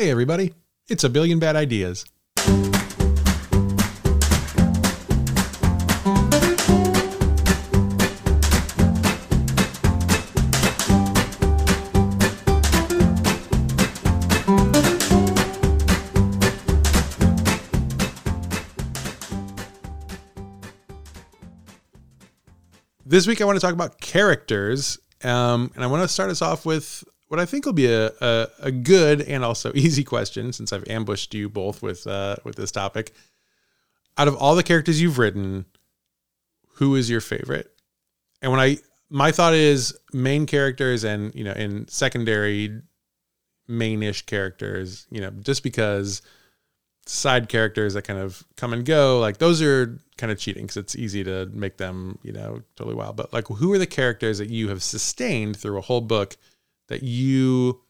Hey, 0.00 0.10
everybody. 0.10 0.54
It's 0.88 1.04
a 1.04 1.10
billion 1.10 1.38
bad 1.38 1.56
ideas. 1.56 2.06
This 23.04 23.26
week, 23.26 23.42
I 23.42 23.44
want 23.44 23.56
to 23.56 23.60
talk 23.60 23.74
about 23.74 24.00
characters. 24.00 24.98
Um, 25.22 25.70
and 25.74 25.84
I 25.84 25.86
want 25.88 26.02
to 26.02 26.08
start 26.08 26.30
us 26.30 26.40
off 26.40 26.64
with 26.64 27.04
what 27.30 27.38
I 27.38 27.46
think 27.46 27.64
will 27.64 27.72
be 27.72 27.86
a, 27.86 28.10
a, 28.20 28.48
a 28.58 28.70
good 28.72 29.22
and 29.22 29.44
also 29.44 29.70
easy 29.74 30.02
question, 30.02 30.52
since 30.52 30.72
I've 30.72 30.88
ambushed 30.88 31.32
you 31.32 31.48
both 31.48 31.80
with 31.80 32.06
uh, 32.06 32.36
with 32.44 32.56
this 32.56 32.72
topic. 32.72 33.14
Out 34.18 34.26
of 34.26 34.34
all 34.36 34.56
the 34.56 34.64
characters 34.64 35.00
you've 35.00 35.16
written, 35.16 35.64
who 36.74 36.96
is 36.96 37.08
your 37.08 37.20
favorite? 37.20 37.70
And 38.42 38.50
when 38.50 38.60
I 38.60 38.78
my 39.10 39.30
thought 39.30 39.54
is 39.54 39.96
main 40.12 40.44
characters 40.44 41.04
and 41.04 41.32
you 41.34 41.44
know 41.44 41.52
in 41.52 41.86
secondary 41.86 42.82
mainish 43.68 44.26
characters, 44.26 45.06
you 45.12 45.20
know, 45.20 45.30
just 45.30 45.62
because 45.62 46.22
side 47.06 47.48
characters 47.48 47.94
that 47.94 48.02
kind 48.02 48.18
of 48.18 48.42
come 48.56 48.72
and 48.72 48.84
go, 48.84 49.20
like 49.20 49.38
those 49.38 49.62
are 49.62 50.00
kind 50.18 50.32
of 50.32 50.38
cheating 50.38 50.64
because 50.64 50.78
it's 50.78 50.96
easy 50.96 51.22
to 51.22 51.46
make 51.52 51.76
them, 51.76 52.18
you 52.24 52.32
know, 52.32 52.60
totally 52.74 52.96
wild. 52.96 53.14
But 53.14 53.32
like, 53.32 53.46
who 53.46 53.72
are 53.72 53.78
the 53.78 53.86
characters 53.86 54.38
that 54.38 54.50
you 54.50 54.68
have 54.68 54.82
sustained 54.82 55.56
through 55.56 55.78
a 55.78 55.82
whole 55.82 56.00
book 56.00 56.36
that 56.90 57.02
you 57.02 57.80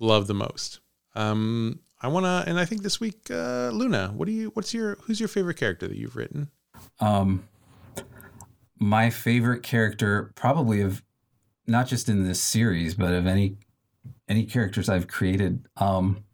love 0.00 0.26
the 0.26 0.34
most? 0.34 0.80
Um, 1.14 1.80
I 2.02 2.08
want 2.08 2.26
to, 2.26 2.44
and 2.46 2.58
I 2.58 2.64
think 2.64 2.82
this 2.82 2.98
week, 2.98 3.30
uh, 3.30 3.70
Luna, 3.72 4.12
what 4.14 4.26
do 4.26 4.32
you, 4.32 4.50
what's 4.54 4.74
your, 4.74 4.96
who's 5.02 5.20
your 5.20 5.28
favorite 5.28 5.56
character 5.56 5.86
that 5.86 5.96
you've 5.96 6.16
written? 6.16 6.50
Um, 7.00 7.48
my 8.78 9.10
favorite 9.10 9.62
character, 9.62 10.32
probably 10.34 10.80
of 10.80 11.02
not 11.66 11.86
just 11.86 12.08
in 12.08 12.24
this 12.26 12.40
series, 12.40 12.94
but 12.94 13.14
of 13.14 13.26
any 13.26 13.56
any 14.28 14.44
characters 14.44 14.88
I've 14.88 15.08
created, 15.08 15.66
um, 15.76 16.24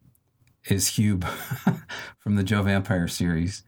is 0.67 0.97
Hube 0.97 1.25
from 2.19 2.35
the 2.35 2.43
Joe 2.43 2.63
Vampire 2.63 3.09
series. 3.09 3.63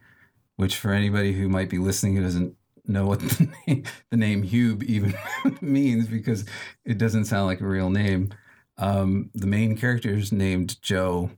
Which, 0.57 0.77
for 0.77 0.91
anybody 0.93 1.35
who 1.35 1.49
might 1.49 1.69
be 1.69 1.79
listening 1.79 2.17
who 2.17 2.23
doesn't 2.23 2.57
know 2.89 3.07
what 3.07 3.21
the 3.21 3.49
name, 3.67 3.85
the 4.11 4.17
name 4.17 4.43
Hube 4.43 4.83
even 4.85 5.15
means, 5.61 6.09
because 6.09 6.45
it 6.85 6.99
doesn't 6.99 7.27
sound 7.27 7.47
like 7.47 7.61
a 7.61 7.67
real 7.67 7.91
name. 7.91 8.33
Um, 8.79 9.31
the 9.35 9.47
main 9.47 9.77
character 9.77 10.11
is 10.11 10.33
named 10.33 10.81
Joe. 10.83 11.31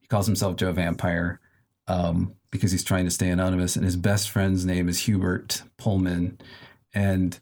He 0.00 0.06
calls 0.06 0.26
himself 0.26 0.56
Joe 0.56 0.72
Vampire. 0.72 1.40
Um, 1.86 2.36
because 2.54 2.70
he's 2.70 2.84
trying 2.84 3.04
to 3.04 3.10
stay 3.10 3.30
anonymous. 3.30 3.74
And 3.74 3.84
his 3.84 3.96
best 3.96 4.30
friend's 4.30 4.64
name 4.64 4.88
is 4.88 5.00
Hubert 5.00 5.64
Pullman. 5.76 6.38
And 6.94 7.36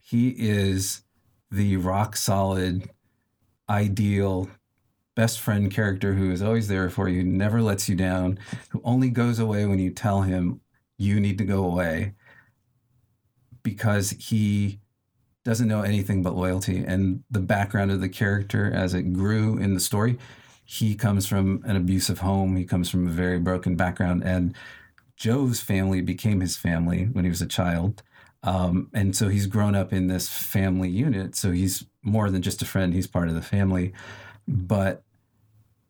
he 0.00 0.30
is 0.30 1.02
the 1.50 1.76
rock 1.76 2.16
solid, 2.16 2.88
ideal 3.68 4.48
best 5.14 5.40
friend 5.40 5.70
character 5.70 6.14
who 6.14 6.30
is 6.30 6.40
always 6.40 6.68
there 6.68 6.88
for 6.88 7.06
you, 7.06 7.22
never 7.22 7.60
lets 7.60 7.86
you 7.86 7.94
down, 7.94 8.38
who 8.70 8.80
only 8.82 9.10
goes 9.10 9.38
away 9.38 9.66
when 9.66 9.78
you 9.78 9.90
tell 9.90 10.22
him 10.22 10.62
you 10.96 11.20
need 11.20 11.36
to 11.36 11.44
go 11.44 11.62
away 11.62 12.14
because 13.66 14.10
he 14.10 14.78
doesn't 15.44 15.68
know 15.68 15.82
anything 15.82 16.22
but 16.22 16.36
loyalty. 16.36 16.84
And 16.84 17.24
the 17.30 17.40
background 17.40 17.90
of 17.90 18.00
the 18.00 18.08
character 18.08 18.72
as 18.72 18.94
it 18.94 19.12
grew 19.12 19.58
in 19.58 19.74
the 19.74 19.80
story 19.80 20.18
he 20.68 20.96
comes 20.96 21.26
from 21.26 21.62
an 21.64 21.76
abusive 21.76 22.18
home. 22.18 22.56
He 22.56 22.64
comes 22.64 22.90
from 22.90 23.06
a 23.06 23.10
very 23.10 23.38
broken 23.38 23.76
background, 23.76 24.24
and 24.24 24.52
Joe's 25.16 25.60
family 25.60 26.00
became 26.00 26.40
his 26.40 26.56
family 26.56 27.04
when 27.04 27.24
he 27.24 27.30
was 27.30 27.40
a 27.40 27.46
child. 27.46 28.02
Um, 28.42 28.90
and 28.92 29.16
so 29.16 29.28
he's 29.28 29.46
grown 29.46 29.76
up 29.76 29.92
in 29.92 30.08
this 30.08 30.28
family 30.28 30.90
unit. 30.90 31.36
So 31.36 31.52
he's 31.52 31.86
more 32.02 32.30
than 32.30 32.42
just 32.42 32.62
a 32.62 32.66
friend, 32.66 32.92
he's 32.92 33.06
part 33.06 33.28
of 33.28 33.36
the 33.36 33.42
family. 33.42 33.92
But 34.48 35.04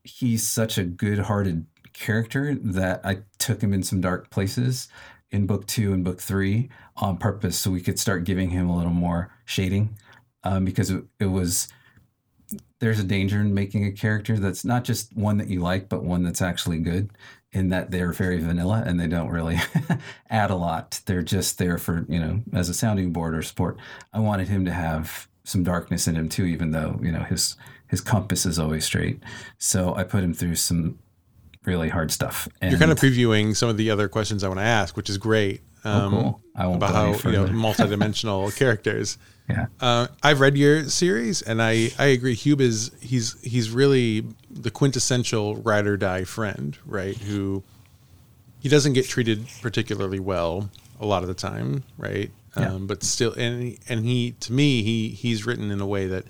he's 0.04 0.46
such 0.46 0.76
a 0.76 0.84
good 0.84 1.20
hearted 1.20 1.66
character 1.94 2.54
that 2.54 3.00
I 3.02 3.20
took 3.38 3.62
him 3.62 3.72
in 3.72 3.82
some 3.82 4.02
dark 4.02 4.28
places 4.28 4.88
in 5.30 5.46
book 5.46 5.66
two 5.66 5.92
and 5.92 6.04
book 6.04 6.20
three 6.20 6.68
on 6.96 7.16
purpose 7.16 7.58
so 7.58 7.70
we 7.70 7.80
could 7.80 7.98
start 7.98 8.24
giving 8.24 8.50
him 8.50 8.68
a 8.68 8.76
little 8.76 8.92
more 8.92 9.30
shading 9.44 9.96
um, 10.44 10.64
because 10.64 10.90
it, 10.90 11.04
it 11.18 11.26
was 11.26 11.68
there's 12.78 13.00
a 13.00 13.04
danger 13.04 13.40
in 13.40 13.54
making 13.54 13.84
a 13.84 13.92
character 13.92 14.38
that's 14.38 14.64
not 14.64 14.84
just 14.84 15.16
one 15.16 15.38
that 15.38 15.48
you 15.48 15.60
like, 15.60 15.88
but 15.88 16.04
one 16.04 16.22
that's 16.22 16.42
actually 16.42 16.78
good 16.78 17.10
in 17.52 17.70
that 17.70 17.90
they're 17.90 18.12
very 18.12 18.38
vanilla 18.38 18.82
and 18.86 19.00
they 19.00 19.06
don't 19.06 19.30
really 19.30 19.58
add 20.30 20.50
a 20.50 20.56
lot. 20.56 21.00
They're 21.06 21.22
just 21.22 21.58
there 21.58 21.78
for, 21.78 22.04
you 22.08 22.18
know, 22.18 22.42
as 22.52 22.68
a 22.68 22.74
sounding 22.74 23.12
board 23.12 23.34
or 23.34 23.42
support. 23.42 23.78
I 24.12 24.20
wanted 24.20 24.48
him 24.48 24.64
to 24.66 24.72
have 24.72 25.26
some 25.44 25.64
darkness 25.64 26.06
in 26.06 26.16
him 26.16 26.28
too, 26.28 26.44
even 26.44 26.72
though, 26.72 27.00
you 27.02 27.12
know, 27.12 27.22
his 27.22 27.56
his 27.88 28.00
compass 28.00 28.44
is 28.44 28.58
always 28.58 28.84
straight. 28.84 29.22
So 29.58 29.94
I 29.94 30.02
put 30.02 30.24
him 30.24 30.34
through 30.34 30.56
some 30.56 30.98
really 31.66 31.88
hard 31.88 32.10
stuff. 32.10 32.48
And 32.60 32.70
You're 32.70 32.78
kind 32.78 32.92
of 32.92 32.98
previewing 32.98 33.54
some 33.54 33.68
of 33.68 33.76
the 33.76 33.90
other 33.90 34.08
questions 34.08 34.44
I 34.44 34.48
want 34.48 34.60
to 34.60 34.64
ask, 34.64 34.96
which 34.96 35.10
is 35.10 35.18
great. 35.18 35.60
Um, 35.84 36.14
oh, 36.14 36.20
cool. 36.20 36.40
I 36.54 36.66
won't 36.66 36.76
about 36.76 36.94
how 36.94 37.28
you 37.28 37.36
know 37.36 37.46
multidimensional 37.46 38.56
characters. 38.58 39.18
Yeah. 39.48 39.66
Uh, 39.80 40.08
I've 40.22 40.40
read 40.40 40.56
your 40.56 40.88
series, 40.88 41.42
and 41.42 41.62
I 41.62 41.90
I 41.98 42.06
agree. 42.06 42.34
Hube 42.34 42.60
is 42.60 42.90
he's 43.00 43.40
he's 43.42 43.70
really 43.70 44.24
the 44.50 44.70
quintessential 44.70 45.56
ride 45.56 45.86
or 45.86 45.96
die 45.96 46.24
friend, 46.24 46.76
right? 46.86 47.16
Who 47.16 47.62
he 48.60 48.68
doesn't 48.68 48.94
get 48.94 49.06
treated 49.06 49.46
particularly 49.62 50.18
well 50.18 50.70
a 50.98 51.06
lot 51.06 51.22
of 51.22 51.28
the 51.28 51.34
time, 51.34 51.84
right? 51.98 52.30
Yeah. 52.56 52.72
Um, 52.72 52.86
but 52.86 53.04
still, 53.04 53.32
and 53.34 53.62
he, 53.62 53.78
and 53.88 54.04
he 54.04 54.32
to 54.40 54.52
me 54.52 54.82
he 54.82 55.10
he's 55.10 55.46
written 55.46 55.70
in 55.70 55.80
a 55.80 55.86
way 55.86 56.06
that 56.08 56.24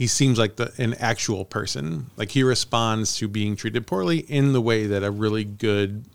he 0.00 0.06
seems 0.06 0.38
like 0.38 0.56
the 0.56 0.72
an 0.78 0.94
actual 0.94 1.44
person. 1.44 2.06
Like 2.16 2.30
he 2.30 2.42
responds 2.42 3.16
to 3.16 3.28
being 3.28 3.54
treated 3.54 3.86
poorly 3.86 4.20
in 4.20 4.54
the 4.54 4.60
way 4.60 4.86
that 4.86 5.04
a 5.04 5.10
really 5.10 5.44
good 5.44 6.06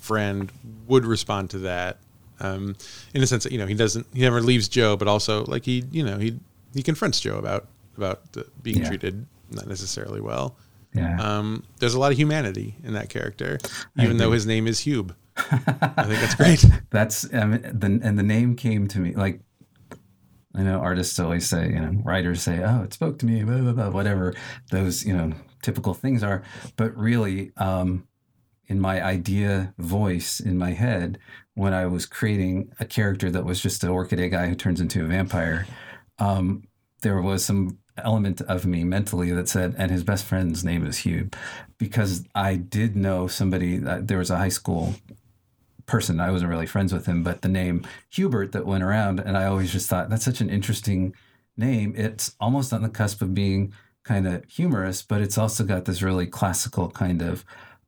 friend 0.00 0.50
would 0.86 1.04
respond 1.04 1.50
to 1.50 1.58
that 1.58 1.98
um, 2.40 2.76
in 3.12 3.22
a 3.22 3.26
sense 3.26 3.44
that 3.44 3.52
you 3.52 3.58
know 3.58 3.66
he 3.66 3.74
doesn't 3.74 4.06
he 4.14 4.22
never 4.22 4.40
leaves 4.40 4.68
Joe, 4.68 4.96
but 4.96 5.06
also 5.06 5.44
like 5.44 5.66
he 5.66 5.84
you 5.90 6.02
know 6.02 6.16
he 6.16 6.40
he 6.72 6.82
confronts 6.82 7.20
Joe 7.20 7.36
about 7.36 7.66
about 7.98 8.32
the, 8.32 8.46
being 8.62 8.78
yeah. 8.78 8.88
treated 8.88 9.26
not 9.50 9.66
necessarily 9.66 10.22
well. 10.22 10.56
Yeah. 10.94 11.20
Um, 11.20 11.64
there's 11.80 11.92
a 11.92 12.00
lot 12.00 12.10
of 12.10 12.16
humanity 12.16 12.74
in 12.84 12.94
that 12.94 13.10
character, 13.10 13.58
even 13.98 14.16
though 14.16 14.32
his 14.32 14.46
name 14.46 14.66
is 14.66 14.80
Hube. 14.80 15.14
I 15.36 16.04
think 16.04 16.20
that's 16.20 16.34
great. 16.36 16.64
that's 16.88 17.24
um, 17.34 17.50
the 17.50 18.00
and 18.02 18.18
the 18.18 18.22
name 18.22 18.56
came 18.56 18.88
to 18.88 18.98
me 18.98 19.12
like 19.12 19.40
I 20.54 20.62
know 20.62 20.78
artists 20.78 21.18
always 21.18 21.48
say, 21.48 21.68
you 21.68 21.80
know, 21.80 22.00
writers 22.02 22.42
say, 22.42 22.62
"Oh, 22.62 22.82
it 22.82 22.92
spoke 22.94 23.18
to 23.18 23.26
me," 23.26 23.44
blah, 23.44 23.58
blah, 23.58 23.72
blah, 23.72 23.90
whatever 23.90 24.34
those 24.70 25.04
you 25.04 25.16
know 25.16 25.32
typical 25.62 25.94
things 25.94 26.22
are. 26.22 26.42
But 26.76 26.96
really, 26.96 27.52
um, 27.56 28.06
in 28.66 28.80
my 28.80 29.02
idea 29.02 29.74
voice 29.78 30.40
in 30.40 30.56
my 30.58 30.72
head, 30.72 31.18
when 31.54 31.74
I 31.74 31.86
was 31.86 32.06
creating 32.06 32.72
a 32.80 32.84
character 32.84 33.30
that 33.30 33.44
was 33.44 33.60
just 33.60 33.84
a 33.84 33.88
Orchidea 33.88 34.30
guy 34.30 34.48
who 34.48 34.54
turns 34.54 34.80
into 34.80 35.04
a 35.04 35.08
vampire, 35.08 35.66
um, 36.18 36.64
there 37.02 37.20
was 37.20 37.44
some 37.44 37.78
element 37.96 38.40
of 38.42 38.64
me 38.64 38.84
mentally 38.84 39.30
that 39.32 39.48
said, 39.48 39.74
and 39.76 39.90
his 39.90 40.04
best 40.04 40.24
friend's 40.24 40.64
name 40.64 40.86
is 40.86 40.98
Hugh, 40.98 41.28
because 41.78 42.24
I 42.34 42.56
did 42.56 42.96
know 42.96 43.26
somebody. 43.26 43.84
Uh, 43.84 44.00
there 44.02 44.18
was 44.18 44.30
a 44.30 44.38
high 44.38 44.48
school 44.48 44.94
person. 45.88 46.20
I 46.20 46.30
wasn't 46.30 46.50
really 46.50 46.66
friends 46.66 46.92
with 46.92 47.06
him, 47.06 47.24
but 47.24 47.42
the 47.42 47.48
name 47.48 47.84
Hubert 48.10 48.52
that 48.52 48.66
went 48.66 48.84
around, 48.84 49.18
and 49.18 49.36
I 49.36 49.46
always 49.46 49.72
just 49.72 49.88
thought 49.88 50.08
that's 50.08 50.24
such 50.24 50.40
an 50.40 50.50
interesting 50.50 51.14
name. 51.56 51.94
It's 51.96 52.36
almost 52.38 52.72
on 52.72 52.82
the 52.82 52.88
cusp 52.88 53.20
of 53.20 53.34
being 53.34 53.72
kind 54.04 54.28
of 54.28 54.44
humorous, 54.44 55.02
but 55.02 55.20
it's 55.20 55.36
also 55.36 55.64
got 55.64 55.84
this 55.84 56.02
really 56.02 56.26
classical 56.26 56.88
kind 56.90 57.22
of 57.22 57.44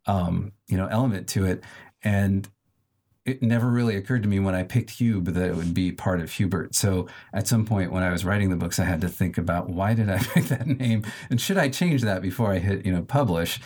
um, 0.07 0.53
you 0.67 0.77
know 0.77 0.87
element 0.87 1.29
to 1.29 1.47
it, 1.47 1.63
and 2.03 2.49
it 3.27 3.43
never 3.43 3.69
really 3.69 3.97
occurred 3.97 4.23
to 4.23 4.29
me 4.29 4.41
when 4.41 4.55
I 4.55 4.63
picked 4.63 4.91
Hube 4.91 5.27
that 5.27 5.51
it 5.51 5.55
would 5.55 5.75
be 5.75 5.93
part 5.93 6.21
of 6.21 6.33
Hubert. 6.33 6.75
So 6.75 7.07
at 7.33 7.47
some 7.47 7.67
point 7.67 7.93
when 7.93 8.03
I 8.03 8.11
was 8.11 8.25
writing 8.25 8.49
the 8.51 8.57
books, 8.57 8.79
I 8.79 8.85
had 8.85 9.03
to 9.03 9.09
think 9.09 9.37
about 9.37 9.69
why 9.69 9.95
did 9.95 10.09
I 10.11 10.19
pick 10.35 10.45
that 10.47 10.67
name 10.67 11.05
and 11.29 11.41
should 11.41 11.59
I 11.59 11.69
change 11.69 12.03
that 12.03 12.23
before 12.23 12.51
I 12.51 12.59
hit, 12.59 12.87
you 12.87 12.93
know, 12.93 13.03
publish? 13.03 13.61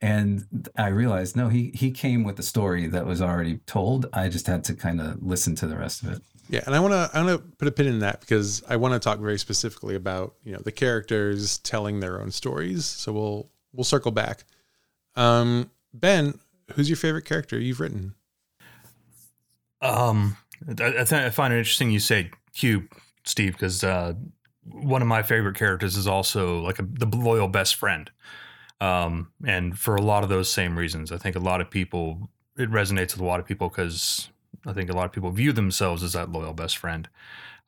And 0.00 0.68
I 0.76 0.88
realized 0.88 1.36
no, 1.36 1.48
he 1.48 1.72
he 1.74 1.90
came 1.90 2.22
with 2.22 2.38
a 2.38 2.42
story 2.42 2.86
that 2.86 3.06
was 3.06 3.20
already 3.20 3.58
told. 3.66 4.06
I 4.12 4.28
just 4.28 4.46
had 4.46 4.64
to 4.64 4.74
kind 4.74 5.00
of 5.00 5.22
listen 5.22 5.56
to 5.56 5.66
the 5.66 5.76
rest 5.76 6.02
of 6.02 6.12
it. 6.12 6.22
Yeah, 6.48 6.60
and 6.66 6.74
I 6.74 6.80
want 6.80 6.92
to 6.92 7.10
I 7.12 7.22
want 7.22 7.40
to 7.40 7.56
put 7.56 7.68
a 7.68 7.72
pin 7.72 7.86
in 7.86 7.98
that 7.98 8.20
because 8.20 8.62
I 8.68 8.76
want 8.76 8.94
to 8.94 9.00
talk 9.00 9.18
very 9.18 9.38
specifically 9.38 9.94
about 9.94 10.34
you 10.44 10.52
know 10.52 10.60
the 10.60 10.72
characters 10.72 11.58
telling 11.58 12.00
their 12.00 12.20
own 12.20 12.30
stories. 12.30 12.84
So 12.84 13.12
we'll 13.12 13.50
we'll 13.72 13.84
circle 13.84 14.12
back. 14.12 14.44
Um, 15.16 15.70
ben, 15.92 16.38
who's 16.74 16.88
your 16.88 16.96
favorite 16.96 17.24
character 17.24 17.58
you've 17.58 17.80
written? 17.80 18.14
Um, 19.80 20.36
I, 20.68 20.74
th- 20.74 21.12
I 21.12 21.30
find 21.30 21.52
it 21.52 21.58
interesting 21.58 21.90
you 21.90 22.00
say 22.00 22.30
Hugh, 22.54 22.88
Steve, 23.24 23.52
because 23.52 23.84
uh, 23.84 24.14
one 24.64 25.02
of 25.02 25.08
my 25.08 25.22
favorite 25.22 25.56
characters 25.56 25.96
is 25.96 26.06
also 26.06 26.60
like 26.60 26.78
a, 26.78 26.82
the 26.82 27.06
loyal 27.06 27.48
best 27.48 27.74
friend. 27.76 28.10
Um, 28.80 29.32
and 29.44 29.78
for 29.78 29.96
a 29.96 30.02
lot 30.02 30.22
of 30.22 30.28
those 30.28 30.50
same 30.50 30.78
reasons, 30.78 31.10
I 31.10 31.18
think 31.18 31.36
a 31.36 31.40
lot 31.40 31.60
of 31.60 31.70
people 31.70 32.30
it 32.56 32.70
resonates 32.70 33.12
with 33.12 33.20
a 33.20 33.24
lot 33.24 33.40
of 33.40 33.46
people 33.46 33.68
because 33.68 34.28
I 34.66 34.72
think 34.72 34.90
a 34.90 34.92
lot 34.92 35.06
of 35.06 35.12
people 35.12 35.30
view 35.30 35.52
themselves 35.52 36.02
as 36.02 36.12
that 36.12 36.30
loyal 36.30 36.52
best 36.52 36.76
friend. 36.76 37.08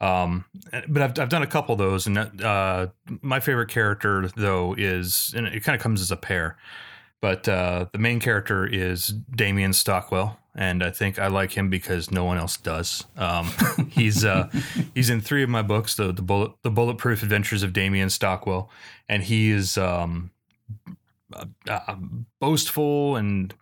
Um, 0.01 0.47
but 0.89 1.03
I've, 1.03 1.19
I've 1.19 1.29
done 1.29 1.43
a 1.43 1.47
couple 1.47 1.75
of 1.75 1.79
those, 1.79 2.07
and 2.07 2.43
uh, 2.43 2.89
my 3.21 3.39
favorite 3.39 3.69
character 3.69 4.29
though 4.35 4.75
is, 4.77 5.35
and 5.37 5.47
it 5.47 5.63
kind 5.63 5.77
of 5.77 5.83
comes 5.83 6.01
as 6.01 6.11
a 6.11 6.17
pair. 6.17 6.57
But 7.21 7.47
uh, 7.49 7.87
the 7.93 7.99
main 7.99 8.19
character 8.19 8.67
is 8.67 9.09
Damien 9.09 9.75
Stockwell, 9.75 10.39
and 10.55 10.83
I 10.83 10.91
think 10.91 11.19
I 11.19 11.27
like 11.27 11.53
him 11.53 11.69
because 11.69 12.11
no 12.11 12.25
one 12.25 12.39
else 12.39 12.57
does. 12.57 13.05
Um, 13.19 13.51
he's 13.91 14.25
uh, 14.25 14.49
he's 14.95 15.11
in 15.11 15.21
three 15.21 15.43
of 15.43 15.51
my 15.51 15.61
books, 15.61 15.97
the 15.97 16.13
the 16.13 16.23
bullet 16.23 16.53
the 16.63 16.71
bulletproof 16.71 17.23
adventures 17.23 17.63
of 17.63 17.75
Damien 17.75 18.09
Stockwell, 18.09 18.71
and 19.07 19.23
he 19.23 19.51
is 19.51 19.77
um, 19.77 20.31
uh, 21.69 21.97
boastful 22.41 23.17
and 23.17 23.55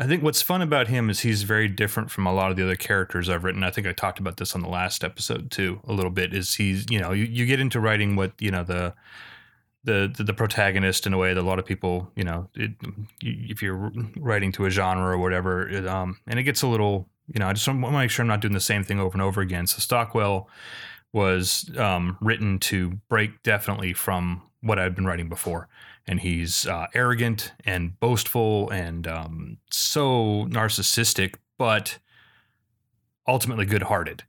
I 0.00 0.06
think 0.06 0.22
what's 0.22 0.40
fun 0.40 0.62
about 0.62 0.88
him 0.88 1.10
is 1.10 1.20
he's 1.20 1.42
very 1.42 1.68
different 1.68 2.10
from 2.10 2.26
a 2.26 2.32
lot 2.32 2.50
of 2.50 2.56
the 2.56 2.62
other 2.62 2.74
characters 2.74 3.28
I've 3.28 3.44
written. 3.44 3.62
I 3.62 3.70
think 3.70 3.86
I 3.86 3.92
talked 3.92 4.18
about 4.18 4.38
this 4.38 4.54
on 4.54 4.62
the 4.62 4.68
last 4.68 5.04
episode 5.04 5.50
too, 5.50 5.80
a 5.86 5.92
little 5.92 6.10
bit. 6.10 6.32
Is 6.32 6.54
he's 6.54 6.86
you 6.90 6.98
know 6.98 7.12
you, 7.12 7.24
you 7.24 7.44
get 7.44 7.60
into 7.60 7.80
writing 7.80 8.16
what 8.16 8.32
you 8.38 8.50
know 8.50 8.64
the 8.64 8.94
the, 9.84 10.12
the, 10.16 10.24
the 10.24 10.34
protagonist 10.34 11.06
in 11.06 11.12
a 11.12 11.18
way 11.18 11.34
that 11.34 11.40
a 11.40 11.42
lot 11.42 11.58
of 11.58 11.66
people 11.66 12.10
you 12.14 12.24
know 12.24 12.48
it, 12.54 12.70
if 13.20 13.62
you're 13.62 13.92
writing 14.16 14.52
to 14.52 14.64
a 14.64 14.70
genre 14.70 15.14
or 15.14 15.18
whatever, 15.18 15.68
it, 15.68 15.86
um, 15.86 16.18
and 16.26 16.38
it 16.38 16.44
gets 16.44 16.62
a 16.62 16.66
little 16.66 17.08
you 17.26 17.40
know 17.40 17.48
I 17.48 17.52
just 17.52 17.66
want 17.66 17.82
to 17.82 17.90
make 17.90 18.10
sure 18.10 18.22
I'm 18.22 18.28
not 18.28 18.40
doing 18.40 18.54
the 18.54 18.60
same 18.60 18.84
thing 18.84 19.00
over 19.00 19.12
and 19.12 19.22
over 19.22 19.42
again. 19.42 19.66
So 19.66 19.80
Stockwell 19.80 20.48
was 21.12 21.70
um, 21.76 22.16
written 22.20 22.58
to 22.60 22.98
break 23.08 23.42
definitely 23.42 23.92
from 23.92 24.40
what 24.62 24.78
I'd 24.78 24.94
been 24.94 25.06
writing 25.06 25.28
before 25.28 25.68
and 26.10 26.18
he's 26.18 26.66
uh, 26.66 26.88
arrogant 26.92 27.52
and 27.64 27.98
boastful 28.00 28.68
and 28.70 29.06
um, 29.06 29.58
so 29.70 30.44
narcissistic, 30.50 31.36
but 31.56 32.00
ultimately 33.28 33.64
good-hearted. 33.64 34.24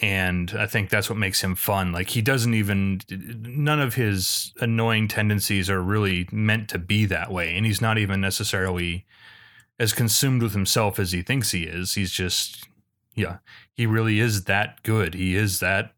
And 0.00 0.54
I 0.56 0.66
think 0.66 0.90
that's 0.90 1.10
what 1.10 1.18
makes 1.18 1.42
him 1.42 1.56
fun. 1.56 1.90
Like 1.90 2.10
he 2.10 2.22
doesn't 2.22 2.54
even 2.54 3.00
none 3.10 3.80
of 3.80 3.94
his 3.94 4.52
annoying 4.60 5.08
tendencies 5.08 5.68
are 5.68 5.82
really 5.82 6.28
meant 6.30 6.68
to 6.68 6.78
be 6.78 7.04
that 7.06 7.32
way, 7.32 7.56
and 7.56 7.66
he's 7.66 7.80
not 7.80 7.98
even 7.98 8.20
necessarily 8.20 9.04
as 9.80 9.92
consumed 9.92 10.40
with 10.40 10.52
himself 10.52 11.00
as 11.00 11.10
he 11.10 11.20
thinks 11.20 11.50
he 11.50 11.64
is. 11.64 11.94
He's 11.94 12.12
just 12.12 12.68
yeah, 13.16 13.38
he 13.72 13.86
really 13.86 14.20
is 14.20 14.44
that 14.44 14.82
good. 14.84 15.14
He 15.14 15.34
is 15.34 15.58
that 15.58 15.94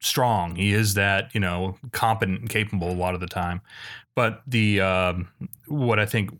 strong. 0.00 0.56
He 0.56 0.72
is 0.72 0.94
that, 0.94 1.34
you 1.34 1.40
know, 1.40 1.76
competent 1.92 2.40
and 2.40 2.50
capable 2.50 2.90
a 2.90 2.94
lot 2.94 3.14
of 3.14 3.20
the 3.20 3.26
time. 3.26 3.60
But 4.14 4.42
the 4.46 4.80
um, 4.80 5.28
what 5.66 5.98
I 5.98 6.06
think 6.06 6.38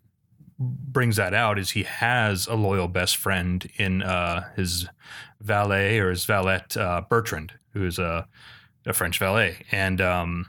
brings 0.59 1.17
that 1.17 1.35
out 1.35 1.59
is 1.59 1.71
he 1.71 1.85
has 1.85 2.47
a 2.47 2.55
loyal 2.55 2.89
best 2.89 3.17
friend 3.17 3.69
in 3.77 4.03
uh, 4.03 4.49
his 4.57 4.89
valet 5.41 5.99
or 5.99 6.11
his 6.11 6.25
valet 6.25 6.63
uh, 6.77 7.03
Bertrand, 7.03 7.53
who 7.73 7.87
is 7.87 7.99
a, 7.99 8.27
a 8.87 8.93
French 8.93 9.19
valet, 9.19 9.65
and 9.71 10.01
um, 10.01 10.47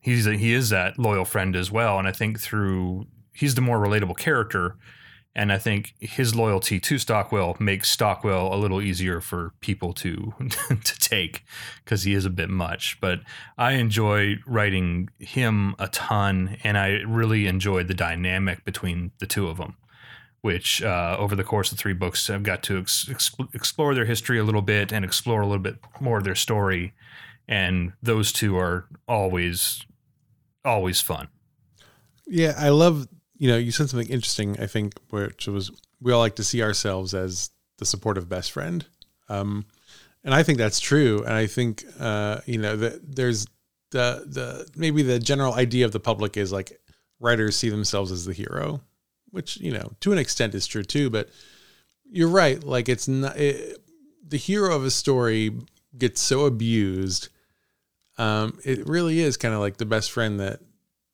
he's 0.00 0.26
a, 0.26 0.36
he 0.36 0.52
is 0.52 0.70
that 0.70 0.98
loyal 0.98 1.24
friend 1.24 1.54
as 1.56 1.70
well. 1.70 1.98
And 1.98 2.08
I 2.08 2.12
think 2.12 2.40
through 2.40 3.06
he's 3.32 3.54
the 3.54 3.60
more 3.60 3.78
relatable 3.78 4.16
character 4.16 4.76
and 5.34 5.52
I 5.52 5.58
think 5.58 5.94
his 6.00 6.34
loyalty 6.34 6.80
to 6.80 6.98
Stockwell 6.98 7.56
makes 7.60 7.90
Stockwell 7.90 8.52
a 8.52 8.56
little 8.56 8.82
easier 8.82 9.20
for 9.20 9.52
people 9.60 9.92
to 9.94 10.34
to 10.84 10.98
take 10.98 11.44
because 11.84 12.02
he 12.02 12.14
is 12.14 12.24
a 12.24 12.30
bit 12.30 12.50
much. 12.50 12.98
But 13.00 13.20
I 13.56 13.72
enjoy 13.72 14.36
writing 14.46 15.08
him 15.18 15.76
a 15.78 15.88
ton, 15.88 16.56
and 16.64 16.76
I 16.76 17.02
really 17.06 17.46
enjoyed 17.46 17.86
the 17.86 17.94
dynamic 17.94 18.64
between 18.64 19.12
the 19.18 19.26
two 19.26 19.48
of 19.48 19.58
them. 19.58 19.76
Which 20.42 20.82
uh, 20.82 21.16
over 21.18 21.36
the 21.36 21.44
course 21.44 21.70
of 21.70 21.78
three 21.78 21.92
books, 21.92 22.30
I've 22.30 22.42
got 22.42 22.62
to 22.64 22.78
ex- 22.78 23.10
explore 23.52 23.94
their 23.94 24.06
history 24.06 24.38
a 24.38 24.44
little 24.44 24.62
bit 24.62 24.90
and 24.90 25.04
explore 25.04 25.42
a 25.42 25.46
little 25.46 25.62
bit 25.62 25.76
more 26.00 26.16
of 26.16 26.24
their 26.24 26.34
story, 26.34 26.94
and 27.46 27.92
those 28.02 28.32
two 28.32 28.56
are 28.56 28.86
always 29.06 29.84
always 30.64 31.00
fun. 31.00 31.28
Yeah, 32.26 32.54
I 32.56 32.70
love 32.70 33.06
you 33.40 33.48
know, 33.48 33.56
you 33.56 33.72
said 33.72 33.88
something 33.88 34.10
interesting, 34.10 34.60
I 34.60 34.66
think, 34.66 34.92
which 35.08 35.48
was 35.48 35.70
we 35.98 36.12
all 36.12 36.20
like 36.20 36.36
to 36.36 36.44
see 36.44 36.62
ourselves 36.62 37.14
as 37.14 37.48
the 37.78 37.86
supportive 37.86 38.28
best 38.28 38.52
friend. 38.52 38.84
Um, 39.30 39.64
and 40.22 40.34
I 40.34 40.42
think 40.42 40.58
that's 40.58 40.78
true. 40.78 41.24
And 41.24 41.32
I 41.32 41.46
think, 41.46 41.84
uh, 41.98 42.42
you 42.44 42.58
know, 42.58 42.76
that 42.76 43.16
there's 43.16 43.46
the, 43.92 44.24
the, 44.26 44.68
maybe 44.76 45.02
the 45.02 45.18
general 45.18 45.54
idea 45.54 45.86
of 45.86 45.92
the 45.92 45.98
public 45.98 46.36
is 46.36 46.52
like 46.52 46.78
writers 47.18 47.56
see 47.56 47.70
themselves 47.70 48.12
as 48.12 48.26
the 48.26 48.34
hero, 48.34 48.82
which, 49.30 49.56
you 49.56 49.72
know, 49.72 49.90
to 50.00 50.12
an 50.12 50.18
extent 50.18 50.54
is 50.54 50.66
true 50.66 50.82
too. 50.82 51.08
But 51.08 51.30
you're 52.04 52.28
right. 52.28 52.62
Like 52.62 52.90
it's 52.90 53.08
not, 53.08 53.38
it, 53.38 53.78
the 54.22 54.36
hero 54.36 54.76
of 54.76 54.84
a 54.84 54.90
story 54.90 55.52
gets 55.96 56.20
so 56.20 56.44
abused. 56.44 57.30
Um, 58.18 58.58
it 58.66 58.86
really 58.86 59.20
is 59.20 59.38
kind 59.38 59.54
of 59.54 59.60
like 59.60 59.78
the 59.78 59.86
best 59.86 60.12
friend 60.12 60.40
that 60.40 60.60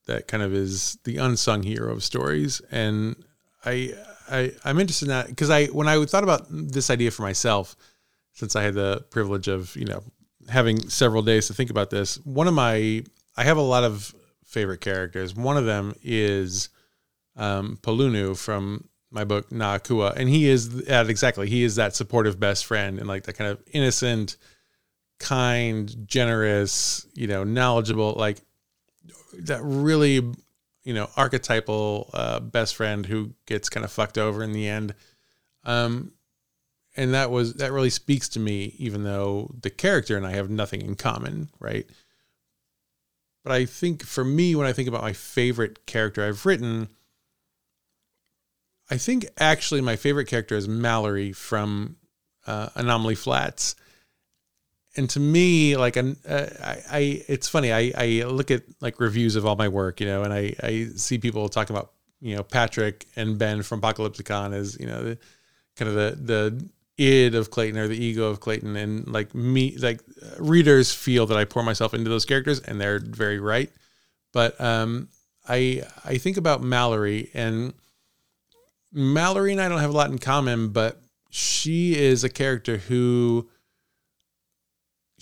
that 0.07 0.29
kind 0.29 0.43
of 0.43 0.55
is 0.55 0.99
the 1.05 1.19
unsung 1.19 1.63
hero 1.63 1.93
of 1.93 2.03
stories. 2.03 2.61
And 2.71 3.17
I, 3.65 3.95
I 4.31 4.53
I'm 4.65 4.79
interested 4.79 5.07
in 5.07 5.11
that 5.11 5.29
because 5.29 5.51
I 5.51 5.67
when 5.67 5.89
I 5.89 6.05
thought 6.05 6.25
about 6.25 6.47
this 6.51 6.91
idea 6.91 7.11
for 7.11 7.23
myself, 7.23 7.77
since 8.33 8.57
I 8.57 8.63
had 8.63 8.75
the 8.75 9.05
privilege 9.11 9.49
of 9.49 9.75
you 9.77 9.85
know 9.85 10.03
having 10.49 10.89
several 10.89 11.23
days 11.23 11.49
to 11.49 11.55
think 11.55 11.71
about 11.71 11.91
this, 11.91 12.17
one 12.25 12.49
of 12.49 12.55
my 12.55 13.05
I 13.37 13.45
have 13.45 13.57
a 13.57 13.63
lot 13.63 13.85
of 13.85 14.15
favorite 14.45 14.81
characters. 14.81 15.35
One 15.35 15.57
of 15.57 15.67
them 15.67 15.95
is 16.03 16.69
um, 17.37 17.79
Polunu 17.83 18.37
from 18.37 18.89
my 19.11 19.25
book 19.25 19.51
Naa 19.53 19.79
Kua, 19.79 20.15
and 20.17 20.29
he 20.29 20.49
is 20.49 20.83
at 20.89 21.09
exactly 21.11 21.49
he 21.49 21.63
is 21.63 21.77
that 21.77 21.95
supportive 21.95 22.39
best 22.39 22.67
friend 22.67 22.99
and 22.99 23.09
like 23.09 23.25
that 23.25 23.35
kind 23.35 23.51
of 23.51 23.63
innocent, 23.73 24.37
kind, 25.19 25.95
generous, 26.07 27.07
you 27.15 27.27
know, 27.27 27.45
knowledgeable. 27.45 28.15
Like 28.17 28.39
that 29.41 29.61
really 29.63 30.15
you 30.85 30.95
know 30.95 31.09
archetypal 31.17 32.11
uh, 32.13 32.41
best 32.41 32.77
friend 32.77 33.07
who 33.07 33.33
gets 33.47 33.69
kind 33.69 33.85
of 33.85 33.93
fucked 33.93 34.19
over 34.19 34.43
in 34.43 34.53
the 34.53 34.69
end. 34.69 34.95
Um 35.65 36.13
and 36.97 37.13
that 37.15 37.31
was 37.31 37.55
that 37.55 37.73
really 37.73 37.91
speaks 37.91 38.29
to 38.31 38.41
me 38.41 38.75
even 38.79 39.05
though 39.05 39.51
the 39.61 39.71
character 39.71 40.17
and 40.17 40.27
i 40.27 40.33
have 40.33 40.51
nothing 40.51 40.81
in 40.81 40.95
common 40.95 41.49
right? 41.61 41.87
But 43.45 43.53
i 43.53 43.65
think 43.65 44.03
for 44.03 44.25
me 44.25 44.55
when 44.55 44.67
i 44.67 44.73
think 44.73 44.89
about 44.89 45.03
my 45.03 45.13
favorite 45.13 45.87
character 45.87 46.27
i've 46.27 46.45
written 46.47 46.89
i 48.91 48.97
think 48.97 49.27
actually 49.39 49.81
my 49.81 49.97
favorite 49.97 50.27
character 50.27 50.57
is 50.57 50.67
mallory 50.67 51.33
from 51.33 51.97
uh, 52.47 52.71
anomaly 52.75 53.15
flats 53.15 53.77
and 54.97 55.11
to 55.11 55.21
me, 55.21 55.77
like, 55.77 55.97
uh, 55.97 56.15
I, 56.27 56.79
I, 56.91 57.25
it's 57.29 57.49
funny. 57.49 57.73
I, 57.73 57.93
I 57.97 58.25
look 58.25 58.51
at 58.51 58.63
like 58.81 58.99
reviews 58.99 59.37
of 59.37 59.45
all 59.45 59.57
my 59.57 59.69
work, 59.69 60.01
you 60.01 60.07
know, 60.07 60.23
and 60.23 60.33
I, 60.33 60.55
I 60.63 60.89
see 60.97 61.19
people 61.19 61.49
talking 61.49 61.77
about, 61.77 61.93
you 62.21 62.35
know, 62.35 62.43
Patrick 62.43 63.07
and 63.15 63.39
Ben 63.39 63.63
from 63.63 63.81
Apocalypticon 63.81 64.55
as, 64.55 64.79
you 64.81 64.87
know, 64.87 65.03
the 65.03 65.19
kind 65.77 65.89
of 65.89 65.95
the, 65.95 66.17
the 66.23 66.69
id 66.99 67.35
of 67.35 67.51
Clayton 67.51 67.79
or 67.79 67.89
the 67.89 68.03
ego 68.03 68.29
of 68.31 68.41
Clayton. 68.41 68.77
And 68.77 69.07
like 69.07 69.35
me, 69.35 69.77
like 69.77 70.01
readers 70.39 70.95
feel 70.95 71.27
that 71.27 71.37
I 71.37 71.45
pour 71.45 71.63
myself 71.63 71.93
into 71.93 72.09
those 72.09 72.25
characters 72.25 72.61
and 72.61 72.81
they're 72.81 72.99
very 72.99 73.39
right. 73.39 73.71
But, 74.33 74.59
um, 74.61 75.09
I, 75.49 75.83
I 76.05 76.19
think 76.19 76.39
about 76.39 76.63
Mallory 76.63 77.31
and 77.35 77.75
Mallory 78.93 79.53
and 79.53 79.61
I 79.61 79.69
don't 79.69 79.81
have 79.81 79.91
a 79.91 79.97
lot 79.97 80.11
in 80.11 80.19
common, 80.19 80.71
but 80.71 81.01
she 81.31 81.95
is 81.97 82.25
a 82.25 82.29
character 82.29 82.79
who, 82.79 83.49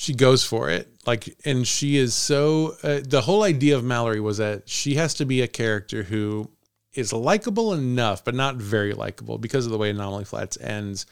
she 0.04 0.14
goes 0.14 0.44
for 0.44 0.68
it. 0.68 0.88
Like 1.06 1.34
and 1.44 1.66
she 1.66 1.96
is 1.96 2.14
so 2.14 2.76
uh, 2.82 3.00
the 3.02 3.23
whole 3.23 3.42
idea 3.42 3.76
of 3.76 3.84
mallory 3.84 4.20
was 4.20 4.38
that 4.38 4.68
she 4.68 4.94
has 4.94 5.14
to 5.14 5.25
be 5.25 5.40
a 5.40 5.49
character 5.49 6.02
who 6.02 6.50
is 6.92 7.12
likable 7.12 7.73
enough 7.73 8.23
but 8.23 8.34
not 8.34 8.56
very 8.56 8.92
likable 8.92 9.38
because 9.38 9.64
of 9.64 9.73
the 9.73 9.78
way 9.78 9.90
anomaly 9.90 10.25
flats 10.25 10.58
ends. 10.61 11.06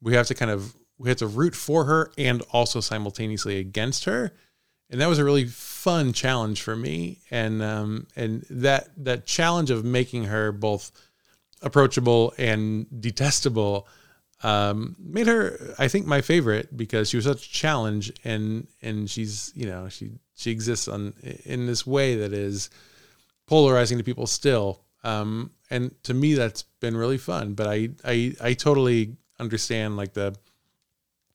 We 0.00 0.14
have 0.14 0.28
to 0.28 0.34
kind 0.34 0.50
of 0.50 0.76
we 0.98 1.08
have 1.08 1.18
to 1.18 1.26
root 1.26 1.54
for 1.54 1.84
her 1.84 2.12
and 2.16 2.42
also 2.52 2.80
simultaneously 2.80 3.58
against 3.58 4.04
her. 4.04 4.32
And 4.90 5.00
that 5.00 5.08
was 5.08 5.18
a 5.18 5.24
really 5.24 5.46
fun 5.46 6.12
challenge 6.12 6.62
for 6.62 6.76
me. 6.76 7.18
And 7.30 7.60
um 7.60 8.06
and 8.14 8.46
that 8.50 8.90
that 8.98 9.26
challenge 9.26 9.70
of 9.70 9.84
making 9.84 10.24
her 10.24 10.52
both 10.52 10.92
approachable 11.60 12.34
and 12.38 12.86
detestable 13.00 13.88
um, 14.42 14.96
made 14.98 15.26
her 15.26 15.74
I 15.78 15.88
think 15.88 16.06
my 16.06 16.20
favorite 16.20 16.76
because 16.76 17.10
she 17.10 17.16
was 17.16 17.24
such 17.24 17.46
a 17.46 17.50
challenge 17.50 18.12
and 18.24 18.68
and 18.82 19.10
she's 19.10 19.52
you 19.54 19.66
know 19.66 19.88
she 19.88 20.12
she 20.36 20.50
exists 20.50 20.88
on 20.88 21.14
in 21.44 21.66
this 21.66 21.86
way 21.86 22.14
that 22.16 22.32
is 22.32 22.70
polarizing 23.46 23.98
to 23.98 24.04
people 24.04 24.26
still 24.26 24.84
um, 25.04 25.50
and 25.70 25.92
to 26.04 26.14
me 26.14 26.34
that's 26.34 26.62
been 26.80 26.96
really 26.96 27.18
fun 27.18 27.54
but 27.54 27.66
I 27.66 27.90
I 28.04 28.34
I 28.40 28.54
totally 28.54 29.16
understand 29.40 29.96
like 29.96 30.14
the 30.14 30.36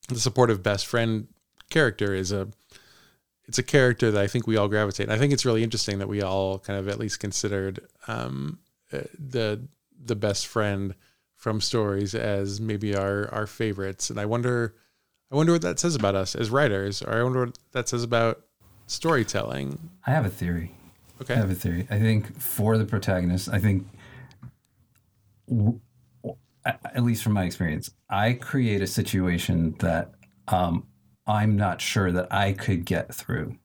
the 0.10 0.19
supportive 0.19 0.63
best 0.63 0.86
friend 0.86 1.27
character 1.69 2.13
is 2.13 2.31
a 2.31 2.48
it's 3.45 3.57
a 3.57 3.63
character 3.63 4.12
that 4.12 4.22
I 4.22 4.27
think 4.27 4.48
we 4.48 4.57
all 4.57 4.67
gravitate. 4.67 5.05
And 5.05 5.13
I 5.13 5.17
think 5.17 5.33
it's 5.33 5.45
really 5.45 5.63
interesting 5.63 6.00
that 6.00 6.07
we 6.07 6.22
all 6.22 6.60
kind 6.60 6.79
of 6.79 6.88
at 6.88 6.98
least 6.98 7.19
considered 7.19 7.81
um, 8.07 8.60
uh, 8.91 9.01
the 9.17 9.67
the 10.05 10.15
best 10.15 10.48
friend 10.48 10.95
from 11.44 11.60
stories 11.60 12.16
as 12.16 12.62
maybe 12.62 12.96
our 12.96 13.30
our 13.34 13.46
favorites. 13.46 14.10
And 14.10 14.18
I 14.18 14.26
wonder 14.26 14.76
I 15.30 15.36
wonder 15.36 15.52
what 15.52 15.62
that 15.64 15.78
says 15.78 15.94
about 15.94 16.16
us 16.16 16.36
as 16.36 16.50
writers, 16.50 17.02
or 17.02 17.20
I 17.20 17.22
wonder 17.24 17.46
what 17.48 17.60
that 17.74 17.90
says 17.90 18.02
about 18.02 18.46
storytelling. 18.88 19.90
I 20.08 20.12
have 20.12 20.26
a 20.26 20.30
theory. 20.30 20.74
Okay. 21.22 21.34
I 21.34 21.38
have 21.38 21.52
a 21.52 21.56
theory. 21.56 21.86
I 21.90 22.00
think 22.00 22.40
for 22.40 22.78
the 22.78 22.86
protagonist, 22.86 23.50
I 23.50 23.60
think, 23.60 23.86
at 26.66 27.04
least 27.04 27.24
from 27.24 27.34
my 27.34 27.44
experience, 27.44 27.90
I 28.10 28.34
create 28.34 28.82
a 28.82 28.88
situation 28.88 29.76
that 29.80 30.12
um, 30.48 30.88
I'm 31.28 31.58
not 31.58 31.82
sure 31.82 32.10
that 32.14 32.32
I 32.32 32.54
could 32.54 32.86
get 32.86 33.14
through 33.14 33.58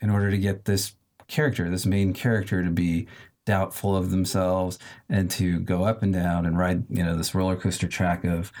in 0.00 0.10
order 0.10 0.32
to 0.32 0.38
get 0.38 0.64
this 0.64 0.94
character, 1.28 1.70
this 1.70 1.86
main 1.86 2.12
character, 2.12 2.64
to 2.64 2.70
be 2.70 3.06
doubtful 3.44 3.96
of 3.96 4.10
themselves 4.10 4.78
and 5.08 5.30
to 5.30 5.60
go 5.60 5.84
up 5.84 6.02
and 6.02 6.12
down 6.12 6.46
and 6.46 6.58
ride, 6.58 6.84
you 6.88 7.02
know, 7.02 7.16
this 7.16 7.34
roller 7.34 7.56
coaster 7.56 7.88
track 7.88 8.24
of 8.24 8.52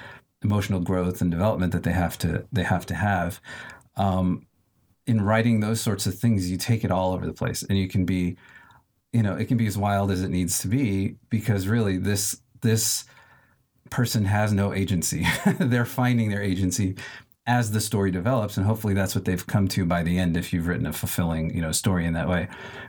emotional 0.42 0.80
growth 0.80 1.20
and 1.20 1.30
development 1.30 1.72
that 1.72 1.82
they 1.82 1.92
have 1.92 2.18
to 2.18 2.46
they 2.52 2.62
have 2.62 2.86
to 2.86 2.94
have. 2.94 3.40
Um, 3.96 4.46
in 5.06 5.20
writing 5.20 5.60
those 5.60 5.80
sorts 5.80 6.06
of 6.06 6.18
things, 6.18 6.50
you 6.50 6.56
take 6.56 6.84
it 6.84 6.90
all 6.90 7.12
over 7.12 7.26
the 7.26 7.32
place, 7.32 7.62
and 7.62 7.78
you 7.78 7.88
can 7.88 8.04
be, 8.04 8.36
you 9.12 9.22
know, 9.22 9.34
it 9.36 9.46
can 9.46 9.56
be 9.56 9.66
as 9.66 9.76
wild 9.76 10.10
as 10.10 10.22
it 10.22 10.30
needs 10.30 10.58
to 10.60 10.68
be 10.68 11.16
because 11.30 11.66
really 11.66 11.98
this 11.98 12.40
this 12.62 13.04
person 13.90 14.24
has 14.24 14.52
no 14.52 14.72
agency. 14.72 15.26
They're 15.58 15.84
finding 15.84 16.30
their 16.30 16.42
agency 16.42 16.96
as 17.46 17.72
the 17.72 17.80
story 17.80 18.10
develops 18.10 18.56
and 18.56 18.66
hopefully 18.66 18.94
that's 18.94 19.14
what 19.14 19.24
they've 19.24 19.46
come 19.46 19.68
to 19.68 19.84
by 19.84 20.02
the 20.02 20.18
end 20.18 20.36
if 20.36 20.52
you've 20.52 20.66
written 20.66 20.86
a 20.86 20.92
fulfilling 20.92 21.54
you 21.54 21.60
know 21.60 21.72
story 21.72 22.06
in 22.06 22.14
that 22.14 22.28
way. 22.28 22.48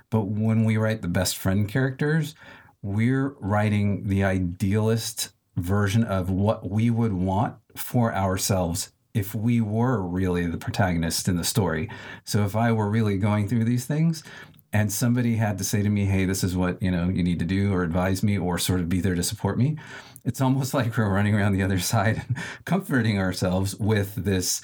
But 0.09 0.27
when 0.27 0.63
we 0.63 0.77
write 0.77 1.01
the 1.01 1.07
best 1.07 1.37
friend 1.37 1.67
characters 1.67 2.35
we're 2.81 3.29
writing 3.39 4.07
the 4.07 4.23
idealist 4.23 5.29
version 5.57 6.03
of 6.03 6.29
what 6.29 6.69
we 6.69 6.89
would 6.89 7.13
want 7.13 7.55
for 7.75 8.13
ourselves 8.13 8.91
if 9.13 9.33
we 9.33 9.59
were 9.61 10.01
really 10.01 10.45
the 10.45 10.57
protagonist 10.57 11.27
in 11.27 11.37
the 11.37 11.43
story. 11.43 11.89
So 12.23 12.45
if 12.45 12.55
i 12.55 12.71
were 12.71 12.89
really 12.89 13.17
going 13.17 13.47
through 13.47 13.65
these 13.65 13.85
things 13.85 14.23
and 14.71 14.91
somebody 14.91 15.37
had 15.37 15.57
to 15.57 15.63
say 15.63 15.81
to 15.81 15.89
me 15.89 16.05
hey 16.05 16.25
this 16.25 16.43
is 16.43 16.55
what 16.55 16.81
you 16.81 16.91
know 16.91 17.09
you 17.09 17.23
need 17.23 17.39
to 17.39 17.45
do 17.45 17.73
or 17.73 17.83
advise 17.83 18.23
me 18.23 18.37
or 18.37 18.57
sort 18.57 18.81
of 18.81 18.89
be 18.89 19.01
there 19.01 19.15
to 19.15 19.23
support 19.23 19.57
me 19.57 19.77
it's 20.25 20.41
almost 20.41 20.73
like 20.73 20.97
we're 20.97 21.09
running 21.09 21.35
around 21.35 21.53
the 21.53 21.63
other 21.63 21.79
side 21.79 22.23
and 22.27 22.37
comforting 22.65 23.19
ourselves 23.19 23.75
with 23.75 24.15
this 24.15 24.61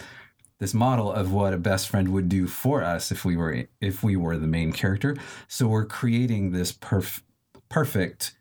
this 0.60 0.74
model 0.76 1.12
of 1.12 1.32
what 1.32 1.56
a 1.56 1.58
best 1.58 1.90
friend 1.90 2.14
would 2.14 2.30
do 2.30 2.46
for 2.46 2.84
us 2.84 3.12
if 3.12 3.26
we 3.26 3.36
were 3.36 3.66
if 3.80 4.04
we 4.04 4.16
were 4.16 4.38
the 4.38 4.48
main 4.48 4.72
character. 4.72 5.16
So 5.48 5.68
we're 5.68 5.86
creating 5.86 6.52
this 6.52 6.72
perf- 6.72 7.22
perfect 7.70 8.36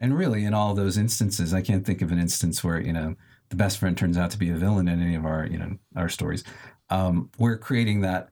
and 0.00 0.16
really 0.16 0.44
in 0.44 0.54
all 0.54 0.74
those 0.74 0.96
instances 0.96 1.52
i 1.52 1.60
can't 1.60 1.84
think 1.84 2.00
of 2.00 2.10
an 2.10 2.18
instance 2.18 2.64
where 2.64 2.80
you 2.80 2.92
know 2.92 3.14
the 3.52 3.56
best 3.56 3.76
friend 3.76 3.98
turns 3.98 4.16
out 4.16 4.30
to 4.30 4.38
be 4.38 4.48
a 4.48 4.56
villain 4.56 4.88
in 4.88 5.00
any 5.00 5.14
of 5.14 5.26
our 5.26 5.46
you 5.46 5.58
know 5.58 5.76
our 5.94 6.08
stories. 6.08 6.42
Um, 6.88 7.30
we're 7.38 7.58
creating 7.58 8.00
that 8.00 8.30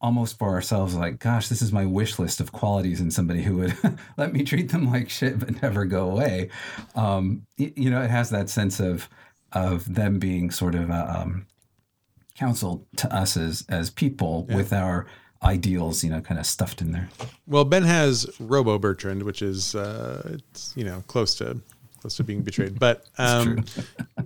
almost 0.00 0.38
for 0.38 0.50
ourselves 0.50 0.94
like 0.94 1.18
gosh 1.18 1.48
this 1.48 1.60
is 1.60 1.72
my 1.72 1.84
wish 1.84 2.18
list 2.18 2.40
of 2.40 2.52
qualities 2.52 3.00
in 3.00 3.10
somebody 3.10 3.42
who 3.42 3.56
would 3.56 3.76
let 4.16 4.32
me 4.32 4.42
treat 4.42 4.70
them 4.70 4.90
like 4.90 5.10
shit 5.10 5.38
but 5.38 5.62
never 5.62 5.84
go 5.84 6.10
away 6.10 6.48
um, 6.94 7.42
you, 7.56 7.72
you 7.76 7.90
know 7.90 8.00
it 8.00 8.10
has 8.10 8.30
that 8.30 8.48
sense 8.48 8.80
of 8.80 9.08
of 9.52 9.92
them 9.92 10.18
being 10.18 10.50
sort 10.50 10.74
of 10.74 10.90
uh, 10.90 11.06
um, 11.08 11.46
counseled 12.34 12.86
to 12.96 13.12
us 13.14 13.36
as 13.36 13.64
as 13.68 13.90
people 13.90 14.46
yeah. 14.48 14.56
with 14.56 14.72
our 14.72 15.06
ideals 15.42 16.04
you 16.04 16.10
know 16.10 16.20
kind 16.20 16.38
of 16.38 16.46
stuffed 16.46 16.80
in 16.80 16.92
there 16.92 17.08
well 17.46 17.64
ben 17.64 17.82
has 17.82 18.26
robo 18.38 18.78
bertrand 18.78 19.22
which 19.22 19.40
is 19.40 19.74
uh 19.74 20.22
it's 20.34 20.72
you 20.76 20.84
know 20.84 21.02
close 21.06 21.34
to 21.34 21.60
close 22.00 22.16
to 22.16 22.24
being 22.24 22.42
betrayed. 22.42 22.78
But 22.78 23.06
um 23.18 23.64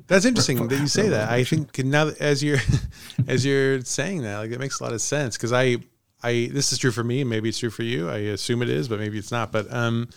that's 0.07 0.25
interesting 0.25 0.69
that 0.69 0.79
you 0.79 0.87
say 0.87 1.09
that. 1.09 1.31
I 1.31 1.45
think 1.45 1.77
now 1.79 2.11
as 2.21 2.43
you're 2.43 2.59
as 3.29 3.45
you're 3.45 3.81
saying 3.83 4.23
that 4.23 4.39
like 4.39 4.51
it 4.51 4.59
makes 4.59 4.81
a 4.81 4.85
lot 4.85 4.93
of 4.93 5.01
sense 5.01 5.37
because 5.37 5.53
i 5.53 5.77
i 6.23 6.49
this 6.53 6.73
is 6.73 6.79
true 6.79 6.91
for 6.93 7.05
me 7.05 7.25
maybe 7.25 7.49
it's 7.49 7.59
true 7.59 7.71
for 7.71 7.83
you. 7.83 8.09
I 8.09 8.19
assume 8.19 8.63
it 8.63 8.69
is 8.69 8.89
but 8.89 8.99
maybe 8.99 9.19
it's 9.19 9.33
not. 9.33 9.53
But 9.53 9.73
um 9.73 10.09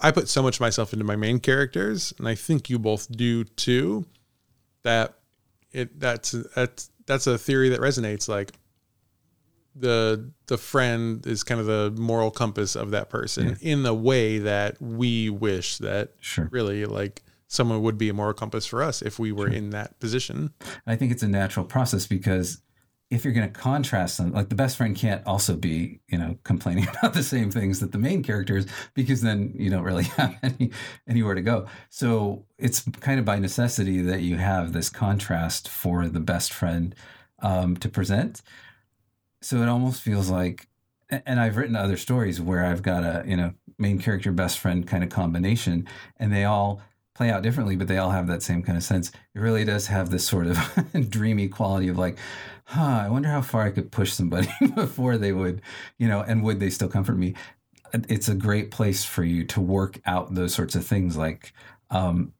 i 0.00 0.10
put 0.10 0.28
so 0.28 0.42
much 0.42 0.60
myself 0.60 0.92
into 0.92 1.04
my 1.04 1.16
main 1.16 1.38
characters 1.40 2.14
and 2.18 2.26
i 2.26 2.34
think 2.34 2.70
you 2.70 2.78
both 2.78 3.10
do 3.14 3.44
too 3.44 4.06
that 4.82 5.14
it 5.72 6.00
that's 6.00 6.32
that's 6.54 6.90
that's 7.06 7.26
a 7.26 7.36
theory 7.36 7.68
that 7.68 7.80
resonates 7.80 8.28
like 8.28 8.52
the 9.74 10.30
the 10.46 10.58
friend 10.58 11.26
is 11.26 11.42
kind 11.44 11.60
of 11.60 11.66
the 11.66 11.90
moral 12.00 12.30
compass 12.30 12.76
of 12.76 12.90
that 12.90 13.08
person 13.08 13.56
yeah. 13.60 13.72
in 13.72 13.82
the 13.82 13.94
way 13.94 14.38
that 14.38 14.80
we 14.80 15.30
wish 15.30 15.78
that 15.78 16.12
sure. 16.20 16.48
really 16.50 16.84
like 16.84 17.22
someone 17.46 17.82
would 17.82 17.98
be 17.98 18.08
a 18.08 18.14
moral 18.14 18.32
compass 18.32 18.66
for 18.66 18.82
us 18.82 19.02
if 19.02 19.18
we 19.18 19.32
were 19.32 19.48
sure. 19.48 19.56
in 19.56 19.70
that 19.70 19.98
position. 20.00 20.52
I 20.86 20.96
think 20.96 21.12
it's 21.12 21.22
a 21.22 21.28
natural 21.28 21.66
process 21.66 22.06
because 22.06 22.62
if 23.10 23.24
you're 23.24 23.34
going 23.34 23.52
to 23.52 23.60
contrast 23.60 24.18
them, 24.18 24.32
like 24.32 24.50
the 24.50 24.54
best 24.54 24.76
friend 24.76 24.94
can't 24.94 25.26
also 25.26 25.56
be, 25.56 26.00
you 26.08 26.16
know, 26.16 26.38
complaining 26.44 26.86
about 26.98 27.12
the 27.12 27.24
same 27.24 27.50
things 27.50 27.80
that 27.80 27.90
the 27.90 27.98
main 27.98 28.22
characters, 28.22 28.66
because 28.94 29.20
then 29.20 29.52
you 29.56 29.68
don't 29.68 29.82
really 29.82 30.04
have 30.16 30.36
any 30.42 30.70
anywhere 31.08 31.34
to 31.34 31.42
go. 31.42 31.66
So 31.88 32.44
it's 32.56 32.82
kind 33.00 33.18
of 33.18 33.24
by 33.24 33.38
necessity 33.38 34.00
that 34.02 34.22
you 34.22 34.36
have 34.36 34.72
this 34.72 34.88
contrast 34.88 35.68
for 35.68 36.06
the 36.06 36.20
best 36.20 36.52
friend 36.52 36.94
um, 37.40 37.76
to 37.78 37.88
present 37.88 38.42
so 39.40 39.62
it 39.62 39.68
almost 39.68 40.02
feels 40.02 40.30
like 40.30 40.68
and 41.10 41.40
I've 41.40 41.56
written 41.56 41.76
other 41.76 41.96
stories 41.96 42.40
where 42.40 42.64
I've 42.64 42.82
got 42.82 43.02
a, 43.02 43.24
you 43.26 43.36
know, 43.36 43.52
main 43.78 43.98
character 43.98 44.30
best 44.32 44.58
friend 44.58 44.86
kind 44.86 45.02
of 45.02 45.10
combination 45.10 45.88
and 46.18 46.32
they 46.32 46.44
all 46.44 46.80
play 47.14 47.30
out 47.30 47.42
differently, 47.42 47.76
but 47.76 47.88
they 47.88 47.98
all 47.98 48.10
have 48.10 48.28
that 48.28 48.42
same 48.42 48.62
kind 48.62 48.78
of 48.78 48.84
sense. 48.84 49.10
It 49.34 49.40
really 49.40 49.64
does 49.64 49.88
have 49.88 50.10
this 50.10 50.26
sort 50.26 50.46
of 50.46 50.58
dreamy 51.10 51.48
quality 51.48 51.88
of 51.88 51.98
like, 51.98 52.18
huh, 52.64 53.02
I 53.04 53.08
wonder 53.08 53.28
how 53.28 53.42
far 53.42 53.62
I 53.62 53.70
could 53.70 53.90
push 53.90 54.12
somebody 54.12 54.48
before 54.74 55.18
they 55.18 55.32
would, 55.32 55.62
you 55.98 56.06
know, 56.06 56.20
and 56.20 56.42
would 56.44 56.60
they 56.60 56.70
still 56.70 56.88
comfort 56.88 57.16
me? 57.16 57.34
It's 57.92 58.28
a 58.28 58.34
great 58.34 58.70
place 58.70 59.04
for 59.04 59.24
you 59.24 59.44
to 59.46 59.60
work 59.60 60.00
out 60.06 60.34
those 60.34 60.54
sorts 60.54 60.76
of 60.76 60.86
things 60.86 61.16
like 61.16 61.52
um, 61.90 62.32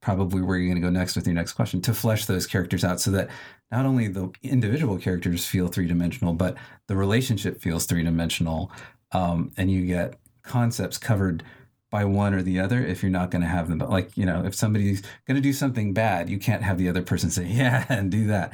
probably 0.00 0.42
where 0.42 0.58
you're 0.58 0.68
going 0.68 0.82
to 0.82 0.86
go 0.86 0.90
next 0.90 1.14
with 1.14 1.26
your 1.26 1.34
next 1.34 1.52
question 1.52 1.80
to 1.80 1.94
flesh 1.94 2.26
those 2.26 2.46
characters 2.46 2.84
out 2.84 3.00
so 3.00 3.10
that 3.12 3.30
not 3.70 3.86
only 3.86 4.08
the 4.08 4.30
individual 4.42 4.98
characters 4.98 5.46
feel 5.46 5.68
three 5.68 5.86
dimensional, 5.86 6.34
but 6.34 6.56
the 6.86 6.96
relationship 6.96 7.60
feels 7.60 7.86
three 7.86 8.02
dimensional. 8.02 8.70
Um, 9.12 9.52
and 9.56 9.70
you 9.70 9.86
get 9.86 10.18
concepts 10.42 10.98
covered 10.98 11.42
by 11.90 12.04
one 12.04 12.34
or 12.34 12.42
the 12.42 12.58
other 12.58 12.84
if 12.84 13.02
you're 13.02 13.10
not 13.10 13.30
going 13.30 13.42
to 13.42 13.48
have 13.48 13.68
them. 13.68 13.78
But 13.78 13.90
like, 13.90 14.16
you 14.16 14.26
know, 14.26 14.44
if 14.44 14.54
somebody's 14.54 15.02
going 15.26 15.36
to 15.36 15.40
do 15.40 15.52
something 15.52 15.92
bad, 15.92 16.28
you 16.28 16.38
can't 16.38 16.62
have 16.62 16.78
the 16.78 16.88
other 16.88 17.02
person 17.02 17.30
say, 17.30 17.44
yeah, 17.48 17.86
and 17.88 18.10
do 18.10 18.26
that. 18.26 18.52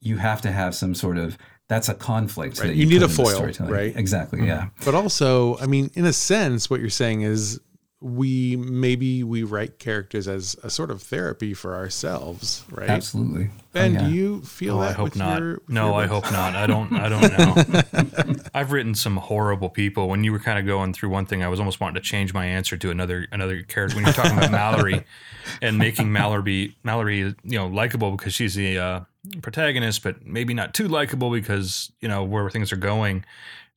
You 0.00 0.18
have 0.18 0.40
to 0.42 0.52
have 0.52 0.74
some 0.74 0.94
sort 0.94 1.16
of 1.16 1.38
that's 1.68 1.88
a 1.88 1.94
conflict. 1.94 2.58
Right. 2.58 2.68
That 2.68 2.76
you, 2.76 2.84
you 2.84 2.98
need 2.98 3.02
a 3.02 3.08
foil, 3.08 3.50
right? 3.60 3.96
Exactly. 3.96 4.40
Mm-hmm. 4.40 4.48
Yeah. 4.48 4.68
But 4.84 4.94
also, 4.94 5.56
I 5.58 5.66
mean, 5.66 5.90
in 5.94 6.04
a 6.04 6.12
sense, 6.12 6.68
what 6.68 6.80
you're 6.80 6.90
saying 6.90 7.22
is 7.22 7.60
we 8.02 8.56
maybe 8.56 9.22
we 9.22 9.44
write 9.44 9.78
characters 9.78 10.26
as 10.26 10.56
a 10.62 10.70
sort 10.70 10.90
of 10.90 11.00
therapy 11.00 11.54
for 11.54 11.74
ourselves, 11.74 12.64
right? 12.70 12.90
Absolutely. 12.90 13.50
Ben, 13.72 13.96
oh, 13.96 14.00
yeah. 14.00 14.08
do 14.08 14.14
you 14.14 14.42
feel 14.42 14.78
oh, 14.78 14.80
that? 14.80 14.90
I 14.90 14.92
hope 14.92 15.16
not. 15.16 15.40
Your, 15.40 15.62
no, 15.68 15.94
I 15.94 16.06
hope 16.06 16.30
not. 16.32 16.56
I 16.56 16.66
don't. 16.66 16.92
I 16.92 17.08
don't 17.08 17.38
know. 17.38 18.44
I've 18.54 18.72
written 18.72 18.94
some 18.94 19.16
horrible 19.16 19.70
people. 19.70 20.08
When 20.08 20.24
you 20.24 20.32
were 20.32 20.40
kind 20.40 20.58
of 20.58 20.66
going 20.66 20.92
through 20.92 21.10
one 21.10 21.26
thing, 21.26 21.44
I 21.44 21.48
was 21.48 21.60
almost 21.60 21.80
wanting 21.80 21.94
to 21.94 22.06
change 22.06 22.34
my 22.34 22.44
answer 22.44 22.76
to 22.76 22.90
another 22.90 23.26
another 23.30 23.62
character. 23.62 23.96
When 23.96 24.04
you're 24.04 24.14
talking 24.14 24.36
about 24.36 24.50
Mallory 24.50 25.04
and 25.62 25.78
making 25.78 26.12
Mallory 26.12 26.76
Mallory, 26.82 27.18
you 27.18 27.36
know, 27.44 27.68
likable 27.68 28.10
because 28.10 28.34
she's 28.34 28.54
the 28.54 28.78
uh, 28.78 29.00
protagonist, 29.42 30.02
but 30.02 30.26
maybe 30.26 30.54
not 30.54 30.74
too 30.74 30.88
likable 30.88 31.30
because 31.30 31.92
you 32.00 32.08
know 32.08 32.24
where 32.24 32.50
things 32.50 32.72
are 32.72 32.76
going 32.76 33.24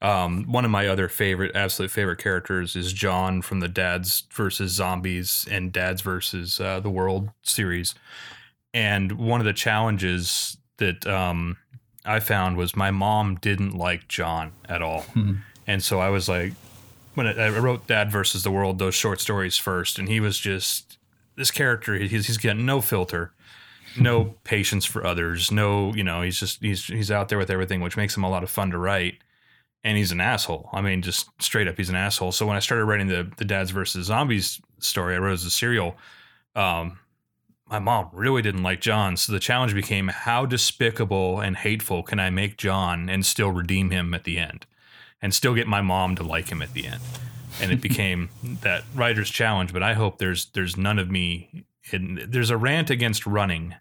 um, 0.02 0.44
one 0.52 0.66
of 0.66 0.72
my 0.72 0.88
other 0.88 1.08
favorite, 1.08 1.56
absolute 1.56 1.90
favorite 1.90 2.20
characters 2.20 2.75
is 2.75 2.94
John 2.94 3.42
from 3.42 3.60
the 3.60 3.68
Dads 3.68 4.24
versus 4.32 4.72
Zombies 4.72 5.48
and 5.50 5.72
Dads 5.72 6.02
versus 6.02 6.60
uh, 6.60 6.80
the 6.80 6.90
World 6.90 7.30
series. 7.44 7.96
And 8.74 9.14
one 9.14 9.40
of 9.40 9.46
the 9.46 9.54
challenges 9.54 10.58
that 10.78 11.08
um, 11.08 11.58
I 12.04 12.20
found 12.20 12.58
was 12.58 12.75
my 12.75 12.92
mom 12.92 13.36
didn't 13.36 13.75
like 13.75 14.08
John 14.08 14.52
at 14.68 14.82
all. 14.82 15.02
Hmm. 15.02 15.36
And 15.66 15.82
so 15.82 16.00
I 16.00 16.10
was 16.10 16.28
like, 16.28 16.54
when 17.14 17.28
I, 17.28 17.46
I 17.46 17.50
wrote 17.50 17.88
Dad 17.88 18.12
versus 18.12 18.44
the 18.44 18.52
World, 18.52 18.78
those 18.78 18.96
short 18.96 19.22
stories 19.22 19.58
first, 19.58 19.98
and 19.98 20.10
he 20.10 20.20
was 20.20 20.38
just 20.38 20.98
this 21.38 21.50
character. 21.52 21.96
He's 21.96 22.28
he's 22.28 22.38
got 22.38 22.58
no 22.58 22.82
filter, 22.82 23.32
no 23.98 24.36
patience 24.44 24.84
for 24.86 25.06
others, 25.06 25.52
no 25.52 25.94
you 25.94 26.04
know 26.04 26.22
he's 26.22 26.40
just 26.40 26.62
he's 26.62 26.86
he's 26.86 27.10
out 27.10 27.30
there 27.30 27.38
with 27.38 27.50
everything, 27.50 27.80
which 27.80 27.96
makes 27.96 28.16
him 28.16 28.24
a 28.24 28.30
lot 28.30 28.44
of 28.44 28.50
fun 28.50 28.70
to 28.72 28.78
write 28.78 29.16
and 29.86 29.98
he's 29.98 30.12
an 30.12 30.20
asshole. 30.20 30.68
I 30.74 30.82
mean, 30.82 31.04
just 31.04 31.30
straight 31.39 31.68
up, 31.68 31.77
he's 31.77 31.89
an 31.89 31.96
asshole. 31.96 32.32
So 32.32 32.48
when 32.48 32.58
I 32.58 32.60
started 32.60 32.86
writing 32.86 33.08
the 33.08 33.32
the 33.38 33.46
dads 33.46 33.72
versus 33.72 34.08
zombies 34.08 34.60
story, 34.80 35.15
I 35.15 35.20
wrote 35.20 35.34
as 35.34 35.46
a 35.46 35.51
serial. 35.51 35.96
Um, 36.56 37.00
my 37.70 37.80
mom 37.80 38.10
really 38.12 38.42
didn't 38.42 38.63
like 38.63 38.82
John. 38.82 39.15
So 39.15 39.32
the 39.32 39.39
challenge 39.39 39.74
became 39.74 40.08
how 40.08 40.46
despicable 40.46 41.39
and 41.39 41.56
hateful 41.56 42.04
can 42.04 42.20
I 42.20 42.30
make 42.30 42.58
John 42.58 43.10
and 43.10 43.25
still 43.25 43.51
redeem 43.51 43.89
him 43.92 44.13
at 44.13 44.24
the 44.24 44.38
end 44.38 44.65
and 45.22 45.34
still 45.34 45.56
get 45.56 45.68
my 45.68 45.82
mom 45.82 46.15
to 46.15 46.24
like 46.24 46.50
him 46.50 46.62
at 46.62 46.74
the 46.74 46.86
end. 46.86 47.01
And 47.62 47.72
it 47.72 47.82
became 47.89 48.30
that 48.62 48.84
writer's 48.94 49.30
challenge. 49.30 49.72
But 49.72 49.84
I 49.84 49.94
hope 49.94 50.18
there's 50.18 50.46
there's 50.48 50.75
none 50.75 50.98
of 50.98 51.12
me. 51.12 51.65
In, 51.92 52.25
there's 52.27 52.50
a 52.50 52.58
rant 52.58 52.89
against 52.89 53.27
running, 53.27 53.75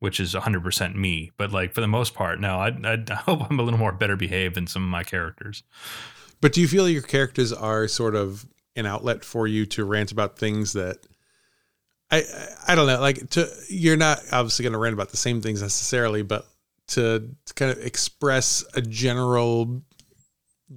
which 0.00 0.20
is 0.20 0.34
100% 0.34 0.94
me. 0.94 1.30
But 1.36 1.52
like 1.52 1.74
for 1.74 1.80
the 1.80 1.88
most 1.88 2.14
part, 2.14 2.40
no, 2.40 2.58
I, 2.58 2.68
I 2.84 3.14
hope 3.14 3.48
I'm 3.48 3.58
a 3.58 3.62
little 3.62 3.78
more 3.78 3.92
better 3.92 4.16
behaved 4.16 4.54
than 4.54 4.66
some 4.66 4.82
of 4.82 4.88
my 4.88 5.04
characters. 5.04 5.62
But 6.40 6.52
do 6.52 6.60
you 6.60 6.68
feel 6.68 6.88
your 6.88 7.02
characters 7.02 7.52
are 7.52 7.88
sort 7.88 8.14
of 8.14 8.46
an 8.76 8.86
outlet 8.86 9.24
for 9.24 9.46
you 9.46 9.66
to 9.66 9.84
rant 9.84 10.12
about 10.12 10.38
things 10.38 10.72
that 10.74 10.98
I 12.10 12.22
I 12.66 12.74
don't 12.74 12.86
know, 12.86 13.00
like 13.00 13.28
to 13.30 13.48
you're 13.68 13.96
not 13.96 14.20
obviously 14.32 14.62
going 14.62 14.72
to 14.72 14.78
rant 14.78 14.94
about 14.94 15.10
the 15.10 15.16
same 15.16 15.40
things 15.40 15.60
necessarily, 15.60 16.22
but 16.22 16.46
to, 16.88 17.28
to 17.44 17.54
kind 17.54 17.70
of 17.70 17.78
express 17.84 18.64
a 18.74 18.80
general 18.80 19.82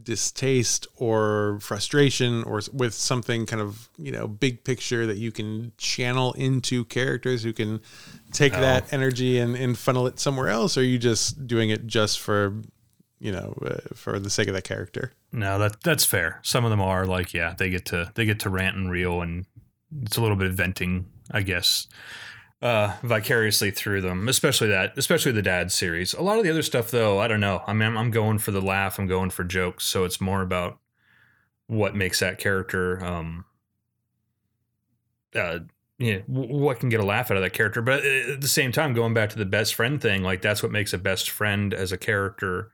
distaste 0.04 0.88
or 0.96 1.60
frustration 1.62 2.44
or 2.44 2.62
with 2.72 2.94
something 2.94 3.46
kind 3.46 3.62
of 3.62 3.90
you 3.98 4.12
know 4.12 4.28
big 4.28 4.64
picture 4.64 5.06
that 5.06 5.18
you 5.18 5.32
can 5.32 5.72
channel 5.78 6.32
into 6.34 6.86
characters 6.86 7.44
who 7.44 7.52
can 7.52 7.82
take 8.32 8.54
No. 8.54 8.62
that 8.62 8.94
energy 8.94 9.38
and, 9.38 9.56
and 9.56 9.78
funnel 9.78 10.08
it 10.08 10.18
somewhere 10.18 10.48
else 10.48 10.78
or 10.78 10.82
are 10.82 10.84
you 10.84 10.98
just 10.98 11.46
doing 11.46 11.70
it 11.72 11.88
just 11.88 12.20
for 12.22 12.54
you 13.20 13.34
know 13.34 13.54
uh, 13.66 13.94
for 13.94 14.18
the 14.18 14.30
sake 14.30 14.48
of 14.48 14.54
that 14.54 14.64
character 14.64 15.12
No, 15.34 15.60
that 15.60 15.84
that's 15.84 16.06
fair. 16.06 16.40
Some 16.42 16.64
of 16.66 16.72
them 16.72 16.82
are 16.82 17.06
like, 17.06 17.34
yeah, 17.34 17.54
they 17.58 17.70
get 17.70 17.86
to 17.88 18.12
they 18.16 18.26
get 18.26 18.40
to 18.42 18.50
rant 18.50 18.76
and 18.78 18.90
reel, 18.90 19.22
and 19.22 19.46
it's 20.04 20.18
a 20.18 20.22
little 20.22 20.38
bit 20.38 20.48
of 20.48 20.54
venting, 20.56 21.06
I 21.32 21.42
guess, 21.42 21.88
uh, 22.62 22.96
vicariously 23.02 23.72
through 23.72 24.02
them. 24.02 24.28
Especially 24.28 24.68
that, 24.68 24.98
especially 24.98 25.32
the 25.32 25.42
dad 25.42 25.72
series. 25.72 26.14
A 26.14 26.22
lot 26.22 26.38
of 26.38 26.44
the 26.44 26.52
other 26.52 26.62
stuff, 26.62 26.92
though, 26.92 27.20
I 27.20 27.28
don't 27.28 27.40
know. 27.40 27.64
I 27.68 27.74
mean, 27.74 27.90
I'm, 27.90 27.98
I'm 27.98 28.12
going 28.12 28.40
for 28.40 28.52
the 28.52 28.62
laugh. 28.62 29.00
I'm 29.00 29.08
going 29.08 29.30
for 29.30 29.44
jokes. 29.44 29.86
So 29.86 30.04
it's 30.04 30.22
more 30.22 30.42
about 30.42 30.80
what 31.68 31.96
makes 31.96 32.20
that 32.20 32.38
character, 32.38 33.04
um, 33.04 33.46
uh, 35.36 35.60
you 35.98 36.18
know, 36.18 36.24
what 36.28 36.80
can 36.80 36.90
get 36.90 37.00
a 37.00 37.06
laugh 37.06 37.32
out 37.32 37.38
of 37.38 37.44
that 37.44 37.54
character. 37.54 37.82
But 37.82 38.04
at 38.04 38.42
the 38.42 38.48
same 38.48 38.72
time, 38.72 38.94
going 38.94 39.14
back 39.14 39.30
to 39.30 39.38
the 39.38 39.46
best 39.46 39.76
friend 39.76 40.02
thing, 40.02 40.24
like 40.24 40.42
that's 40.42 40.62
what 40.62 40.72
makes 40.72 40.94
a 40.94 40.98
best 40.98 41.30
friend 41.30 41.74
as 41.74 41.92
a 41.92 41.98
character 41.98 42.72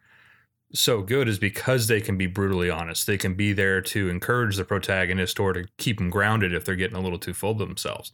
so 0.73 1.01
good 1.01 1.29
is 1.29 1.39
because 1.39 1.87
they 1.87 2.01
can 2.01 2.17
be 2.17 2.27
brutally 2.27 2.69
honest. 2.69 3.07
They 3.07 3.17
can 3.17 3.35
be 3.35 3.53
there 3.53 3.81
to 3.81 4.09
encourage 4.09 4.57
the 4.57 4.65
protagonist 4.65 5.39
or 5.39 5.53
to 5.53 5.65
keep 5.77 5.97
them 5.97 6.09
grounded 6.09 6.53
if 6.53 6.65
they're 6.65 6.75
getting 6.75 6.97
a 6.97 7.01
little 7.01 7.19
too 7.19 7.33
full 7.33 7.51
of 7.51 7.57
themselves. 7.57 8.11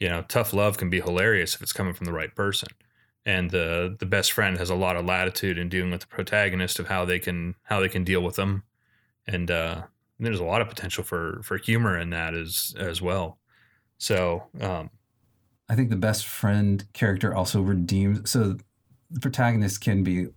You 0.00 0.08
know, 0.08 0.22
tough 0.28 0.52
love 0.52 0.76
can 0.78 0.90
be 0.90 1.00
hilarious 1.00 1.54
if 1.54 1.62
it's 1.62 1.72
coming 1.72 1.94
from 1.94 2.06
the 2.06 2.12
right 2.12 2.34
person. 2.34 2.68
And 3.24 3.50
the 3.50 3.96
the 3.98 4.06
best 4.06 4.32
friend 4.32 4.56
has 4.58 4.70
a 4.70 4.74
lot 4.74 4.96
of 4.96 5.04
latitude 5.04 5.58
in 5.58 5.68
dealing 5.68 5.90
with 5.90 6.02
the 6.02 6.06
protagonist 6.06 6.78
of 6.78 6.88
how 6.88 7.04
they 7.04 7.18
can 7.18 7.54
how 7.64 7.80
they 7.80 7.88
can 7.88 8.04
deal 8.04 8.20
with 8.22 8.36
them. 8.36 8.62
And 9.26 9.50
uh 9.50 9.84
there's 10.20 10.40
a 10.40 10.44
lot 10.44 10.62
of 10.62 10.68
potential 10.68 11.04
for 11.04 11.40
for 11.44 11.58
humor 11.58 11.98
in 11.98 12.10
that 12.10 12.34
as 12.34 12.74
as 12.78 13.02
well. 13.02 13.38
So, 13.98 14.44
um 14.60 14.90
I 15.68 15.76
think 15.76 15.90
the 15.90 15.96
best 15.96 16.26
friend 16.26 16.84
character 16.94 17.34
also 17.34 17.62
redeems. 17.62 18.30
So 18.30 18.56
the 19.10 19.20
protagonist 19.20 19.80
can 19.82 20.04
be 20.04 20.28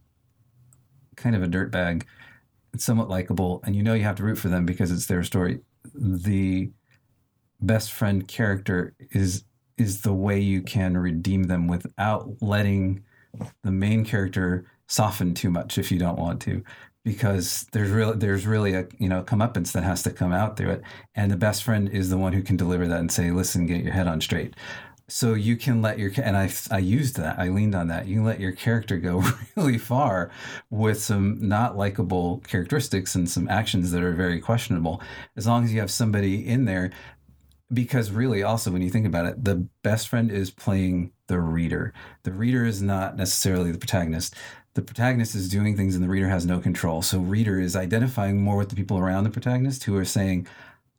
kind 1.15 1.35
of 1.35 1.43
a 1.43 1.47
dirtbag, 1.47 2.03
somewhat 2.77 3.09
likable, 3.09 3.61
and 3.65 3.75
you 3.75 3.83
know 3.83 3.93
you 3.93 4.03
have 4.03 4.17
to 4.17 4.23
root 4.23 4.37
for 4.37 4.49
them 4.49 4.65
because 4.65 4.91
it's 4.91 5.07
their 5.07 5.23
story. 5.23 5.61
The 5.95 6.71
best 7.61 7.91
friend 7.93 8.27
character 8.27 8.95
is 9.11 9.43
is 9.79 10.01
the 10.01 10.13
way 10.13 10.39
you 10.39 10.61
can 10.61 10.97
redeem 10.97 11.43
them 11.43 11.67
without 11.67 12.29
letting 12.41 13.03
the 13.63 13.71
main 13.71 14.05
character 14.05 14.65
soften 14.87 15.33
too 15.33 15.49
much 15.49 15.77
if 15.77 15.91
you 15.91 15.99
don't 15.99 16.17
want 16.17 16.41
to 16.41 16.63
because 17.05 17.65
there's 17.71 17.89
really 17.89 18.17
there's 18.17 18.45
really 18.45 18.73
a 18.73 18.87
you 18.97 19.07
know 19.07 19.23
comeuppance 19.23 19.71
that 19.71 19.83
has 19.83 20.03
to 20.03 20.11
come 20.11 20.33
out 20.33 20.57
through 20.57 20.71
it. 20.71 20.81
And 21.15 21.31
the 21.31 21.37
best 21.37 21.63
friend 21.63 21.89
is 21.89 22.09
the 22.09 22.17
one 22.17 22.33
who 22.33 22.43
can 22.43 22.57
deliver 22.57 22.87
that 22.87 22.99
and 22.99 23.11
say 23.11 23.31
listen 23.31 23.65
get 23.65 23.83
your 23.83 23.93
head 23.93 24.07
on 24.07 24.21
straight. 24.21 24.55
So 25.07 25.33
you 25.33 25.55
can 25.55 25.81
let 25.81 25.97
your 25.97 26.11
and 26.21 26.37
I 26.37 26.51
I 26.69 26.79
used 26.79 27.15
that 27.15 27.39
I 27.39 27.47
leaned 27.49 27.73
on 27.73 27.87
that. 27.87 28.07
You 28.07 28.15
can 28.15 28.25
let 28.25 28.39
your 28.39 28.51
character 28.51 28.97
go 28.97 29.23
really 29.55 29.77
far 29.77 30.29
with 30.69 31.01
some 31.01 31.37
not 31.41 31.77
likable 31.77 32.43
characteristics 32.47 33.15
and 33.15 33.29
some 33.29 33.47
actions 33.49 33.91
that 33.91 34.03
are 34.03 34.13
very 34.13 34.39
questionable. 34.39 35.01
As 35.35 35.47
long 35.47 35.63
as 35.63 35.73
you 35.73 35.79
have 35.79 35.91
somebody 35.91 36.45
in 36.45 36.65
there 36.65 36.91
because 37.71 38.11
really 38.11 38.43
also 38.43 38.71
when 38.71 38.81
you 38.81 38.89
think 38.89 39.05
about 39.05 39.25
it 39.25 39.43
the 39.43 39.67
best 39.83 40.07
friend 40.07 40.31
is 40.31 40.51
playing 40.51 41.11
the 41.27 41.39
reader. 41.39 41.93
The 42.23 42.33
reader 42.33 42.65
is 42.65 42.81
not 42.81 43.15
necessarily 43.15 43.71
the 43.71 43.77
protagonist. 43.77 44.35
The 44.73 44.81
protagonist 44.81 45.35
is 45.35 45.47
doing 45.47 45.77
things 45.77 45.95
and 45.95 46.03
the 46.03 46.09
reader 46.09 46.27
has 46.27 46.45
no 46.45 46.59
control. 46.59 47.01
So 47.01 47.19
reader 47.19 47.59
is 47.59 47.75
identifying 47.75 48.41
more 48.41 48.57
with 48.57 48.69
the 48.69 48.75
people 48.75 48.97
around 48.97 49.23
the 49.23 49.29
protagonist 49.29 49.83
who 49.85 49.95
are 49.95 50.05
saying 50.05 50.47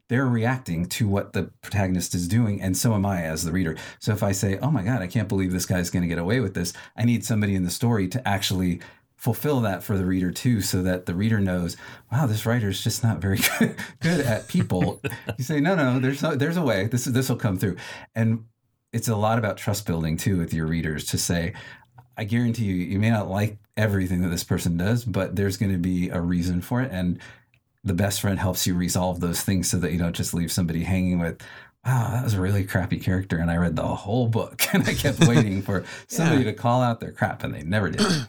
they're 0.09 0.27
reacting 0.27 0.87
to 0.87 1.07
what 1.07 1.35
the 1.35 1.51
protagonist 1.63 2.15
is 2.15 2.27
doing 2.27 2.61
and 2.61 2.77
so 2.77 2.95
am 2.95 3.07
i 3.07 3.23
as 3.23 3.45
the 3.45 3.53
reader. 3.53 3.77
So 3.99 4.13
if 4.13 4.23
i 4.23 4.33
say 4.33 4.59
oh 4.59 4.71
my 4.71 4.83
god 4.83 5.03
i 5.03 5.07
can't 5.07 5.29
believe 5.29 5.53
this 5.53 5.67
guy's 5.67 5.91
going 5.91 6.03
to 6.03 6.09
get 6.09 6.19
away 6.19 6.41
with 6.41 6.55
this 6.55 6.73
i 6.97 7.05
need 7.05 7.25
somebody 7.25 7.55
in 7.55 7.65
the 7.65 7.71
story 7.71 8.09
to 8.09 8.27
actually 8.27 8.81
fulfill 9.21 9.61
that 9.61 9.83
for 9.83 9.99
the 9.99 10.05
reader 10.05 10.31
too 10.31 10.63
so 10.63 10.83
that 10.83 11.05
the 11.05 11.15
reader 11.15 11.39
knows 11.39 11.77
wow 12.11 12.27
this 12.27 12.47
writer's 12.47 12.83
just 12.83 13.05
not 13.05 13.19
very 13.19 13.39
good, 13.59 13.77
good 14.01 14.21
at 14.21 14.49
people. 14.49 15.01
You 15.39 15.45
say 15.45 15.61
no 15.61 15.75
no 15.75 15.99
there's 15.99 16.23
no 16.23 16.35
there's 16.35 16.57
a 16.57 16.63
way. 16.63 16.87
This 16.87 17.05
this 17.05 17.29
will 17.29 17.37
come 17.37 17.59
through. 17.59 17.77
And 18.15 18.45
it's 18.93 19.09
a 19.09 19.17
lot 19.17 19.39
about 19.39 19.57
trust 19.57 19.87
building 19.87 20.17
too 20.17 20.39
with 20.39 20.53
your 20.53 20.67
readers 20.67 21.05
to 21.07 21.19
say 21.19 21.53
i 22.17 22.25
guarantee 22.25 22.65
you 22.65 22.75
you 22.75 22.99
may 22.99 23.11
not 23.11 23.29
like 23.29 23.59
everything 23.77 24.21
that 24.23 24.29
this 24.29 24.45
person 24.45 24.77
does 24.77 25.05
but 25.05 25.37
there's 25.37 25.57
going 25.57 25.73
to 25.73 25.79
be 25.79 26.09
a 26.09 26.21
reason 26.21 26.61
for 26.61 26.81
it 26.83 26.91
and 26.93 27.19
the 27.85 27.95
best 27.95 28.21
friend 28.21 28.39
helps 28.39 28.67
you 28.67 28.75
resolve 28.75 29.21
those 29.21 29.43
things 29.43 29.71
so 29.71 29.79
that 29.79 29.93
you 29.93 29.99
don't 29.99 30.17
just 30.17 30.35
leave 30.35 30.53
somebody 30.53 30.83
hanging 30.83 31.19
with 31.19 31.41
wow 31.85 32.11
that 32.11 32.25
was 32.25 32.35
a 32.35 32.41
really 32.41 32.65
crappy 32.65 32.99
character 32.99 33.39
and 33.39 33.51
i 33.51 33.57
read 33.57 33.77
the 33.77 33.83
whole 33.83 34.27
book 34.27 34.63
and 34.75 34.87
i 34.89 34.95
kept 34.95 35.27
waiting 35.27 35.63
for 35.63 35.85
somebody 36.09 36.45
to 36.45 36.53
call 36.53 36.83
out 36.83 37.01
their 37.01 37.13
crap 37.13 37.45
and 37.45 37.55
they 37.55 37.63
never 37.63 37.91
did 37.91 38.01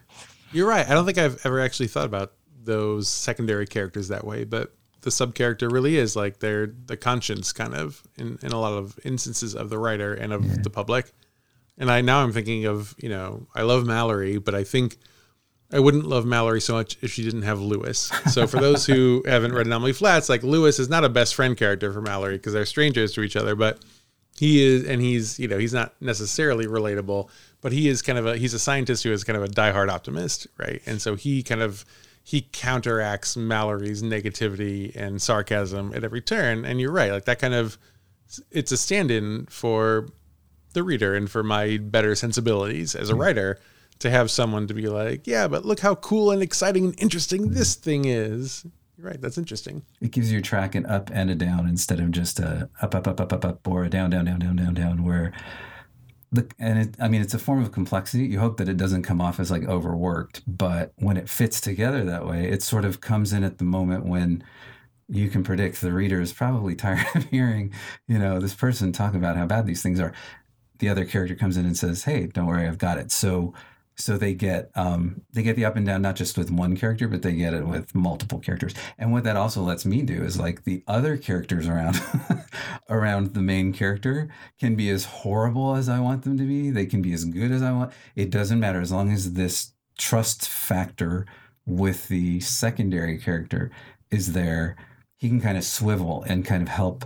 You're 0.53 0.67
right. 0.67 0.87
I 0.87 0.93
don't 0.93 1.05
think 1.05 1.17
I've 1.17 1.45
ever 1.45 1.59
actually 1.59 1.87
thought 1.87 2.05
about 2.05 2.33
those 2.63 3.07
secondary 3.07 3.65
characters 3.65 4.09
that 4.09 4.25
way, 4.25 4.43
but 4.43 4.73
the 5.01 5.11
sub 5.11 5.33
character 5.33 5.69
really 5.69 5.97
is 5.97 6.15
like 6.15 6.39
they're 6.39 6.67
the 6.85 6.97
conscience 6.97 7.51
kind 7.51 7.73
of 7.73 8.03
in, 8.17 8.37
in 8.43 8.51
a 8.51 8.59
lot 8.59 8.73
of 8.73 8.99
instances 9.03 9.55
of 9.55 9.69
the 9.69 9.77
writer 9.77 10.13
and 10.13 10.31
of 10.31 10.63
the 10.63 10.69
public. 10.69 11.11
And 11.77 11.89
I 11.89 12.01
now 12.01 12.21
I'm 12.23 12.31
thinking 12.31 12.65
of, 12.65 12.93
you 12.99 13.09
know, 13.09 13.47
I 13.55 13.63
love 13.63 13.85
Mallory, 13.85 14.37
but 14.37 14.53
I 14.53 14.63
think 14.63 14.97
I 15.73 15.79
wouldn't 15.79 16.05
love 16.05 16.25
Mallory 16.25 16.61
so 16.61 16.73
much 16.73 16.97
if 17.01 17.11
she 17.11 17.23
didn't 17.23 17.43
have 17.43 17.59
Lewis. 17.59 18.11
So 18.31 18.45
for 18.45 18.59
those 18.59 18.85
who 18.85 19.23
haven't 19.27 19.53
read 19.53 19.65
Anomaly 19.65 19.93
Flats, 19.93 20.29
like 20.29 20.43
Lewis 20.43 20.79
is 20.79 20.89
not 20.89 21.05
a 21.05 21.09
best 21.09 21.33
friend 21.33 21.57
character 21.57 21.91
for 21.91 22.01
Mallory 22.01 22.37
because 22.37 22.53
they're 22.53 22.65
strangers 22.65 23.13
to 23.13 23.21
each 23.21 23.35
other, 23.35 23.55
but 23.55 23.83
he 24.37 24.63
is 24.63 24.85
and 24.85 25.01
he's 25.01 25.39
you 25.39 25.47
know 25.47 25.57
he's 25.57 25.73
not 25.73 25.93
necessarily 26.01 26.65
relatable 26.65 27.29
but 27.61 27.71
he 27.71 27.87
is 27.87 28.01
kind 28.01 28.17
of 28.17 28.25
a 28.25 28.37
he's 28.37 28.53
a 28.53 28.59
scientist 28.59 29.03
who 29.03 29.11
is 29.11 29.23
kind 29.23 29.37
of 29.37 29.43
a 29.43 29.47
diehard 29.47 29.89
optimist 29.89 30.47
right? 30.57 30.81
And 30.85 31.01
so 31.01 31.15
he 31.15 31.43
kind 31.43 31.61
of 31.61 31.85
he 32.23 32.47
counteracts 32.51 33.35
mallory's 33.35 34.03
negativity 34.03 34.95
and 34.95 35.21
sarcasm 35.21 35.93
at 35.95 36.03
every 36.03 36.21
turn. 36.21 36.65
And 36.65 36.79
you're 36.79 36.91
right 36.91 37.11
like 37.11 37.25
that 37.25 37.39
kind 37.39 37.53
of 37.53 37.77
it's 38.51 38.71
a 38.71 38.77
stand-in 38.77 39.45
for 39.47 40.07
the 40.73 40.83
reader 40.83 41.15
and 41.15 41.29
for 41.29 41.43
my 41.43 41.77
better 41.77 42.15
sensibilities 42.15 42.95
as 42.95 43.09
a 43.09 43.13
hmm. 43.13 43.21
writer 43.21 43.59
to 43.99 44.09
have 44.09 44.31
someone 44.31 44.67
to 44.67 44.73
be 44.73 44.87
like 44.87 45.27
yeah 45.27 45.47
but 45.47 45.65
look 45.65 45.81
how 45.81 45.95
cool 45.95 46.31
and 46.31 46.41
exciting 46.41 46.85
and 46.85 46.99
interesting 46.99 47.49
this 47.51 47.75
thing 47.75 48.05
is. 48.05 48.65
You're 48.97 49.07
right 49.07 49.21
that's 49.21 49.37
interesting. 49.37 49.83
It 49.99 50.11
gives 50.11 50.31
you 50.31 50.39
a 50.39 50.41
track 50.41 50.75
an 50.75 50.85
up 50.85 51.09
and 51.11 51.29
a 51.29 51.35
down 51.35 51.67
instead 51.67 51.99
of 51.99 52.11
just 52.11 52.39
a 52.39 52.69
up 52.81 52.95
up 52.95 53.07
up 53.07 53.19
up 53.19 53.33
up 53.33 53.45
up 53.45 53.67
or 53.67 53.83
a 53.83 53.89
down 53.89 54.09
down 54.11 54.25
down 54.25 54.39
down 54.39 54.55
down 54.55 54.73
down 54.73 55.03
where 55.03 55.33
the 56.31 56.49
and 56.59 56.79
it, 56.79 56.95
I 56.99 57.07
mean 57.07 57.21
it's 57.21 57.33
a 57.33 57.39
form 57.39 57.61
of 57.61 57.71
complexity. 57.71 58.25
You 58.25 58.39
hope 58.39 58.57
that 58.57 58.69
it 58.69 58.77
doesn't 58.77 59.03
come 59.03 59.21
off 59.21 59.39
as 59.39 59.51
like 59.51 59.63
overworked, 59.65 60.43
but 60.47 60.93
when 60.97 61.17
it 61.17 61.29
fits 61.29 61.59
together 61.59 62.03
that 62.05 62.25
way, 62.25 62.47
it 62.49 62.63
sort 62.63 62.85
of 62.85 63.01
comes 63.01 63.33
in 63.33 63.43
at 63.43 63.57
the 63.57 63.63
moment 63.63 64.05
when 64.05 64.43
you 65.09 65.29
can 65.29 65.43
predict 65.43 65.81
the 65.81 65.91
reader 65.91 66.21
is 66.21 66.33
probably 66.33 66.75
tired 66.75 67.05
of 67.15 67.25
hearing, 67.25 67.73
you 68.07 68.17
know, 68.17 68.39
this 68.39 68.55
person 68.55 68.91
talk 68.91 69.13
about 69.13 69.35
how 69.35 69.45
bad 69.45 69.65
these 69.65 69.81
things 69.83 69.99
are. 69.99 70.13
The 70.79 70.89
other 70.89 71.05
character 71.05 71.35
comes 71.35 71.57
in 71.57 71.65
and 71.65 71.77
says, 71.77 72.05
"Hey, 72.05 72.27
don't 72.27 72.47
worry, 72.47 72.67
I've 72.67 72.77
got 72.79 72.97
it." 72.97 73.11
So 73.11 73.53
so 73.95 74.17
they 74.17 74.33
get 74.33 74.71
um, 74.75 75.21
they 75.33 75.43
get 75.43 75.55
the 75.55 75.65
up 75.65 75.75
and 75.75 75.85
down 75.85 76.01
not 76.01 76.15
just 76.15 76.37
with 76.37 76.49
one 76.49 76.75
character 76.75 77.07
but 77.07 77.21
they 77.21 77.33
get 77.33 77.53
it 77.53 77.67
with 77.67 77.93
multiple 77.93 78.39
characters. 78.39 78.73
And 78.97 79.11
what 79.11 79.23
that 79.23 79.35
also 79.35 79.61
lets 79.61 79.85
me 79.85 80.01
do 80.01 80.23
is 80.23 80.39
like 80.39 80.63
the 80.63 80.83
other 80.87 81.17
characters 81.17 81.67
around 81.67 82.01
around 82.89 83.33
the 83.33 83.41
main 83.41 83.73
character 83.73 84.29
can 84.59 84.75
be 84.75 84.89
as 84.89 85.05
horrible 85.05 85.75
as 85.75 85.89
i 85.89 85.99
want 85.99 86.23
them 86.23 86.37
to 86.37 86.45
be. 86.45 86.69
They 86.71 86.85
can 86.85 87.01
be 87.01 87.13
as 87.13 87.25
good 87.25 87.51
as 87.51 87.61
i 87.61 87.71
want. 87.71 87.93
It 88.15 88.29
doesn't 88.29 88.59
matter 88.59 88.81
as 88.81 88.91
long 88.91 89.11
as 89.11 89.33
this 89.33 89.73
trust 89.97 90.47
factor 90.47 91.25
with 91.65 92.07
the 92.07 92.39
secondary 92.39 93.17
character 93.17 93.71
is 94.09 94.33
there 94.33 94.75
he 95.17 95.29
can 95.29 95.39
kind 95.39 95.57
of 95.57 95.63
swivel 95.63 96.23
and 96.27 96.43
kind 96.43 96.63
of 96.63 96.69
help 96.69 97.05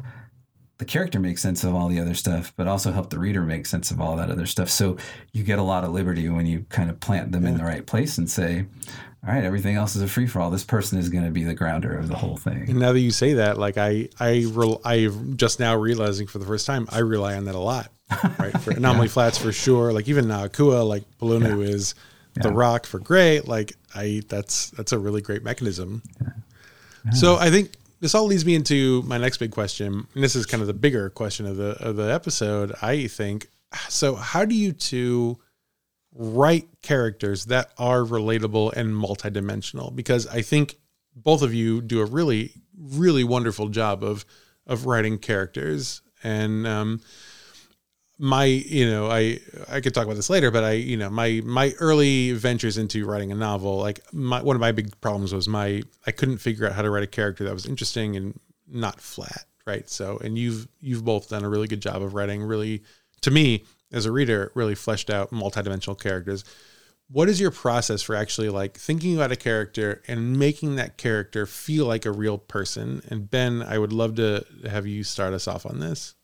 the 0.77 0.85
character 0.85 1.19
make 1.19 1.37
sense 1.37 1.63
of 1.63 1.73
all 1.73 1.87
the 1.87 1.99
other 1.99 2.13
stuff, 2.13 2.53
but 2.57 2.67
also 2.67 2.91
help 2.91 3.09
the 3.09 3.19
reader 3.19 3.41
make 3.41 3.65
sense 3.65 3.91
of 3.91 4.01
all 4.01 4.15
that 4.17 4.29
other 4.29 4.45
stuff. 4.45 4.69
So 4.69 4.97
you 5.31 5.43
get 5.43 5.59
a 5.59 5.63
lot 5.63 5.83
of 5.83 5.91
liberty 5.91 6.27
when 6.27 6.45
you 6.45 6.65
kind 6.69 6.89
of 6.89 6.99
plant 6.99 7.31
them 7.31 7.43
yeah. 7.43 7.49
in 7.49 7.57
the 7.57 7.63
right 7.63 7.85
place 7.85 8.17
and 8.17 8.29
say, 8.29 8.65
all 9.25 9.33
right, 9.33 9.43
everything 9.43 9.75
else 9.75 9.95
is 9.95 10.01
a 10.01 10.07
free 10.07 10.27
for 10.27 10.41
all. 10.41 10.51
This 10.51 10.65
person 10.65 10.99
is 10.99 11.09
going 11.09 11.23
to 11.23 11.31
be 11.31 11.43
the 11.43 11.53
grounder 11.53 11.97
of 11.97 12.09
the 12.09 12.15
whole 12.15 12.37
thing. 12.37 12.69
And 12.69 12.79
now 12.79 12.91
that 12.91 12.99
you 12.99 13.11
say 13.11 13.33
that, 13.33 13.57
like 13.57 13.77
I, 13.77 14.09
I, 14.19 14.45
re- 14.49 14.77
I 14.83 15.09
just 15.35 15.59
now 15.59 15.75
realizing 15.75 16.27
for 16.27 16.39
the 16.39 16.45
first 16.45 16.65
time, 16.67 16.87
I 16.91 16.99
rely 16.99 17.35
on 17.35 17.45
that 17.45 17.55
a 17.55 17.59
lot, 17.59 17.89
right? 18.37 18.59
For 18.59 18.71
anomaly 18.75 19.07
yeah. 19.07 19.13
flats 19.13 19.37
for 19.37 19.51
sure. 19.51 19.93
Like 19.93 20.09
even 20.09 20.29
uh, 20.29 20.41
now, 20.41 20.47
Akua, 20.47 20.87
like 20.87 21.03
Polunu 21.19 21.65
yeah. 21.65 21.73
is 21.73 21.95
the 22.35 22.51
rock 22.51 22.85
for 22.85 22.99
great. 22.99 23.47
Like 23.47 23.73
I, 23.95 24.21
that's 24.27 24.71
that's 24.71 24.91
a 24.91 24.99
really 24.99 25.21
great 25.21 25.43
mechanism. 25.43 26.03
So 27.13 27.37
I 27.37 27.51
think 27.51 27.71
this 27.99 28.15
all 28.15 28.25
leads 28.25 28.45
me 28.45 28.55
into 28.55 29.01
my 29.03 29.17
next 29.17 29.37
big 29.37 29.51
question. 29.51 30.07
And 30.13 30.23
this 30.23 30.35
is 30.35 30.45
kind 30.45 30.61
of 30.61 30.67
the 30.67 30.73
bigger 30.73 31.09
question 31.09 31.45
of 31.45 31.57
the 31.57 31.71
of 31.79 31.95
the 31.95 32.13
episode. 32.13 32.73
I 32.81 33.07
think. 33.07 33.47
So 33.89 34.15
how 34.15 34.45
do 34.45 34.55
you 34.55 34.71
two? 34.71 35.37
write 36.15 36.67
characters 36.81 37.45
that 37.45 37.71
are 37.77 37.99
relatable 37.99 38.71
and 38.73 38.93
multidimensional 38.93 39.93
because 39.93 40.25
I 40.27 40.41
think 40.41 40.77
both 41.13 41.41
of 41.41 41.53
you 41.53 41.81
do 41.81 42.01
a 42.01 42.05
really 42.05 42.53
really 42.77 43.23
wonderful 43.23 43.67
job 43.67 44.03
of 44.03 44.25
of 44.65 44.85
writing 44.85 45.17
characters 45.17 46.01
and 46.23 46.65
um 46.65 47.01
my 48.17 48.45
you 48.45 48.89
know 48.89 49.11
i 49.11 49.37
i 49.67 49.81
could 49.81 49.93
talk 49.93 50.05
about 50.05 50.15
this 50.15 50.29
later 50.29 50.49
but 50.49 50.63
i 50.63 50.71
you 50.71 50.95
know 50.95 51.09
my 51.09 51.41
my 51.43 51.73
early 51.79 52.31
ventures 52.31 52.77
into 52.77 53.05
writing 53.05 53.31
a 53.31 53.35
novel 53.35 53.77
like 53.77 53.99
my 54.13 54.41
one 54.41 54.55
of 54.55 54.61
my 54.61 54.71
big 54.71 54.89
problems 55.01 55.33
was 55.33 55.49
my 55.49 55.81
i 56.07 56.11
couldn't 56.11 56.37
figure 56.37 56.65
out 56.65 56.71
how 56.71 56.81
to 56.81 56.89
write 56.89 57.03
a 57.03 57.07
character 57.07 57.43
that 57.43 57.53
was 57.53 57.65
interesting 57.65 58.15
and 58.15 58.39
not 58.67 59.01
flat 59.01 59.45
right? 59.65 59.89
So 59.89 60.17
and 60.17 60.37
you've 60.37 60.67
you've 60.79 61.03
both 61.03 61.29
done 61.29 61.43
a 61.43 61.49
really 61.49 61.67
good 61.67 61.81
job 61.81 62.01
of 62.01 62.13
writing 62.13 62.43
really 62.43 62.83
to 63.21 63.31
me 63.31 63.63
as 63.91 64.05
a 64.05 64.11
reader 64.11 64.51
really 64.55 64.75
fleshed 64.75 65.09
out 65.09 65.31
multidimensional 65.31 65.99
characters. 65.99 66.43
What 67.09 67.29
is 67.29 67.39
your 67.39 67.51
process 67.51 68.01
for 68.01 68.15
actually 68.15 68.49
like 68.49 68.77
thinking 68.77 69.15
about 69.15 69.31
a 69.31 69.35
character 69.35 70.01
and 70.07 70.39
making 70.39 70.75
that 70.75 70.97
character 70.97 71.45
feel 71.45 71.85
like 71.85 72.05
a 72.05 72.11
real 72.11 72.37
person? 72.37 73.01
And 73.09 73.29
ben 73.29 73.61
i 73.61 73.77
would 73.77 73.93
love 73.93 74.15
to 74.15 74.45
have 74.69 74.87
you 74.87 75.03
start 75.03 75.33
us 75.33 75.47
off 75.47 75.65
on 75.65 75.79
this 75.79 76.15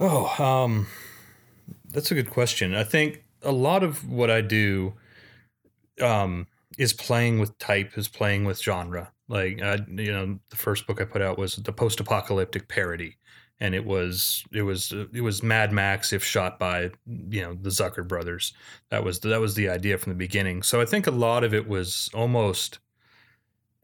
oh 0.00 0.42
um 0.42 0.86
that's 1.90 2.10
a 2.10 2.14
good 2.14 2.30
question 2.30 2.74
i 2.74 2.84
think 2.84 3.24
a 3.42 3.52
lot 3.52 3.82
of 3.82 4.08
what 4.08 4.30
i 4.30 4.40
do 4.40 4.94
um 6.00 6.46
is 6.78 6.92
playing 6.92 7.38
with 7.38 7.56
type 7.58 7.96
is 7.96 8.08
playing 8.08 8.44
with 8.44 8.60
genre 8.60 9.12
like 9.28 9.60
I, 9.62 9.78
you 9.88 10.12
know 10.12 10.38
the 10.50 10.56
first 10.56 10.86
book 10.86 11.00
i 11.00 11.04
put 11.04 11.22
out 11.22 11.38
was 11.38 11.56
the 11.56 11.72
post-apocalyptic 11.72 12.68
parody 12.68 13.16
and 13.62 13.76
it 13.76 13.84
was 13.84 14.44
it 14.50 14.62
was 14.62 14.92
it 15.12 15.20
was 15.20 15.40
Mad 15.40 15.70
Max 15.70 16.12
if 16.12 16.24
shot 16.24 16.58
by 16.58 16.90
you 17.06 17.40
know 17.40 17.54
the 17.54 17.70
Zucker 17.70 18.06
brothers. 18.06 18.52
That 18.90 19.04
was 19.04 19.20
that 19.20 19.40
was 19.40 19.54
the 19.54 19.68
idea 19.68 19.98
from 19.98 20.10
the 20.10 20.18
beginning. 20.18 20.64
So 20.64 20.80
I 20.80 20.84
think 20.84 21.06
a 21.06 21.12
lot 21.12 21.44
of 21.44 21.54
it 21.54 21.68
was 21.68 22.10
almost 22.12 22.80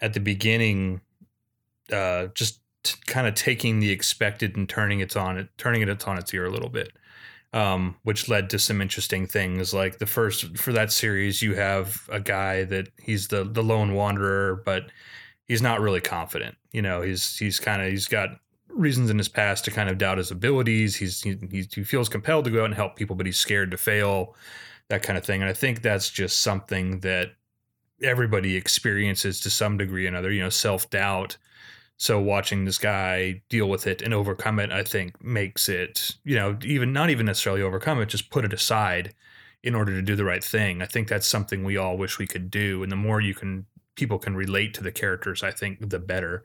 at 0.00 0.14
the 0.14 0.20
beginning, 0.20 1.00
uh, 1.92 2.26
just 2.34 2.60
kind 3.06 3.26
of 3.26 3.34
taking 3.34 3.80
the 3.80 3.90
expected 3.90 4.56
and 4.56 4.68
turning 4.68 5.00
it 5.00 5.16
on 5.16 5.38
it, 5.38 5.48
turning 5.58 5.82
it 5.82 6.08
on 6.08 6.18
its 6.18 6.32
ear 6.34 6.46
a 6.46 6.50
little 6.50 6.70
bit. 6.70 6.92
Um, 7.54 7.96
which 8.02 8.28
led 8.28 8.50
to 8.50 8.58
some 8.58 8.82
interesting 8.82 9.26
things. 9.26 9.72
Like 9.72 9.98
the 9.98 10.06
first 10.06 10.58
for 10.58 10.70
that 10.74 10.92
series, 10.92 11.40
you 11.40 11.54
have 11.54 12.06
a 12.12 12.20
guy 12.20 12.64
that 12.64 12.88
he's 13.00 13.28
the 13.28 13.42
the 13.42 13.62
lone 13.62 13.94
wanderer, 13.94 14.62
but 14.66 14.90
he's 15.46 15.62
not 15.62 15.80
really 15.80 16.02
confident. 16.02 16.56
You 16.72 16.82
know, 16.82 17.00
he's 17.00 17.38
he's 17.38 17.58
kind 17.58 17.80
of 17.80 17.88
he's 17.88 18.06
got 18.06 18.38
reasons 18.68 19.10
in 19.10 19.18
his 19.18 19.28
past 19.28 19.64
to 19.64 19.70
kind 19.70 19.88
of 19.88 19.98
doubt 19.98 20.18
his 20.18 20.30
abilities. 20.30 20.96
He's 20.96 21.22
he, 21.22 21.36
he 21.50 21.62
feels 21.62 22.08
compelled 22.08 22.44
to 22.44 22.50
go 22.50 22.60
out 22.60 22.66
and 22.66 22.74
help 22.74 22.96
people, 22.96 23.16
but 23.16 23.26
he's 23.26 23.38
scared 23.38 23.70
to 23.72 23.76
fail, 23.76 24.36
that 24.88 25.02
kind 25.02 25.18
of 25.18 25.24
thing. 25.24 25.40
And 25.40 25.50
I 25.50 25.54
think 25.54 25.82
that's 25.82 26.10
just 26.10 26.42
something 26.42 27.00
that 27.00 27.32
everybody 28.02 28.56
experiences 28.56 29.40
to 29.40 29.50
some 29.50 29.76
degree 29.76 30.04
or 30.04 30.08
another. 30.08 30.30
You 30.30 30.42
know, 30.42 30.50
self 30.50 30.88
doubt. 30.90 31.36
So 31.98 32.20
watching 32.20 32.64
this 32.64 32.78
guy 32.78 33.42
deal 33.48 33.68
with 33.68 33.86
it 33.86 34.02
and 34.02 34.14
overcome 34.14 34.60
it, 34.60 34.70
I 34.70 34.84
think 34.84 35.22
makes 35.22 35.68
it 35.68 36.16
you 36.24 36.36
know 36.36 36.56
even 36.64 36.92
not 36.92 37.10
even 37.10 37.26
necessarily 37.26 37.62
overcome 37.62 38.00
it, 38.00 38.06
just 38.06 38.30
put 38.30 38.44
it 38.44 38.52
aside 38.52 39.14
in 39.62 39.74
order 39.74 39.92
to 39.92 40.02
do 40.02 40.16
the 40.16 40.24
right 40.24 40.42
thing. 40.42 40.80
I 40.80 40.86
think 40.86 41.08
that's 41.08 41.26
something 41.26 41.64
we 41.64 41.76
all 41.76 41.98
wish 41.98 42.18
we 42.18 42.26
could 42.26 42.50
do. 42.50 42.82
And 42.82 42.92
the 42.92 42.96
more 42.96 43.20
you 43.20 43.34
can 43.34 43.66
people 43.96 44.18
can 44.18 44.36
relate 44.36 44.72
to 44.74 44.82
the 44.82 44.92
characters, 44.92 45.42
I 45.42 45.50
think 45.50 45.90
the 45.90 45.98
better. 45.98 46.44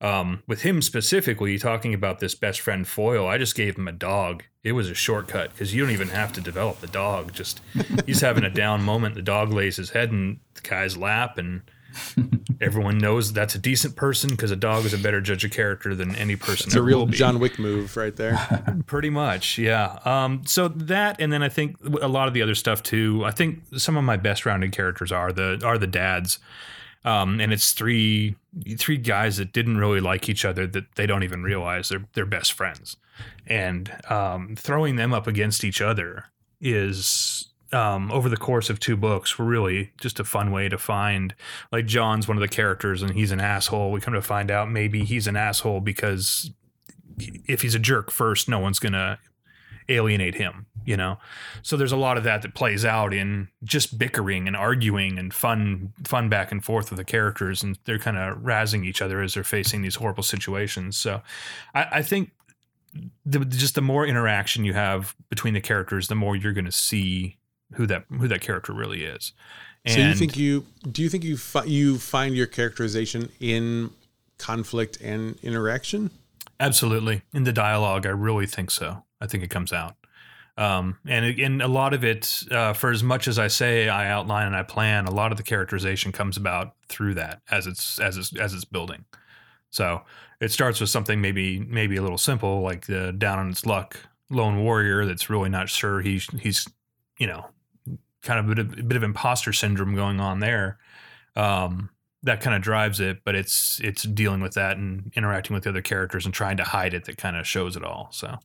Um, 0.00 0.42
with 0.48 0.62
him 0.62 0.82
specifically, 0.82 1.58
talking 1.58 1.94
about 1.94 2.18
this 2.18 2.34
best 2.34 2.60
friend 2.60 2.86
foil, 2.86 3.28
I 3.28 3.38
just 3.38 3.54
gave 3.54 3.76
him 3.76 3.86
a 3.86 3.92
dog. 3.92 4.42
It 4.64 4.72
was 4.72 4.90
a 4.90 4.94
shortcut 4.94 5.52
because 5.52 5.72
you 5.72 5.82
don't 5.82 5.92
even 5.92 6.08
have 6.08 6.32
to 6.32 6.40
develop 6.40 6.80
the 6.80 6.88
dog. 6.88 7.32
Just 7.32 7.60
he's 8.06 8.20
having 8.20 8.44
a 8.44 8.50
down 8.50 8.82
moment. 8.82 9.14
The 9.14 9.22
dog 9.22 9.52
lays 9.52 9.76
his 9.76 9.90
head 9.90 10.10
in 10.10 10.40
the 10.54 10.60
guy's 10.60 10.96
lap, 10.96 11.38
and 11.38 11.62
everyone 12.60 12.98
knows 12.98 13.32
that's 13.32 13.54
a 13.54 13.58
decent 13.58 13.96
person 13.96 14.30
because 14.30 14.50
a 14.50 14.56
dog 14.56 14.84
is 14.84 14.94
a 14.94 14.98
better 14.98 15.20
judge 15.20 15.44
of 15.44 15.50
character 15.50 15.94
than 15.94 16.14
any 16.16 16.36
person. 16.36 16.68
It's 16.68 16.76
a 16.76 16.82
real 16.82 17.06
John 17.06 17.38
Wick 17.38 17.58
move 17.58 17.96
right 17.96 18.14
there. 18.14 18.38
Pretty 18.86 19.10
much, 19.10 19.58
yeah. 19.58 19.98
Um, 20.04 20.42
so 20.46 20.68
that, 20.68 21.20
and 21.20 21.32
then 21.32 21.42
I 21.42 21.48
think 21.48 21.76
a 22.00 22.08
lot 22.08 22.28
of 22.28 22.34
the 22.34 22.42
other 22.42 22.54
stuff 22.54 22.82
too. 22.82 23.24
I 23.24 23.30
think 23.30 23.62
some 23.76 23.96
of 23.96 24.04
my 24.04 24.16
best 24.16 24.46
rounded 24.46 24.72
characters 24.72 25.12
are 25.12 25.32
the 25.32 25.60
are 25.64 25.78
the 25.78 25.86
dads. 25.86 26.38
Um, 27.04 27.40
and 27.40 27.52
it's 27.52 27.72
three 27.72 28.36
three 28.78 28.96
guys 28.96 29.38
that 29.38 29.52
didn't 29.52 29.78
really 29.78 30.00
like 30.00 30.28
each 30.28 30.44
other 30.44 30.68
that 30.68 30.94
they 30.94 31.06
don't 31.06 31.24
even 31.24 31.42
realize 31.42 31.88
they're 31.88 32.06
they're 32.14 32.26
best 32.26 32.52
friends, 32.52 32.96
and 33.46 33.92
um, 34.08 34.54
throwing 34.56 34.94
them 34.96 35.12
up 35.12 35.26
against 35.26 35.64
each 35.64 35.80
other 35.80 36.26
is 36.60 37.48
um, 37.72 38.10
over 38.12 38.28
the 38.28 38.36
course 38.36 38.70
of 38.70 38.78
two 38.78 38.96
books 38.96 39.38
really 39.38 39.92
just 39.98 40.20
a 40.20 40.24
fun 40.24 40.50
way 40.50 40.68
to 40.68 40.78
find 40.78 41.34
like 41.70 41.86
John's 41.86 42.28
one 42.28 42.36
of 42.36 42.40
the 42.40 42.48
characters 42.48 43.02
and 43.02 43.14
he's 43.14 43.32
an 43.32 43.40
asshole. 43.40 43.90
We 43.90 44.00
come 44.00 44.14
to 44.14 44.22
find 44.22 44.50
out 44.50 44.70
maybe 44.70 45.04
he's 45.04 45.26
an 45.26 45.36
asshole 45.36 45.80
because 45.80 46.50
if 47.18 47.62
he's 47.62 47.74
a 47.74 47.78
jerk 47.78 48.10
first, 48.10 48.48
no 48.48 48.58
one's 48.58 48.78
gonna 48.78 49.18
alienate 49.88 50.34
him, 50.34 50.66
you 50.84 50.96
know? 50.96 51.18
So 51.62 51.76
there's 51.76 51.92
a 51.92 51.96
lot 51.96 52.16
of 52.16 52.24
that 52.24 52.42
that 52.42 52.54
plays 52.54 52.84
out 52.84 53.12
in 53.12 53.48
just 53.64 53.98
bickering 53.98 54.46
and 54.46 54.56
arguing 54.56 55.18
and 55.18 55.32
fun, 55.32 55.92
fun 56.04 56.28
back 56.28 56.52
and 56.52 56.64
forth 56.64 56.90
with 56.90 56.98
the 56.98 57.04
characters. 57.04 57.62
And 57.62 57.78
they're 57.84 57.98
kind 57.98 58.16
of 58.16 58.38
razzing 58.38 58.84
each 58.84 59.02
other 59.02 59.20
as 59.22 59.34
they're 59.34 59.44
facing 59.44 59.82
these 59.82 59.96
horrible 59.96 60.22
situations. 60.22 60.96
So 60.96 61.22
I, 61.74 61.86
I 61.92 62.02
think 62.02 62.30
the, 63.24 63.40
just 63.44 63.74
the 63.74 63.82
more 63.82 64.06
interaction 64.06 64.64
you 64.64 64.74
have 64.74 65.14
between 65.28 65.54
the 65.54 65.60
characters, 65.60 66.08
the 66.08 66.14
more 66.14 66.36
you're 66.36 66.52
going 66.52 66.64
to 66.64 66.72
see 66.72 67.38
who 67.74 67.86
that, 67.86 68.04
who 68.08 68.28
that 68.28 68.40
character 68.40 68.72
really 68.72 69.04
is. 69.04 69.32
And 69.84 69.94
so 69.94 70.00
you 70.00 70.14
think 70.14 70.36
you, 70.36 70.66
do 70.90 71.02
you 71.02 71.08
think 71.08 71.24
you, 71.24 71.36
fi- 71.36 71.64
you 71.64 71.98
find 71.98 72.36
your 72.36 72.46
characterization 72.46 73.30
in 73.40 73.90
conflict 74.38 75.00
and 75.00 75.38
interaction? 75.42 76.10
Absolutely. 76.60 77.22
In 77.32 77.44
the 77.44 77.52
dialogue, 77.52 78.06
I 78.06 78.10
really 78.10 78.46
think 78.46 78.70
so. 78.70 79.04
I 79.20 79.26
think 79.26 79.42
it 79.42 79.50
comes 79.50 79.72
out. 79.72 79.96
Um, 80.58 80.98
and 81.06 81.24
and 81.40 81.62
a 81.62 81.68
lot 81.68 81.94
of 81.94 82.04
it, 82.04 82.42
uh, 82.50 82.74
for 82.74 82.90
as 82.90 83.02
much 83.02 83.26
as 83.26 83.38
I 83.38 83.48
say 83.48 83.88
I 83.88 84.10
outline 84.10 84.46
and 84.46 84.54
I 84.54 84.62
plan, 84.62 85.06
a 85.06 85.10
lot 85.10 85.32
of 85.32 85.38
the 85.38 85.44
characterization 85.44 86.12
comes 86.12 86.36
about 86.36 86.74
through 86.88 87.14
that 87.14 87.40
as 87.50 87.66
it's 87.66 87.98
as 87.98 88.18
it's 88.18 88.36
as 88.36 88.52
it's 88.52 88.66
building. 88.66 89.04
So 89.70 90.02
it 90.40 90.52
starts 90.52 90.78
with 90.78 90.90
something 90.90 91.22
maybe 91.22 91.60
maybe 91.60 91.96
a 91.96 92.02
little 92.02 92.18
simple, 92.18 92.60
like 92.60 92.86
the 92.86 93.12
down 93.12 93.38
on 93.38 93.50
its 93.50 93.64
luck 93.64 93.96
lone 94.28 94.62
warrior 94.62 95.06
that's 95.06 95.30
really 95.30 95.48
not 95.48 95.70
sure 95.70 96.02
he's 96.02 96.26
he's 96.38 96.68
you 97.18 97.26
know 97.26 97.46
kind 98.22 98.38
of 98.38 98.46
a 98.46 98.54
bit 98.54 98.58
of, 98.58 98.78
a 98.78 98.82
bit 98.82 98.96
of 98.96 99.02
imposter 99.02 99.52
syndrome 99.52 99.94
going 99.94 100.20
on 100.20 100.40
there. 100.40 100.78
Um, 101.36 101.90
that 102.24 102.40
kind 102.40 102.54
of 102.54 102.62
drives 102.62 103.00
it, 103.00 103.24
but 103.24 103.34
it's 103.34 103.80
it's 103.82 104.04
dealing 104.04 104.40
with 104.40 104.54
that 104.54 104.76
and 104.76 105.10
interacting 105.16 105.54
with 105.54 105.64
the 105.64 105.70
other 105.70 105.82
characters 105.82 106.24
and 106.24 106.32
trying 106.32 106.56
to 106.56 106.64
hide 106.64 106.94
it 106.94 107.04
that 107.06 107.16
kind 107.16 107.36
of 107.36 107.46
shows 107.46 107.76
it 107.76 107.82
all. 107.82 108.08
So 108.12 108.38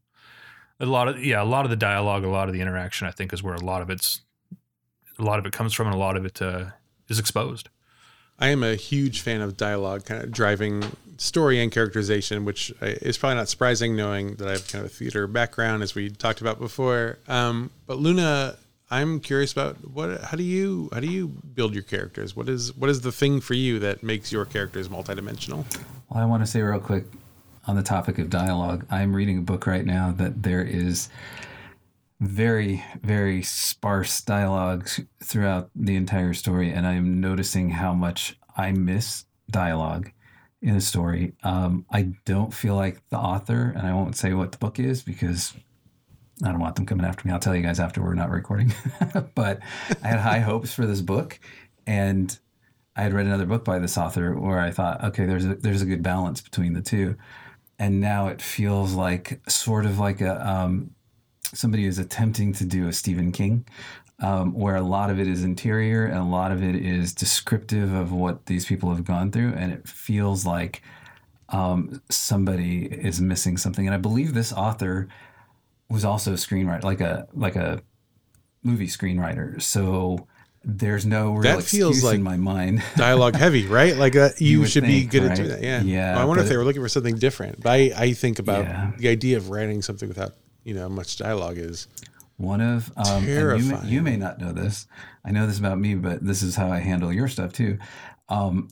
a 0.79 0.85
lot 0.85 1.07
of 1.07 1.23
yeah, 1.23 1.41
a 1.41 1.45
lot 1.45 1.65
of 1.65 1.69
the 1.69 1.75
dialogue, 1.75 2.23
a 2.23 2.29
lot 2.29 2.47
of 2.47 2.53
the 2.53 2.61
interaction, 2.61 3.07
I 3.07 3.11
think, 3.11 3.33
is 3.33 3.43
where 3.43 3.53
a 3.53 3.63
lot 3.63 3.81
of 3.81 3.89
it's 3.89 4.21
a 5.19 5.23
lot 5.23 5.39
of 5.39 5.45
it 5.45 5.53
comes 5.53 5.73
from, 5.73 5.87
and 5.87 5.95
a 5.95 5.99
lot 5.99 6.17
of 6.17 6.25
it 6.25 6.41
uh, 6.41 6.65
is 7.07 7.19
exposed. 7.19 7.69
I 8.39 8.49
am 8.49 8.63
a 8.63 8.75
huge 8.75 9.21
fan 9.21 9.41
of 9.41 9.57
dialogue, 9.57 10.05
kind 10.05 10.23
of 10.23 10.31
driving 10.31 10.83
story 11.17 11.59
and 11.59 11.71
characterization, 11.71 12.45
which 12.45 12.71
is 12.81 13.17
probably 13.17 13.35
not 13.35 13.49
surprising, 13.49 13.95
knowing 13.95 14.35
that 14.35 14.47
I 14.47 14.51
have 14.51 14.67
kind 14.67 14.85
of 14.85 14.91
a 14.91 14.93
theater 14.93 15.25
background, 15.25 15.81
as 15.81 15.95
we 15.95 16.11
talked 16.11 16.41
about 16.41 16.59
before. 16.59 17.17
Um, 17.27 17.71
but 17.87 17.97
Luna, 17.97 18.57
I'm 18.89 19.19
curious 19.19 19.51
about 19.51 19.75
what. 19.89 20.21
How 20.21 20.37
do 20.37 20.43
you 20.43 20.89
how 20.93 20.99
do 20.99 21.07
you 21.07 21.27
build 21.27 21.73
your 21.73 21.83
characters? 21.83 22.35
What 22.35 22.47
is 22.47 22.75
what 22.75 22.89
is 22.89 23.01
the 23.01 23.11
thing 23.11 23.41
for 23.41 23.53
you 23.53 23.79
that 23.79 24.01
makes 24.03 24.31
your 24.31 24.45
characters 24.45 24.87
multidimensional? 24.87 25.65
Well, 26.09 26.23
I 26.23 26.25
want 26.25 26.43
to 26.43 26.47
say 26.47 26.61
real 26.61 26.79
quick 26.79 27.05
on 27.67 27.75
the 27.75 27.83
topic 27.83 28.17
of 28.17 28.29
dialogue, 28.29 28.85
I'm 28.89 29.13
reading 29.13 29.39
a 29.39 29.41
book 29.41 29.67
right 29.67 29.85
now 29.85 30.11
that 30.17 30.41
there 30.43 30.61
is 30.61 31.09
very, 32.19 32.83
very 33.03 33.43
sparse 33.43 34.21
dialogue 34.21 34.89
throughout 35.21 35.69
the 35.75 35.95
entire 35.95 36.33
story, 36.33 36.71
and 36.71 36.87
I'm 36.87 37.19
noticing 37.19 37.71
how 37.71 37.93
much 37.93 38.37
I 38.55 38.71
miss 38.71 39.25
dialogue 39.51 40.11
in 40.61 40.75
a 40.75 40.81
story. 40.81 41.33
Um, 41.43 41.85
I 41.91 42.13
don't 42.25 42.53
feel 42.53 42.75
like 42.75 43.01
the 43.09 43.17
author, 43.17 43.73
and 43.75 43.85
I 43.85 43.93
won't 43.93 44.15
say 44.15 44.33
what 44.33 44.53
the 44.53 44.57
book 44.57 44.79
is 44.79 45.03
because 45.03 45.53
I 46.43 46.49
don't 46.49 46.59
want 46.59 46.75
them 46.75 46.85
coming 46.85 47.05
after 47.05 47.27
me. 47.27 47.33
I'll 47.33 47.39
tell 47.39 47.55
you 47.55 47.63
guys 47.63 47.79
after 47.79 48.01
we're 48.01 48.13
not 48.13 48.29
recording. 48.29 48.73
but 49.35 49.59
I 50.03 50.07
had 50.07 50.19
high 50.19 50.39
hopes 50.39 50.73
for 50.73 50.85
this 50.85 51.01
book, 51.01 51.39
and 51.87 52.37
I 52.95 53.03
had 53.03 53.13
read 53.13 53.25
another 53.25 53.45
book 53.45 53.65
by 53.65 53.79
this 53.79 53.97
author 53.97 54.37
where 54.37 54.59
I 54.59 54.71
thought, 54.71 55.03
okay, 55.03 55.25
there's 55.25 55.45
a, 55.45 55.55
there's 55.55 55.81
a 55.81 55.85
good 55.85 56.03
balance 56.03 56.41
between 56.41 56.73
the 56.73 56.81
two, 56.81 57.15
and 57.79 57.99
now 57.99 58.27
it 58.27 58.41
feels 58.41 58.93
like 58.93 59.39
sort 59.49 59.85
of 59.85 59.97
like 59.97 60.21
a 60.21 60.47
um, 60.47 60.91
somebody 61.53 61.85
is 61.85 61.97
attempting 61.97 62.53
to 62.53 62.65
do 62.65 62.87
a 62.87 62.93
Stephen 62.93 63.31
King, 63.31 63.65
um, 64.19 64.53
where 64.53 64.75
a 64.75 64.81
lot 64.81 65.09
of 65.09 65.19
it 65.19 65.27
is 65.27 65.43
interior 65.43 66.05
and 66.05 66.17
a 66.17 66.23
lot 66.23 66.51
of 66.51 66.63
it 66.63 66.75
is 66.75 67.13
descriptive 67.13 67.93
of 67.93 68.11
what 68.11 68.45
these 68.45 68.65
people 68.65 68.89
have 68.93 69.05
gone 69.05 69.31
through, 69.31 69.53
and 69.53 69.71
it 69.71 69.87
feels 69.87 70.45
like 70.45 70.83
um, 71.49 72.01
somebody 72.09 72.85
is 72.85 73.21
missing 73.21 73.57
something. 73.57 73.87
And 73.87 73.95
I 73.95 73.99
believe 73.99 74.33
this 74.33 74.53
author 74.53 75.07
was 75.89 76.03
also 76.05 76.31
a 76.31 76.35
screenwriter, 76.35 76.83
like 76.83 77.01
a 77.01 77.27
like 77.33 77.55
a 77.55 77.81
movie 78.63 78.87
screenwriter. 78.87 79.61
So 79.61 80.27
there's 80.63 81.05
no 81.05 81.31
real 81.31 81.41
That 81.43 81.59
excuse 81.59 81.81
feels 81.81 82.03
like 82.03 82.15
in 82.15 82.23
my 82.23 82.35
mind. 82.37 82.83
Dialogue 82.97 83.35
heavy, 83.35 83.67
right? 83.67 83.95
Like 83.95 84.15
uh, 84.15 84.29
you, 84.37 84.59
would 84.61 84.69
should 84.69 84.83
be 84.83 84.99
think, 85.01 85.11
good 85.11 85.23
at 85.23 85.37
doing 85.37 85.49
that. 85.49 85.63
Yeah. 85.63 85.81
Yeah, 85.81 86.13
Well, 86.13 86.21
I 86.23 86.25
wonder 86.25 86.43
if 86.43 86.49
they 86.49 86.57
were 86.57 86.65
looking 86.65 86.81
for 86.81 86.89
something 86.89 87.15
different. 87.15 87.61
But 87.63 87.69
I, 87.71 87.91
I 87.95 88.13
think 88.13 88.39
about 88.39 88.65
Yeah. 88.65 88.91
the 88.97 89.07
idea 89.07 89.37
of 89.37 89.49
writing 89.49 89.81
something 89.81 90.09
without 90.09 90.33
you 90.63 90.73
know 90.73 90.89
much 90.89 91.15
dialogue 91.17 91.57
is 91.57 91.87
One 92.35 92.59
of 92.59 92.91
um, 92.97 93.05
and 93.07 93.23
you, 93.23 93.29
may, 93.29 93.35
Terrifying. 93.35 93.87
you 93.93 94.01
may 94.01 94.17
not 94.17 94.39
know 94.39 94.51
this. 94.51 94.87
I 95.23 95.31
know 95.31 95.47
this 95.47 95.57
about 95.59 95.79
me, 95.79 95.95
but 95.95 96.25
this 96.25 96.43
is 96.43 96.55
how 96.57 96.69
I 96.69 96.79
handle 96.79 97.13
your 97.13 97.29
stuff 97.29 97.53
too. 97.53 97.77
Um, 98.27 98.69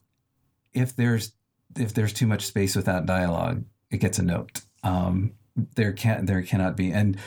if 0.74 0.96
there's 0.98 1.32
if 1.78 1.94
there's 1.94 2.12
too 2.12 2.28
much 2.28 2.46
space 2.46 2.76
without 2.76 3.06
dialogue, 3.06 3.64
it 3.90 3.98
gets 3.98 4.20
a 4.20 4.24
note. 4.24 4.62
Um, 4.84 5.32
there 5.56 5.94
can 5.94 6.26
there 6.26 6.42
cannot 6.42 6.76
be 6.76 6.92
and 6.92 7.18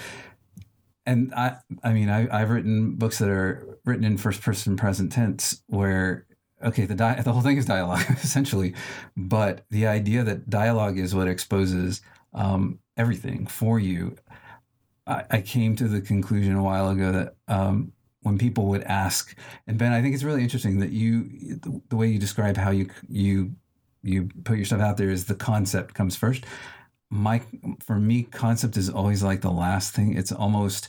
and 1.06 1.32
I 1.34 1.56
I 1.82 1.92
mean 1.92 2.08
I 2.08 2.28
I've 2.30 2.50
written 2.50 2.94
books 2.94 3.18
that 3.18 3.28
are 3.28 3.78
written 3.84 4.04
in 4.04 4.18
first 4.18 4.42
person 4.42 4.76
present 4.76 5.12
tense 5.12 5.62
where 5.66 6.26
okay 6.62 6.84
the 6.84 6.94
di- 6.94 7.20
the 7.22 7.32
whole 7.32 7.42
thing 7.42 7.56
is 7.56 7.66
dialogue 7.66 8.04
essentially, 8.10 8.74
but 9.16 9.64
the 9.70 9.86
idea 9.86 10.22
that 10.24 10.50
dialogue 10.50 10.98
is 10.98 11.14
what 11.14 11.28
exposes 11.28 12.02
um, 12.34 12.78
everything 12.96 13.46
for 13.46 13.78
you 13.78 14.16
I, 15.08 15.24
I 15.30 15.40
came 15.40 15.74
to 15.76 15.88
the 15.88 16.00
conclusion 16.00 16.54
a 16.54 16.62
while 16.62 16.90
ago 16.90 17.10
that 17.12 17.34
um, 17.48 17.92
when 18.22 18.38
people 18.38 18.66
would 18.66 18.82
ask, 18.84 19.34
and 19.66 19.78
Ben, 19.78 19.92
I 19.92 20.02
think 20.02 20.14
it's 20.14 20.22
really 20.22 20.42
interesting 20.42 20.80
that 20.80 20.92
you, 20.92 21.24
the, 21.62 21.80
the 21.88 21.96
way 21.96 22.08
you 22.08 22.18
describe 22.18 22.56
how 22.56 22.70
you 22.70 22.90
you 23.08 23.52
you 24.02 24.28
put 24.44 24.58
yourself 24.58 24.80
out 24.80 24.96
there 24.96 25.10
is 25.10 25.24
the 25.24 25.34
concept 25.34 25.94
comes 25.94 26.14
first. 26.14 26.44
My 27.10 27.42
for 27.80 27.98
me, 27.98 28.24
concept 28.24 28.76
is 28.76 28.90
always 28.90 29.22
like 29.22 29.40
the 29.40 29.50
last 29.50 29.94
thing. 29.94 30.16
It's 30.16 30.32
almost 30.32 30.88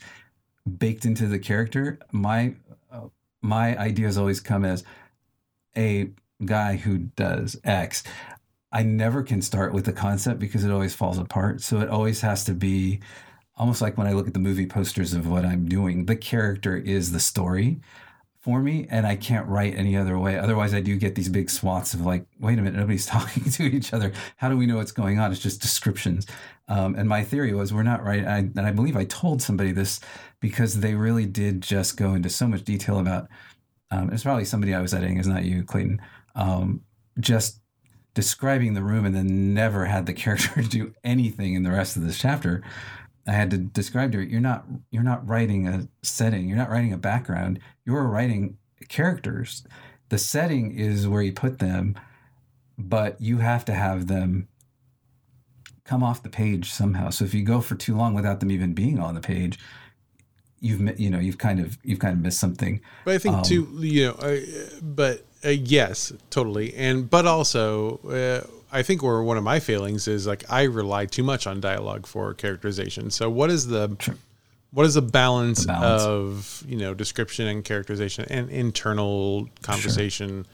baked 0.77 1.05
into 1.05 1.27
the 1.27 1.39
character. 1.39 1.99
My 2.12 2.55
uh, 2.91 3.08
my 3.41 3.77
ideas 3.77 4.17
always 4.17 4.39
come 4.39 4.65
as 4.65 4.84
a 5.77 6.10
guy 6.43 6.75
who 6.77 6.97
does 6.97 7.60
X. 7.63 8.03
I 8.71 8.84
never 8.84 9.23
can 9.23 9.41
start 9.41 9.73
with 9.73 9.86
the 9.86 9.93
concept 9.93 10.39
because 10.39 10.63
it 10.63 10.71
always 10.71 10.93
falls 10.93 11.17
apart. 11.17 11.62
So 11.62 11.79
it 11.79 11.89
always 11.89 12.21
has 12.21 12.43
to 12.45 12.53
be 12.53 12.99
almost 13.55 13.82
like 13.82 13.97
when 13.97 14.08
I 14.08 14.13
look 14.13 14.27
at 14.27 14.34
the 14.34 14.39
movie 14.39 14.65
posters 14.65 15.13
of 15.13 15.27
what 15.27 15.45
I'm 15.45 15.67
doing, 15.67 16.05
the 16.05 16.15
character 16.15 16.77
is 16.77 17.12
the 17.12 17.19
story 17.19 17.79
for 18.39 18.62
me, 18.62 18.88
and 18.89 19.06
I 19.06 19.15
can't 19.15 19.47
write 19.47 19.75
any 19.75 19.97
other 19.97 20.17
way. 20.17 20.38
Otherwise, 20.38 20.73
I 20.73 20.80
do 20.80 20.95
get 20.95 21.15
these 21.15 21.28
big 21.28 21.49
swaths 21.49 21.93
of 21.93 22.06
like, 22.06 22.25
wait 22.39 22.58
a 22.58 22.62
minute, 22.62 22.80
nobody's 22.80 23.06
talking 23.08 23.43
to 23.43 23.63
each 23.63 23.93
other. 23.93 24.13
How 24.38 24.49
do 24.49 24.58
we 24.58 24.65
know 24.65 24.78
what's 24.78 24.93
going 24.93 25.19
on? 25.19 25.32
It's 25.32 25.41
just 25.41 25.62
descriptions. 25.62 26.25
Um, 26.67 26.95
and 26.95 27.10
my 27.10 27.23
theory 27.23 27.54
was 27.54 27.73
we're 27.73 27.84
not 27.84 28.04
right. 28.04 28.25
I, 28.25 28.38
and 28.38 28.62
I 28.62 28.71
believe 28.71 28.95
I 28.95 29.06
told 29.06 29.41
somebody 29.41 29.71
this 29.71 29.99
because 30.39 30.80
they 30.80 30.95
really 30.95 31.25
did 31.25 31.62
just 31.62 31.97
go 31.97 32.13
into 32.13 32.30
so 32.30 32.47
much 32.47 32.63
detail 32.63 32.99
about. 32.99 33.28
Um, 33.91 34.12
it's 34.13 34.23
probably 34.23 34.45
somebody 34.45 34.73
I 34.73 34.82
was 34.82 34.93
editing, 34.93 35.17
is 35.17 35.28
not 35.28 35.43
you, 35.43 35.63
Clayton. 35.63 35.99
Um, 36.36 36.82
just 37.19 37.60
describing 38.13 38.73
the 38.73 38.84
room 38.84 39.06
and 39.06 39.15
then 39.15 39.54
never 39.54 39.86
had 39.86 40.06
the 40.06 40.13
character 40.23 40.62
do 40.62 40.93
anything 41.04 41.56
in 41.56 41.63
the 41.63 41.71
rest 41.71 41.97
of 41.97 42.04
this 42.04 42.17
chapter. 42.17 42.63
I 43.29 43.33
had 43.33 43.51
to 43.51 43.57
describe 43.57 44.11
to 44.13 44.17
her, 44.17 44.23
you're 44.23 44.41
not 44.41 44.65
you're 44.91 45.03
not 45.03 45.27
writing 45.27 45.67
a 45.67 45.87
setting, 46.01 46.47
you're 46.47 46.57
not 46.57 46.69
writing 46.69 46.93
a 46.93 46.97
background, 46.97 47.59
you're 47.85 48.03
writing 48.03 48.57
characters. 48.87 49.63
The 50.09 50.17
setting 50.17 50.75
is 50.75 51.07
where 51.07 51.21
you 51.21 51.31
put 51.31 51.59
them, 51.59 51.95
but 52.77 53.21
you 53.21 53.37
have 53.37 53.65
to 53.65 53.73
have 53.73 54.07
them 54.07 54.47
come 55.83 56.03
off 56.03 56.23
the 56.23 56.29
page 56.29 56.71
somehow. 56.71 57.09
So 57.09 57.25
if 57.25 57.33
you 57.33 57.43
go 57.43 57.61
for 57.61 57.75
too 57.75 57.95
long 57.95 58.13
without 58.13 58.39
them 58.39 58.51
even 58.51 58.73
being 58.73 58.99
on 58.99 59.15
the 59.15 59.21
page, 59.21 59.59
you've 60.59 60.99
you 60.99 61.09
know 61.09 61.19
you've 61.19 61.37
kind 61.37 61.59
of 61.59 61.77
you've 61.83 61.99
kind 61.99 62.13
of 62.13 62.21
missed 62.21 62.39
something. 62.39 62.81
But 63.05 63.15
I 63.15 63.17
think 63.19 63.35
Um, 63.35 63.43
too, 63.43 63.67
you 63.79 64.07
know, 64.07 64.13
uh, 64.13 64.39
but 64.81 65.25
uh, 65.45 65.49
yes, 65.49 66.13
totally, 66.29 66.73
and 66.75 67.09
but 67.09 67.25
also, 67.25 67.97
uh, 68.09 68.47
I 68.71 68.84
think 68.84 69.01
where 69.03 69.21
one 69.23 69.38
of 69.38 69.43
my 69.43 69.60
failings 69.60 70.08
is 70.08 70.27
like 70.27 70.43
I 70.49 70.63
rely 70.63 71.05
too 71.05 71.23
much 71.23 71.47
on 71.47 71.60
dialogue 71.60 72.05
for 72.05 72.34
characterization. 72.34 73.10
So 73.12 73.29
what 73.29 73.49
is 73.49 73.67
the 73.67 73.95
Sure. 73.99 74.15
what 74.71 74.86
is 74.86 74.93
the 74.93 75.01
balance, 75.01 75.62
The 75.62 75.67
balance. 75.73 76.03
of 76.03 76.63
you 76.67 76.77
know 76.77 76.93
description 76.93 77.47
and 77.47 77.63
characterization 77.63 78.25
and 78.29 78.49
internal 78.49 79.49
conversation, 79.63 80.45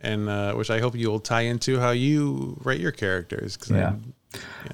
and 0.00 0.28
uh, 0.28 0.54
which 0.54 0.70
I 0.70 0.80
hope 0.80 0.96
you 0.96 1.08
will 1.10 1.20
tie 1.20 1.42
into 1.42 1.78
how 1.78 1.90
you 1.92 2.58
write 2.64 2.80
your 2.80 2.92
characters. 2.92 3.56
'cause 3.56 3.72
I- 3.72 3.78
Yeah. 3.78 3.94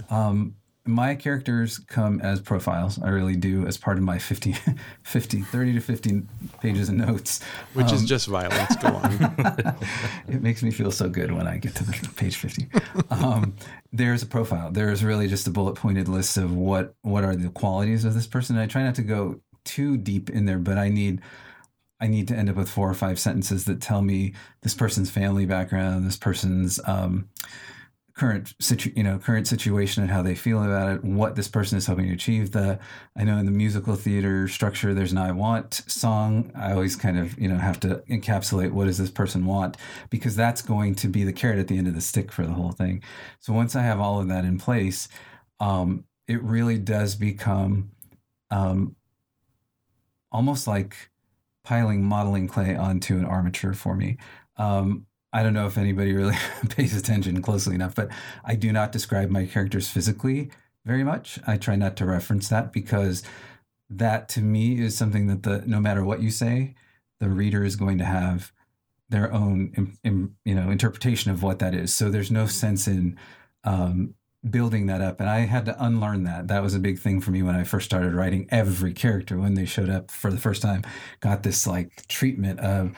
Um, 0.08 0.54
my 0.88 1.14
characters 1.14 1.78
come 1.78 2.18
as 2.22 2.40
profiles. 2.40 3.00
I 3.00 3.08
really 3.10 3.36
do 3.36 3.66
as 3.66 3.76
part 3.76 3.98
of 3.98 4.04
my 4.04 4.18
50, 4.18 4.54
50 5.02 5.42
30 5.42 5.72
to 5.74 5.80
50 5.80 6.22
pages 6.60 6.88
of 6.88 6.94
notes. 6.94 7.40
which 7.74 7.92
is 7.92 8.00
Um, 8.00 8.06
just 8.06 8.26
violence. 8.26 8.74
Go 8.76 8.88
on. 8.88 9.76
it 10.28 10.42
makes 10.42 10.62
me 10.62 10.70
feel 10.70 10.90
so 10.90 11.08
good 11.08 11.30
when 11.30 11.46
I 11.46 11.58
get 11.58 11.74
to 11.76 11.84
the 11.84 11.92
page 12.16 12.36
50. 12.36 12.68
Um, 13.10 13.54
there's 13.92 14.22
a 14.22 14.26
profile. 14.26 14.70
There's 14.72 15.04
really 15.04 15.28
just 15.28 15.46
a 15.46 15.50
bullet 15.50 15.74
pointed 15.76 16.08
list 16.08 16.36
of 16.38 16.54
what, 16.54 16.94
what 17.02 17.22
are 17.22 17.36
the 17.36 17.50
qualities 17.50 18.04
of 18.04 18.14
this 18.14 18.26
person. 18.26 18.56
And 18.56 18.62
I 18.62 18.66
try 18.66 18.82
not 18.82 18.94
to 18.96 19.02
go 19.02 19.40
too 19.64 19.98
deep 19.98 20.30
in 20.30 20.46
there, 20.46 20.58
but 20.58 20.78
I 20.78 20.88
need, 20.88 21.20
I 22.00 22.06
need 22.06 22.28
to 22.28 22.34
end 22.34 22.48
up 22.48 22.56
with 22.56 22.70
four 22.70 22.88
or 22.88 22.94
five 22.94 23.18
sentences 23.18 23.66
that 23.66 23.82
tell 23.82 24.00
me 24.00 24.32
this 24.62 24.74
person's 24.74 25.10
family 25.10 25.44
background, 25.44 26.06
this 26.06 26.16
person's, 26.16 26.80
um, 26.86 27.28
current 28.18 28.52
situ- 28.60 28.92
you 28.96 29.02
know 29.02 29.16
current 29.16 29.46
situation 29.46 30.02
and 30.02 30.10
how 30.10 30.22
they 30.22 30.34
feel 30.34 30.62
about 30.64 30.96
it 30.96 31.04
what 31.04 31.36
this 31.36 31.46
person 31.46 31.78
is 31.78 31.86
hoping 31.86 32.08
to 32.08 32.12
achieve 32.12 32.50
the 32.50 32.78
i 33.16 33.22
know 33.22 33.38
in 33.38 33.46
the 33.46 33.52
musical 33.52 33.94
theater 33.94 34.48
structure 34.48 34.92
there's 34.92 35.12
an 35.12 35.18
i 35.18 35.30
want 35.30 35.82
song. 35.86 36.50
I 36.56 36.72
always 36.72 36.96
kind 36.96 37.16
of 37.16 37.38
you 37.38 37.48
know 37.48 37.58
have 37.58 37.78
to 37.80 38.02
encapsulate 38.10 38.72
what 38.72 38.86
does 38.86 38.98
this 38.98 39.10
person 39.10 39.46
want 39.46 39.76
because 40.10 40.34
that's 40.34 40.62
going 40.62 40.96
to 40.96 41.08
be 41.08 41.22
the 41.22 41.32
carrot 41.32 41.60
at 41.60 41.68
the 41.68 41.78
end 41.78 41.86
of 41.86 41.94
the 41.94 42.00
stick 42.00 42.32
for 42.32 42.44
the 42.44 42.52
whole 42.52 42.72
thing. 42.72 43.02
So 43.38 43.52
once 43.52 43.76
i 43.76 43.82
have 43.82 44.00
all 44.00 44.20
of 44.20 44.28
that 44.28 44.44
in 44.44 44.58
place 44.58 45.08
um, 45.60 46.04
it 46.26 46.42
really 46.42 46.78
does 46.78 47.14
become 47.14 47.90
um, 48.50 48.96
almost 50.30 50.66
like 50.66 51.10
piling 51.64 52.02
modeling 52.02 52.48
clay 52.48 52.74
onto 52.74 53.16
an 53.16 53.24
armature 53.24 53.74
for 53.74 53.94
me. 53.94 54.16
Um, 54.56 55.06
I 55.32 55.42
don't 55.42 55.52
know 55.54 55.66
if 55.66 55.76
anybody 55.76 56.12
really 56.12 56.36
pays 56.70 56.96
attention 56.96 57.40
closely 57.42 57.74
enough, 57.74 57.94
but 57.94 58.08
I 58.44 58.54
do 58.54 58.72
not 58.72 58.92
describe 58.92 59.30
my 59.30 59.46
characters 59.46 59.88
physically 59.88 60.50
very 60.84 61.04
much. 61.04 61.38
I 61.46 61.56
try 61.56 61.76
not 61.76 61.96
to 61.96 62.06
reference 62.06 62.48
that 62.48 62.72
because 62.72 63.22
that 63.90 64.28
to 64.30 64.40
me 64.40 64.80
is 64.80 64.96
something 64.96 65.26
that 65.26 65.42
the 65.42 65.62
no 65.66 65.80
matter 65.80 66.04
what 66.04 66.22
you 66.22 66.30
say, 66.30 66.74
the 67.20 67.28
reader 67.28 67.64
is 67.64 67.76
going 67.76 67.98
to 67.98 68.04
have 68.04 68.52
their 69.10 69.32
own 69.32 69.96
you 70.02 70.54
know 70.54 70.70
interpretation 70.70 71.30
of 71.30 71.42
what 71.42 71.58
that 71.58 71.74
is. 71.74 71.94
So 71.94 72.10
there's 72.10 72.30
no 72.30 72.46
sense 72.46 72.86
in 72.86 73.18
um, 73.64 74.14
building 74.48 74.86
that 74.86 75.00
up, 75.00 75.20
and 75.20 75.28
I 75.28 75.40
had 75.40 75.66
to 75.66 75.84
unlearn 75.84 76.24
that. 76.24 76.48
That 76.48 76.62
was 76.62 76.74
a 76.74 76.78
big 76.78 76.98
thing 76.98 77.20
for 77.20 77.30
me 77.30 77.42
when 77.42 77.54
I 77.54 77.64
first 77.64 77.86
started 77.86 78.14
writing. 78.14 78.46
Every 78.50 78.92
character 78.92 79.38
when 79.38 79.54
they 79.54 79.64
showed 79.64 79.90
up 79.90 80.10
for 80.10 80.30
the 80.30 80.38
first 80.38 80.62
time 80.62 80.84
got 81.20 81.42
this 81.42 81.66
like 81.66 82.06
treatment 82.08 82.60
of 82.60 82.94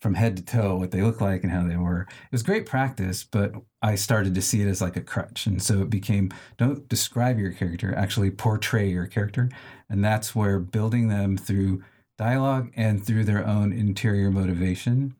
from 0.00 0.14
head 0.14 0.36
to 0.36 0.42
toe 0.42 0.76
what 0.76 0.90
they 0.90 1.02
look 1.02 1.20
like 1.20 1.42
and 1.42 1.52
how 1.52 1.66
they 1.66 1.76
were. 1.76 2.02
It 2.02 2.32
was 2.32 2.42
great 2.42 2.66
practice, 2.66 3.22
but 3.22 3.52
I 3.82 3.94
started 3.94 4.34
to 4.34 4.42
see 4.42 4.62
it 4.62 4.68
as 4.68 4.80
like 4.80 4.96
a 4.96 5.02
crutch. 5.02 5.46
And 5.46 5.62
so 5.62 5.82
it 5.82 5.90
became 5.90 6.30
don't 6.56 6.88
describe 6.88 7.38
your 7.38 7.52
character, 7.52 7.94
actually 7.94 8.30
portray 8.30 8.88
your 8.88 9.06
character. 9.06 9.50
And 9.88 10.02
that's 10.04 10.34
where 10.34 10.58
building 10.58 11.08
them 11.08 11.36
through 11.36 11.82
dialogue 12.16 12.70
and 12.76 13.04
through 13.04 13.24
their 13.24 13.46
own 13.46 13.72
interior 13.72 14.30
motivation 14.30 15.14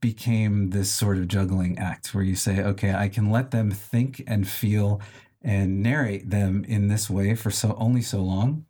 became 0.00 0.70
this 0.70 0.90
sort 0.90 1.16
of 1.16 1.28
juggling 1.28 1.78
act 1.78 2.12
where 2.14 2.24
you 2.24 2.34
say, 2.34 2.60
okay, 2.60 2.92
I 2.92 3.08
can 3.08 3.30
let 3.30 3.50
them 3.50 3.70
think 3.70 4.22
and 4.26 4.48
feel 4.48 5.00
and 5.40 5.82
narrate 5.82 6.30
them 6.30 6.64
in 6.64 6.88
this 6.88 7.08
way 7.08 7.34
for 7.34 7.50
so 7.50 7.74
only 7.78 8.02
so 8.02 8.20
long 8.20 8.66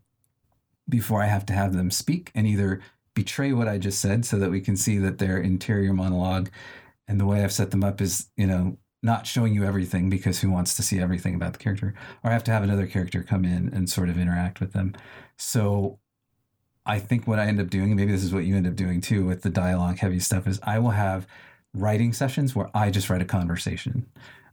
before 0.89 1.23
I 1.23 1.27
have 1.27 1.47
to 1.47 1.53
have 1.53 1.73
them 1.73 1.91
speak 1.91 2.31
and 2.35 2.47
either 2.47 2.81
betray 3.15 3.53
what 3.53 3.69
I 3.69 3.79
just 3.79 4.01
said 4.01 4.25
so 4.25 4.39
that 4.39 4.51
we 4.51 4.61
can 4.61 4.77
see 4.77 4.99
that 4.99 5.19
their 5.19 5.39
interior 5.39 5.93
monologue 5.93 6.51
and 7.07 7.21
the 7.21 7.27
way 7.27 7.45
I've 7.45 7.53
set 7.53 7.71
them 7.71 7.85
up 7.85 8.01
is, 8.01 8.31
you 8.37 8.47
know, 8.47 8.79
not 9.03 9.27
showing 9.27 9.55
you 9.55 9.65
everything 9.65 10.09
because 10.09 10.41
who 10.41 10.51
wants 10.51 10.77
to 10.77 10.83
see 10.83 11.01
everything 11.01 11.35
about 11.35 11.53
the 11.53 11.59
character 11.59 11.95
or 12.23 12.31
I 12.31 12.33
have 12.33 12.45
to 12.45 12.53
have 12.53 12.63
another 12.63 12.87
character 12.87 13.23
come 13.23 13.45
in 13.45 13.69
and 13.75 13.91
sort 13.91 14.09
of 14.09 14.19
interact 14.19 14.61
with 14.61 14.73
them. 14.73 14.95
So 15.37 15.99
I 16.87 16.99
think 16.99 17.27
what 17.27 17.39
I 17.39 17.47
end 17.47 17.61
up 17.61 17.71
doing, 17.71 17.95
maybe 17.97 18.13
this 18.13 18.25
is 18.25 18.33
what 18.33 18.45
you 18.45 18.57
end 18.57 18.67
up 18.67 18.77
doing 18.77 19.01
too 19.01 19.27
with 19.27 19.43
the 19.43 19.51
dialogue 19.51 19.99
heavy 19.99 20.21
stuff, 20.21 20.47
is 20.47 20.61
I 20.63 20.79
will 20.79 20.91
have 20.91 21.27
writing 21.75 22.13
sessions 22.13 22.55
where 22.55 22.71
I 22.75 22.91
just 22.91 23.11
write 23.11 23.23
a 23.23 23.27
conversation. 23.27 24.07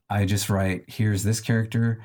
I 0.09 0.25
just 0.25 0.49
write, 0.49 0.85
here's 0.87 1.23
this 1.23 1.39
character 1.39 2.03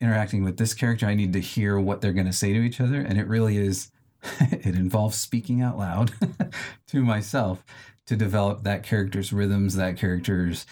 interacting 0.00 0.44
with 0.44 0.56
this 0.56 0.74
character. 0.74 1.06
I 1.06 1.14
need 1.14 1.32
to 1.32 1.40
hear 1.40 1.78
what 1.78 2.00
they're 2.00 2.12
going 2.12 2.26
to 2.26 2.32
say 2.32 2.52
to 2.52 2.60
each 2.60 2.80
other. 2.80 3.00
And 3.00 3.18
it 3.18 3.28
really 3.28 3.56
is, 3.56 3.90
it 4.40 4.74
involves 4.74 5.16
speaking 5.16 5.60
out 5.60 5.78
loud 5.78 6.12
to 6.88 7.02
myself 7.02 7.64
to 8.06 8.16
develop 8.16 8.62
that 8.62 8.82
character's 8.82 9.32
rhythms, 9.32 9.76
that 9.76 9.96
character's 9.96 10.66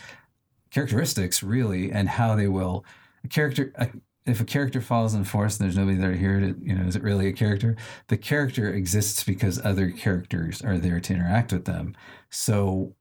characteristics, 0.71 1.43
really, 1.43 1.91
and 1.91 2.09
how 2.09 2.35
they 2.35 2.49
will. 2.49 2.85
A 3.25 3.29
character, 3.29 3.73
a, 3.77 3.89
if 4.27 4.41
a 4.41 4.45
character 4.45 4.81
falls 4.81 5.15
in 5.15 5.25
force 5.25 5.59
and 5.59 5.65
there's 5.67 5.77
nobody 5.77 5.97
there 5.97 6.13
to 6.13 6.19
hear 6.19 6.39
it, 6.39 6.57
you 6.61 6.75
know, 6.75 6.87
is 6.87 6.97
it 6.97 7.03
really 7.03 7.29
a 7.29 7.33
character? 7.33 7.77
The 8.09 8.17
character 8.17 8.73
exists 8.73 9.25
because 9.25 9.65
other 9.65 9.91
characters 9.91 10.63
are 10.63 10.79
there 10.79 11.01
to 11.01 11.15
interact 11.15 11.53
with 11.53 11.65
them. 11.65 11.97
So 12.31 12.95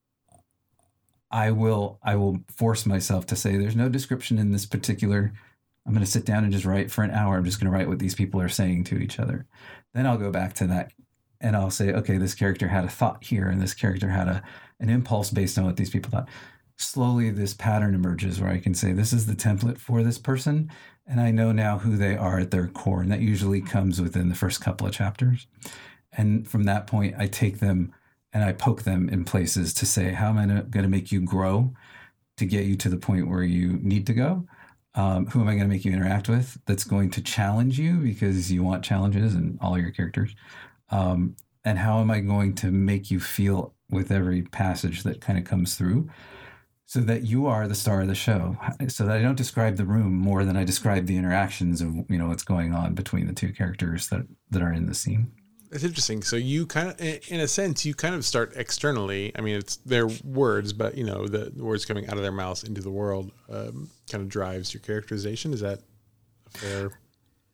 I 1.30 1.52
will 1.52 1.98
I 2.02 2.16
will 2.16 2.40
force 2.48 2.86
myself 2.86 3.26
to 3.26 3.36
say 3.36 3.56
there's 3.56 3.76
no 3.76 3.88
description 3.88 4.38
in 4.38 4.50
this 4.52 4.66
particular 4.66 5.32
I'm 5.90 5.94
going 5.94 6.06
to 6.06 6.10
sit 6.10 6.24
down 6.24 6.44
and 6.44 6.52
just 6.52 6.64
write 6.64 6.88
for 6.88 7.02
an 7.02 7.10
hour. 7.10 7.36
I'm 7.36 7.44
just 7.44 7.58
going 7.58 7.68
to 7.68 7.76
write 7.76 7.88
what 7.88 7.98
these 7.98 8.14
people 8.14 8.40
are 8.40 8.48
saying 8.48 8.84
to 8.84 8.98
each 8.98 9.18
other. 9.18 9.44
Then 9.92 10.06
I'll 10.06 10.18
go 10.18 10.30
back 10.30 10.54
to 10.54 10.68
that 10.68 10.92
and 11.40 11.56
I'll 11.56 11.72
say, 11.72 11.92
okay, 11.92 12.16
this 12.16 12.32
character 12.32 12.68
had 12.68 12.84
a 12.84 12.88
thought 12.88 13.24
here 13.24 13.48
and 13.48 13.60
this 13.60 13.74
character 13.74 14.08
had 14.08 14.28
a 14.28 14.40
an 14.78 14.88
impulse 14.88 15.32
based 15.32 15.58
on 15.58 15.64
what 15.64 15.76
these 15.76 15.90
people 15.90 16.12
thought. 16.12 16.28
Slowly 16.76 17.30
this 17.30 17.54
pattern 17.54 17.96
emerges 17.96 18.40
where 18.40 18.52
I 18.52 18.60
can 18.60 18.72
say 18.72 18.92
this 18.92 19.12
is 19.12 19.26
the 19.26 19.34
template 19.34 19.78
for 19.78 20.04
this 20.04 20.16
person 20.16 20.70
and 21.08 21.20
I 21.20 21.32
know 21.32 21.50
now 21.50 21.78
who 21.78 21.96
they 21.96 22.16
are 22.16 22.38
at 22.38 22.52
their 22.52 22.68
core 22.68 23.02
and 23.02 23.10
that 23.10 23.18
usually 23.18 23.60
comes 23.60 24.00
within 24.00 24.28
the 24.28 24.36
first 24.36 24.60
couple 24.60 24.86
of 24.86 24.92
chapters. 24.92 25.48
And 26.12 26.48
from 26.48 26.62
that 26.64 26.86
point 26.86 27.16
I 27.18 27.26
take 27.26 27.58
them 27.58 27.92
and 28.32 28.44
I 28.44 28.52
poke 28.52 28.82
them 28.82 29.08
in 29.08 29.24
places 29.24 29.74
to 29.74 29.86
say, 29.86 30.12
how 30.12 30.28
am 30.28 30.38
I 30.38 30.46
going 30.46 30.84
to 30.84 30.88
make 30.88 31.10
you 31.10 31.20
grow 31.20 31.74
to 32.36 32.46
get 32.46 32.66
you 32.66 32.76
to 32.76 32.88
the 32.88 32.96
point 32.96 33.28
where 33.28 33.42
you 33.42 33.72
need 33.82 34.06
to 34.06 34.14
go? 34.14 34.46
Um, 34.94 35.26
who 35.26 35.40
am 35.40 35.48
I 35.48 35.52
going 35.52 35.68
to 35.68 35.68
make 35.68 35.84
you 35.84 35.92
interact 35.92 36.28
with 36.28 36.58
that's 36.66 36.84
going 36.84 37.10
to 37.12 37.22
challenge 37.22 37.78
you 37.78 37.98
because 37.98 38.50
you 38.50 38.62
want 38.64 38.84
challenges 38.84 39.34
and 39.34 39.58
all 39.60 39.78
your 39.78 39.92
characters? 39.92 40.34
Um, 40.90 41.36
and 41.64 41.78
how 41.78 42.00
am 42.00 42.10
I 42.10 42.20
going 42.20 42.54
to 42.56 42.72
make 42.72 43.10
you 43.10 43.20
feel 43.20 43.74
with 43.90 44.10
every 44.10 44.42
passage 44.42 45.02
that 45.02 45.20
kind 45.20 45.38
of 45.38 45.44
comes 45.44 45.76
through 45.76 46.08
so 46.86 46.98
that 47.00 47.22
you 47.22 47.46
are 47.46 47.68
the 47.68 47.74
star 47.76 48.00
of 48.00 48.08
the 48.08 48.16
show 48.16 48.56
so 48.88 49.06
that 49.06 49.16
I 49.16 49.22
don't 49.22 49.36
describe 49.36 49.76
the 49.76 49.84
room 49.84 50.12
more 50.12 50.44
than 50.44 50.56
I 50.56 50.64
describe 50.64 51.06
the 51.06 51.16
interactions 51.16 51.80
of 51.80 51.94
you 52.08 52.18
know 52.18 52.26
what's 52.26 52.42
going 52.42 52.74
on 52.74 52.94
between 52.94 53.28
the 53.28 53.32
two 53.32 53.52
characters 53.52 54.08
that 54.08 54.26
that 54.50 54.60
are 54.60 54.72
in 54.72 54.86
the 54.86 54.94
scene. 54.94 55.30
It's 55.72 55.84
interesting. 55.84 56.22
So 56.22 56.36
you 56.36 56.66
kind 56.66 56.90
of, 56.90 57.00
in 57.00 57.40
a 57.40 57.46
sense, 57.46 57.84
you 57.84 57.94
kind 57.94 58.14
of 58.14 58.24
start 58.24 58.54
externally. 58.56 59.32
I 59.36 59.40
mean, 59.40 59.56
it's 59.56 59.76
their 59.76 60.08
words, 60.24 60.72
but 60.72 60.96
you 60.96 61.04
know, 61.04 61.26
the 61.26 61.52
words 61.62 61.84
coming 61.84 62.08
out 62.08 62.16
of 62.16 62.22
their 62.22 62.32
mouths 62.32 62.64
into 62.64 62.80
the 62.80 62.90
world 62.90 63.30
um, 63.48 63.88
kind 64.10 64.22
of 64.22 64.28
drives 64.28 64.74
your 64.74 64.80
characterization. 64.80 65.52
Is 65.52 65.60
that 65.60 65.80
fair? 66.50 66.90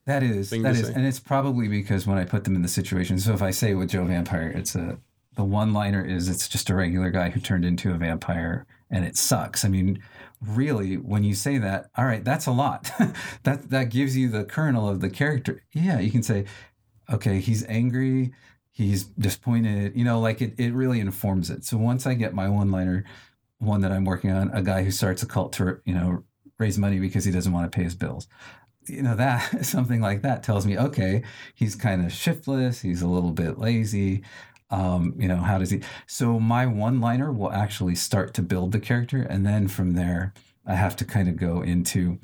That 0.07 0.23
is 0.23 0.51
that 0.51 0.65
is, 0.65 0.87
say? 0.87 0.95
and 0.95 1.05
it's 1.05 1.19
probably 1.19 1.69
because 1.69 2.07
when 2.07 2.17
I 2.17 2.25
put 2.25 2.45
them 2.45 2.55
in 2.55 2.63
the 2.63 2.69
situation. 2.69 3.19
So 3.19 3.35
if 3.35 3.43
I 3.43 3.51
say 3.51 3.75
with 3.75 3.91
Joe 3.91 4.05
Vampire, 4.05 4.49
it's 4.49 4.75
a 4.77 4.99
the 5.35 5.45
one 5.45 5.73
liner 5.73 6.05
is 6.05 6.29
it's 6.29 6.49
just 6.49 6.71
a 6.71 6.75
regular 6.75 7.11
guy 7.11 7.31
who 7.31 7.41
turned 7.41 7.65
into 7.65 7.91
a 7.91 7.95
vampire 7.95 8.67
and 8.91 9.05
it 9.05 9.17
sucks. 9.17 9.65
I 9.65 9.69
mean, 9.69 10.03
really, 10.41 10.95
when 10.97 11.25
you 11.25 11.35
say 11.35 11.59
that, 11.59 11.91
all 11.97 12.05
right, 12.05 12.25
that's 12.25 12.47
a 12.47 12.53
lot. 12.53 12.91
that 13.43 13.71
that 13.71 13.91
gives 13.91 14.17
you 14.17 14.29
the 14.29 14.45
kernel 14.45 14.89
of 14.89 15.01
the 15.01 15.11
character. 15.11 15.63
Yeah, 15.73 15.99
you 15.99 16.11
can 16.11 16.23
say, 16.23 16.45
okay, 17.13 17.41
he's 17.41 17.65
angry, 17.67 18.33
he's 18.71 19.05
disappointed, 19.05 19.97
you 19.97 20.05
know, 20.05 20.21
like 20.21 20.43
it, 20.43 20.55
it 20.59 20.73
really 20.73 21.01
informs 21.01 21.51
it. 21.51 21.65
So 21.65 21.77
once 21.77 22.07
I 22.07 22.15
get 22.15 22.35
my 22.35 22.49
one 22.49 22.71
liner, 22.71 23.05
one 23.59 23.81
that 23.81 23.93
I'm 23.93 24.05
working 24.05 24.31
on, 24.31 24.51
a 24.51 24.63
guy 24.63 24.83
who 24.85 24.91
starts 24.91 25.23
a 25.23 25.27
cult 25.27 25.53
to, 25.55 25.81
you 25.85 25.95
know, 25.95 26.25
raise 26.59 26.79
money 26.79 26.99
because 26.99 27.25
he 27.25 27.33
doesn't 27.33 27.53
want 27.53 27.71
to 27.71 27.75
pay 27.75 27.85
his 27.85 27.95
bills. 27.95 28.29
You 28.87 29.03
know, 29.03 29.17
that 29.17 29.65
something 29.65 30.01
like 30.01 30.23
that 30.23 30.43
tells 30.43 30.67
me, 30.67 30.79
okay, 30.79 31.23
he's 31.55 31.75
kind 31.75 32.05
of 32.05 32.13
shiftless, 32.13 32.83
he's 32.83 33.03
a 33.03 33.09
little 33.09 33.33
bit 33.33 33.59
lazy. 33.59 34.23
Um, 34.69 35.15
you 35.17 35.29
know, 35.29 35.37
how 35.37 35.59
does 35.59 35.71
he? 35.71 35.81
So 36.07 36.41
my 36.41 36.67
one 36.67 37.01
liner 37.01 37.33
will 37.33 37.53
actually 37.53 37.95
start 37.95 38.35
to 38.35 38.43
build 38.43 38.73
the 38.73 38.81
character. 38.81 39.23
And 39.23 39.47
then 39.47 39.69
from 39.69 39.95
there, 39.95 40.35
I 40.67 40.75
have 40.75 40.97
to 40.97 41.05
kind 41.05 41.29
of 41.29 41.37
go 41.37 41.63
into, 41.63 42.19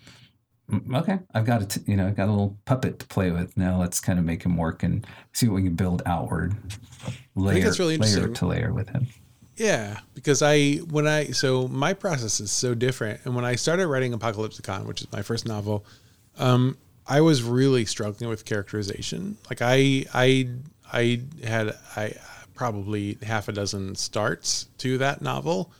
okay, 0.94 1.18
I've 1.34 1.44
got 1.44 1.62
a 1.62 1.66
t- 1.66 1.82
you 1.86 1.96
know 1.96 2.06
I've 2.06 2.16
got 2.16 2.28
a 2.28 2.32
little 2.32 2.56
puppet 2.64 2.98
to 3.00 3.06
play 3.06 3.30
with. 3.30 3.56
Now 3.56 3.78
let's 3.78 4.00
kind 4.00 4.18
of 4.18 4.24
make 4.24 4.42
him 4.42 4.56
work 4.56 4.82
and 4.82 5.06
see 5.32 5.48
what 5.48 5.56
we 5.56 5.62
can 5.62 5.74
build 5.74 6.02
outward, 6.06 6.54
layer, 7.34 7.50
I 7.50 7.52
think 7.54 7.64
that's 7.64 7.78
really 7.78 7.98
layer 7.98 8.28
to 8.28 8.46
layer 8.46 8.72
with 8.72 8.88
him. 8.88 9.06
Yeah, 9.56 9.98
because 10.14 10.42
I 10.42 10.76
when 10.76 11.06
I 11.06 11.26
so 11.26 11.68
my 11.68 11.92
process 11.92 12.40
is 12.40 12.50
so 12.50 12.74
different, 12.74 13.20
and 13.24 13.34
when 13.34 13.44
I 13.44 13.56
started 13.56 13.86
writing 13.86 14.12
Apocalypticon, 14.12 14.86
which 14.86 15.02
is 15.02 15.12
my 15.12 15.22
first 15.22 15.46
novel, 15.46 15.84
um, 16.38 16.78
I 17.06 17.20
was 17.20 17.42
really 17.42 17.84
struggling 17.84 18.30
with 18.30 18.44
characterization. 18.44 19.36
Like 19.50 19.60
I 19.60 20.06
I 20.14 20.48
I 20.92 21.22
had 21.44 21.76
I 21.96 22.14
probably 22.54 23.18
half 23.22 23.48
a 23.48 23.52
dozen 23.52 23.94
starts 23.94 24.66
to 24.78 24.98
that 24.98 25.20
novel, 25.20 25.70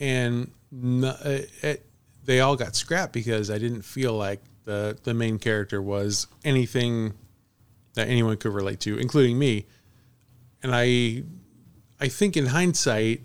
and 0.00 0.50
it, 0.72 1.84
they 2.24 2.40
all 2.40 2.56
got 2.56 2.76
scrapped 2.76 3.12
because 3.12 3.50
I 3.50 3.58
didn't 3.58 3.82
feel 3.82 4.14
like 4.14 4.40
the 4.64 4.98
the 5.02 5.14
main 5.14 5.38
character 5.38 5.82
was 5.82 6.26
anything 6.44 7.14
that 7.94 8.08
anyone 8.08 8.36
could 8.36 8.52
relate 8.52 8.80
to, 8.80 8.98
including 8.98 9.38
me. 9.38 9.66
And 10.62 10.72
I 10.74 11.24
I 12.00 12.08
think 12.08 12.36
in 12.36 12.46
hindsight, 12.46 13.22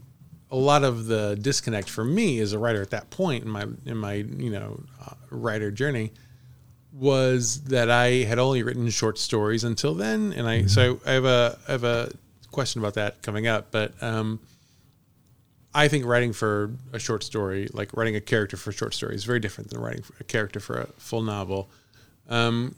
a 0.50 0.56
lot 0.56 0.84
of 0.84 1.08
the 1.08 1.38
disconnect 1.40 1.90
for 1.90 2.04
me 2.04 2.40
as 2.40 2.54
a 2.54 2.60
writer 2.60 2.82
at 2.82 2.92
that 2.92 3.10
point 3.10 3.44
in 3.44 3.50
my 3.50 3.66
in 3.86 3.98
my 3.98 4.14
you 4.14 4.50
know 4.50 4.84
uh, 5.02 5.14
writer 5.30 5.72
journey 5.72 6.12
was 6.94 7.62
that 7.66 7.92
I 7.92 8.24
had 8.24 8.40
only 8.40 8.64
written 8.64 8.90
short 8.90 9.20
stories 9.20 9.64
until 9.64 9.94
then, 9.94 10.34
and 10.34 10.48
I 10.48 10.60
mm-hmm. 10.60 10.68
so 10.68 11.00
I 11.06 11.12
have 11.12 11.26
a 11.26 11.60
I 11.68 11.72
have 11.74 11.84
a 11.84 12.12
question 12.52 12.82
about 12.82 12.96
that 12.96 13.22
coming 13.22 13.46
up, 13.46 13.68
but 13.72 13.94
um, 14.02 14.40
I 15.78 15.88
think 15.90 16.06
writing 16.06 16.34
for 16.34 16.72
a 16.92 16.98
short 16.98 17.24
story, 17.24 17.70
like 17.72 17.96
writing 17.96 18.16
a 18.16 18.20
character 18.20 18.58
for 18.58 18.72
a 18.72 18.74
short 18.74 18.96
story, 18.96 19.14
is 19.14 19.26
very 19.26 19.40
different 19.40 19.70
than 19.70 19.80
writing 19.80 20.04
a 20.20 20.24
character 20.24 20.60
for 20.60 20.80
a 20.80 20.88
full 20.98 21.22
novel. 21.22 21.70
Um, 22.28 22.74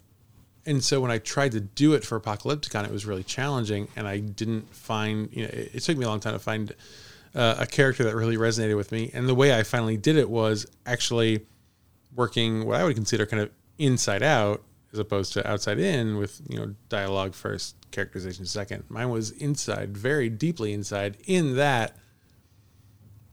and 0.65 0.83
so 0.83 0.99
when 0.99 1.09
I 1.09 1.17
tried 1.19 1.53
to 1.53 1.61
do 1.61 1.93
it 1.93 2.03
for 2.03 2.19
Apocalypticon, 2.19 2.83
it 2.83 2.91
was 2.91 3.05
really 3.05 3.23
challenging, 3.23 3.87
and 3.95 4.05
I 4.05 4.19
didn't 4.19 4.75
find. 4.75 5.29
You 5.31 5.43
know, 5.43 5.49
it, 5.49 5.75
it 5.75 5.79
took 5.79 5.97
me 5.97 6.03
a 6.03 6.09
long 6.09 6.19
time 6.19 6.33
to 6.33 6.39
find 6.39 6.75
uh, 7.33 7.55
a 7.59 7.65
character 7.65 8.03
that 8.03 8.13
really 8.17 8.35
resonated 8.35 8.75
with 8.75 8.91
me. 8.91 9.11
And 9.13 9.29
the 9.29 9.35
way 9.35 9.57
I 9.57 9.63
finally 9.63 9.95
did 9.95 10.17
it 10.17 10.29
was 10.29 10.67
actually 10.85 11.45
working 12.13 12.65
what 12.65 12.81
I 12.81 12.83
would 12.83 12.95
consider 12.95 13.25
kind 13.25 13.41
of 13.41 13.49
inside 13.77 14.23
out, 14.23 14.61
as 14.91 14.99
opposed 14.99 15.31
to 15.33 15.49
outside 15.49 15.79
in, 15.79 16.17
with 16.17 16.41
you 16.49 16.57
know 16.57 16.75
dialogue 16.89 17.33
first, 17.33 17.77
characterization 17.91 18.45
second. 18.45 18.83
Mine 18.89 19.09
was 19.09 19.31
inside, 19.31 19.97
very 19.97 20.29
deeply 20.29 20.73
inside, 20.73 21.15
in 21.25 21.55
that 21.55 21.95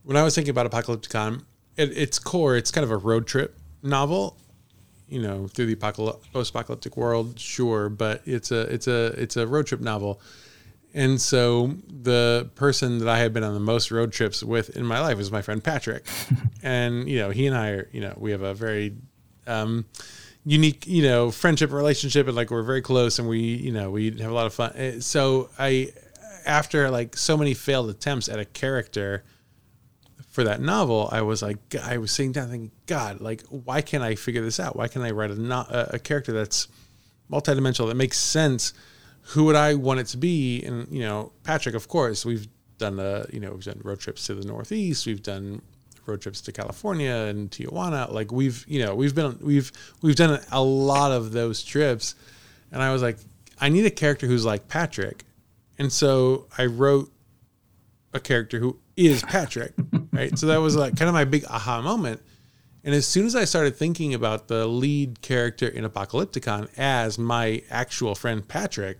when 0.06 0.16
I 0.16 0.22
was 0.22 0.34
thinking 0.34 0.50
about 0.50 0.70
Apocalypticon, 0.70 1.42
at 1.76 1.88
its 1.90 2.18
core, 2.18 2.56
it's 2.56 2.70
kind 2.70 2.84
of 2.84 2.90
a 2.90 2.96
road 2.96 3.26
trip 3.26 3.58
novel. 3.82 4.38
You 5.08 5.22
know, 5.22 5.46
through 5.46 5.66
the 5.66 5.76
post-apocalyptic 6.32 6.96
world, 6.96 7.38
sure, 7.38 7.88
but 7.88 8.22
it's 8.24 8.50
a 8.50 8.62
it's 8.62 8.88
a 8.88 9.06
it's 9.20 9.36
a 9.36 9.46
road 9.46 9.66
trip 9.66 9.80
novel. 9.80 10.20
And 10.94 11.20
so 11.20 11.74
the 11.88 12.50
person 12.54 12.98
that 12.98 13.08
I 13.08 13.18
had 13.18 13.34
been 13.34 13.44
on 13.44 13.52
the 13.52 13.60
most 13.60 13.90
road 13.90 14.12
trips 14.12 14.42
with 14.42 14.76
in 14.76 14.84
my 14.84 15.00
life 15.00 15.18
was 15.18 15.30
my 15.30 15.42
friend 15.42 15.62
Patrick. 15.62 16.06
and, 16.62 17.06
you 17.06 17.18
know, 17.18 17.28
he 17.30 17.46
and 17.46 17.54
I 17.54 17.70
are, 17.70 17.88
you 17.92 18.00
know, 18.00 18.14
we 18.16 18.30
have 18.30 18.40
a 18.40 18.54
very 18.54 18.94
um, 19.46 19.84
unique, 20.46 20.86
you 20.86 21.02
know, 21.02 21.30
friendship 21.30 21.70
relationship 21.70 22.26
and 22.28 22.34
like 22.34 22.50
we're 22.50 22.62
very 22.62 22.80
close 22.80 23.18
and 23.18 23.28
we, 23.28 23.40
you 23.40 23.72
know, 23.72 23.90
we 23.90 24.10
have 24.10 24.30
a 24.30 24.34
lot 24.34 24.46
of 24.46 24.54
fun. 24.54 24.72
Eh, 24.74 25.00
so 25.00 25.50
I, 25.58 25.92
after 26.46 26.88
like 26.90 27.14
so 27.14 27.36
many 27.36 27.52
failed 27.52 27.90
attempts 27.90 28.30
at 28.30 28.38
a 28.38 28.46
character, 28.46 29.22
for 30.36 30.44
that 30.44 30.60
novel, 30.60 31.08
I 31.10 31.22
was 31.22 31.40
like, 31.40 31.56
I 31.82 31.96
was 31.96 32.12
sitting 32.12 32.30
down 32.30 32.50
thinking, 32.50 32.70
God, 32.84 33.22
like, 33.22 33.42
why 33.48 33.80
can't 33.80 34.04
I 34.04 34.16
figure 34.16 34.42
this 34.42 34.60
out? 34.60 34.76
Why 34.76 34.86
can't 34.86 35.02
I 35.02 35.10
write 35.10 35.30
a, 35.30 35.34
not, 35.34 35.68
a, 35.70 35.98
character 35.98 36.30
that's 36.30 36.68
multidimensional 37.32 37.88
that 37.88 37.94
makes 37.94 38.18
sense? 38.18 38.74
Who 39.28 39.44
would 39.44 39.56
I 39.56 39.76
want 39.76 40.00
it 40.00 40.08
to 40.08 40.18
be? 40.18 40.62
And 40.62 40.88
you 40.92 41.00
know, 41.00 41.32
Patrick, 41.42 41.74
of 41.74 41.88
course, 41.88 42.26
we've 42.26 42.48
done 42.76 42.96
the, 42.96 43.26
you 43.32 43.40
know, 43.40 43.52
we've 43.52 43.64
done 43.64 43.80
road 43.82 43.98
trips 43.98 44.26
to 44.26 44.34
the 44.34 44.46
Northeast, 44.46 45.06
we've 45.06 45.22
done 45.22 45.62
road 46.04 46.20
trips 46.20 46.42
to 46.42 46.52
California 46.52 47.14
and 47.14 47.50
Tijuana. 47.50 48.12
Like 48.12 48.30
we've, 48.30 48.62
you 48.68 48.84
know, 48.84 48.94
we've 48.94 49.14
been, 49.14 49.38
we've, 49.40 49.72
we've 50.02 50.16
done 50.16 50.38
a 50.52 50.62
lot 50.62 51.12
of 51.12 51.32
those 51.32 51.64
trips, 51.64 52.14
and 52.70 52.82
I 52.82 52.92
was 52.92 53.00
like, 53.00 53.16
I 53.58 53.70
need 53.70 53.86
a 53.86 53.90
character 53.90 54.26
who's 54.26 54.44
like 54.44 54.68
Patrick, 54.68 55.24
and 55.78 55.90
so 55.90 56.46
I 56.58 56.66
wrote 56.66 57.10
a 58.12 58.20
character 58.20 58.58
who 58.58 58.78
is 58.96 59.22
Patrick, 59.22 59.74
right? 60.12 60.36
So 60.38 60.46
that 60.46 60.58
was 60.58 60.76
like 60.76 60.96
kind 60.96 61.08
of 61.08 61.14
my 61.14 61.24
big 61.24 61.44
aha 61.46 61.82
moment. 61.82 62.20
And 62.82 62.94
as 62.94 63.06
soon 63.06 63.26
as 63.26 63.34
I 63.34 63.44
started 63.44 63.76
thinking 63.76 64.14
about 64.14 64.48
the 64.48 64.66
lead 64.66 65.20
character 65.20 65.66
in 65.66 65.84
Apocalypticon 65.84 66.68
as 66.78 67.18
my 67.18 67.62
actual 67.68 68.14
friend 68.14 68.46
Patrick, 68.46 68.98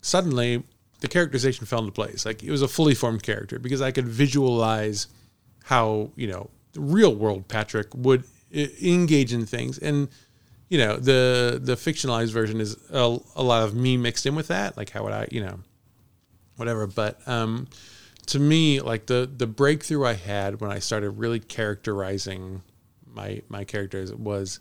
suddenly 0.00 0.62
the 1.00 1.08
characterization 1.08 1.66
fell 1.66 1.80
into 1.80 1.92
place. 1.92 2.24
Like 2.24 2.42
it 2.42 2.50
was 2.50 2.62
a 2.62 2.68
fully 2.68 2.94
formed 2.94 3.22
character 3.22 3.58
because 3.58 3.82
I 3.82 3.90
could 3.90 4.08
visualize 4.08 5.08
how, 5.64 6.10
you 6.16 6.26
know, 6.26 6.48
the 6.72 6.80
real 6.80 7.14
world 7.14 7.46
Patrick 7.46 7.94
would 7.94 8.24
engage 8.52 9.34
in 9.34 9.44
things. 9.44 9.78
And, 9.78 10.08
you 10.70 10.78
know, 10.78 10.96
the 10.96 11.60
the 11.62 11.74
fictionalized 11.74 12.32
version 12.32 12.58
is 12.58 12.76
a, 12.90 13.18
a 13.36 13.42
lot 13.42 13.64
of 13.64 13.74
me 13.74 13.98
mixed 13.98 14.24
in 14.24 14.34
with 14.34 14.48
that. 14.48 14.78
Like 14.78 14.90
how 14.90 15.04
would 15.04 15.12
I, 15.12 15.28
you 15.30 15.42
know, 15.44 15.60
whatever. 16.56 16.86
But 16.86 17.20
um 17.28 17.68
to 18.26 18.38
me, 18.38 18.80
like 18.80 19.06
the 19.06 19.30
the 19.34 19.46
breakthrough 19.46 20.04
I 20.04 20.14
had 20.14 20.60
when 20.60 20.70
I 20.70 20.78
started 20.78 21.10
really 21.10 21.40
characterizing 21.40 22.62
my 23.06 23.42
my 23.48 23.64
characters 23.64 24.12
was 24.14 24.60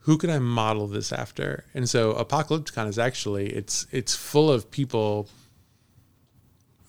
who 0.00 0.16
can 0.16 0.30
I 0.30 0.38
model 0.38 0.86
this 0.86 1.12
after? 1.12 1.64
And 1.74 1.88
so 1.88 2.14
Apocalypticon 2.14 2.88
is 2.88 2.98
actually 2.98 3.50
it's 3.50 3.86
it's 3.90 4.14
full 4.14 4.50
of 4.50 4.70
people 4.70 5.28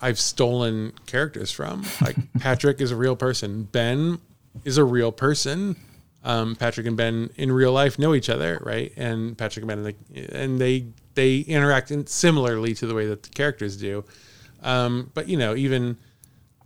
I've 0.01 0.19
stolen 0.19 0.93
characters 1.05 1.51
from. 1.51 1.85
Like 2.01 2.15
Patrick 2.39 2.81
is 2.81 2.91
a 2.91 2.95
real 2.95 3.15
person. 3.15 3.63
Ben 3.63 4.19
is 4.65 4.77
a 4.77 4.83
real 4.83 5.11
person. 5.11 5.75
Um, 6.23 6.55
Patrick 6.55 6.87
and 6.87 6.97
Ben 6.97 7.31
in 7.35 7.51
real 7.51 7.71
life 7.71 7.97
know 7.97 8.13
each 8.13 8.29
other, 8.29 8.61
right? 8.63 8.93
And 8.95 9.37
Patrick 9.37 9.63
and 9.63 9.83
Ben 9.83 9.95
and 10.31 10.59
they 10.59 10.87
they 11.13 11.39
interact 11.39 11.91
in 11.91 12.07
similarly 12.07 12.73
to 12.75 12.87
the 12.87 12.93
way 12.93 13.07
that 13.07 13.23
the 13.23 13.29
characters 13.29 13.75
do. 13.77 14.03
Um, 14.61 15.11
but 15.13 15.27
you 15.27 15.37
know, 15.37 15.55
even 15.55 15.97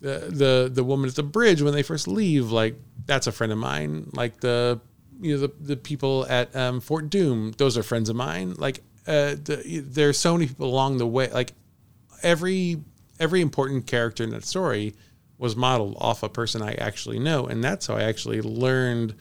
the 0.02 0.28
the 0.30 0.72
the 0.74 0.84
woman 0.84 1.10
at 1.10 1.16
the 1.16 1.24
bridge 1.24 1.62
when 1.62 1.74
they 1.74 1.84
first 1.84 2.08
leave, 2.08 2.52
like 2.52 2.76
that's 3.06 3.28
a 3.28 3.32
friend 3.32 3.52
of 3.52 3.58
mine. 3.58 4.10
Like 4.14 4.40
the 4.42 4.80
you 5.20 5.36
know 5.36 5.48
the 5.48 5.54
the 5.60 5.78
people 5.78 6.26
at 6.30 6.56
um, 6.56 6.82
Fort 6.82 7.10
Doom, 7.10 7.54
those 7.58 7.78
are 7.78 7.84
friends 7.84 8.10
of 8.10 8.16
mine. 8.16 8.56
Like 8.58 8.80
uh, 9.08 9.36
the, 9.36 9.84
there's 9.86 10.18
so 10.18 10.34
many 10.34 10.48
people 10.48 10.68
along 10.68 10.98
the 10.98 11.08
way. 11.08 11.30
Like 11.32 11.54
every 12.24 12.78
every 13.20 13.42
important 13.42 13.88
character 13.88 14.24
in 14.24 14.32
that 14.32 14.46
story 14.46 14.94
was 15.38 15.56
modeled 15.56 15.98
off 16.00 16.24
a 16.24 16.30
person 16.30 16.62
I 16.62 16.74
actually 16.74 17.20
know, 17.20 17.46
and 17.46 17.64
that's 17.64 17.88
how 17.88 17.96
I 17.96 18.04
actually 18.04 18.42
learned 18.42 19.16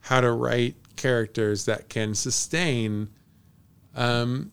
how 0.00 0.20
to 0.20 0.32
write 0.32 0.76
characters 0.96 1.66
that 1.66 1.88
can 1.88 2.14
sustain. 2.14 3.08
Um, 3.94 4.52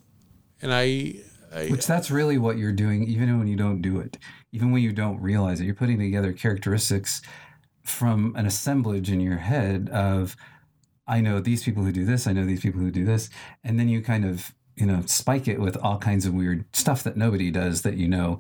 and 0.62 0.74
I, 0.74 1.16
I 1.54 1.68
which 1.68 1.88
that's 1.88 2.12
really 2.12 2.38
what 2.38 2.58
you're 2.58 2.74
doing, 2.74 3.04
even 3.04 3.38
when 3.38 3.48
you 3.48 3.56
don't 3.56 3.82
do 3.82 4.00
it, 4.00 4.18
even 4.52 4.72
when 4.72 4.82
you 4.82 4.92
don't 4.92 5.22
realize 5.22 5.60
it. 5.60 5.66
You're 5.66 5.76
putting 5.76 6.00
together 6.00 6.34
characteristics 6.34 7.22
from 7.84 8.36
an 8.36 8.46
assemblage 8.46 9.10
in 9.10 9.22
your 9.22 9.38
head 9.38 9.90
of 9.90 10.36
I 11.08 11.22
know 11.22 11.40
these 11.40 11.64
people 11.64 11.84
who 11.84 11.92
do 11.92 12.06
this, 12.06 12.28
I 12.28 12.34
know 12.34 12.46
these 12.46 12.62
people 12.62 12.82
who 12.82 12.92
do 12.92 13.06
this, 13.06 13.30
and 13.64 13.80
then 13.80 13.88
you 13.88 14.02
kind 14.02 14.26
of 14.26 14.54
you 14.78 14.86
know 14.86 15.02
spike 15.06 15.48
it 15.48 15.60
with 15.60 15.76
all 15.78 15.98
kinds 15.98 16.26
of 16.26 16.34
weird 16.34 16.64
stuff 16.74 17.04
that 17.04 17.18
nobody 17.18 17.52
does 17.52 17.82
that 17.82 17.96
you 17.96 18.08
know 18.08 18.40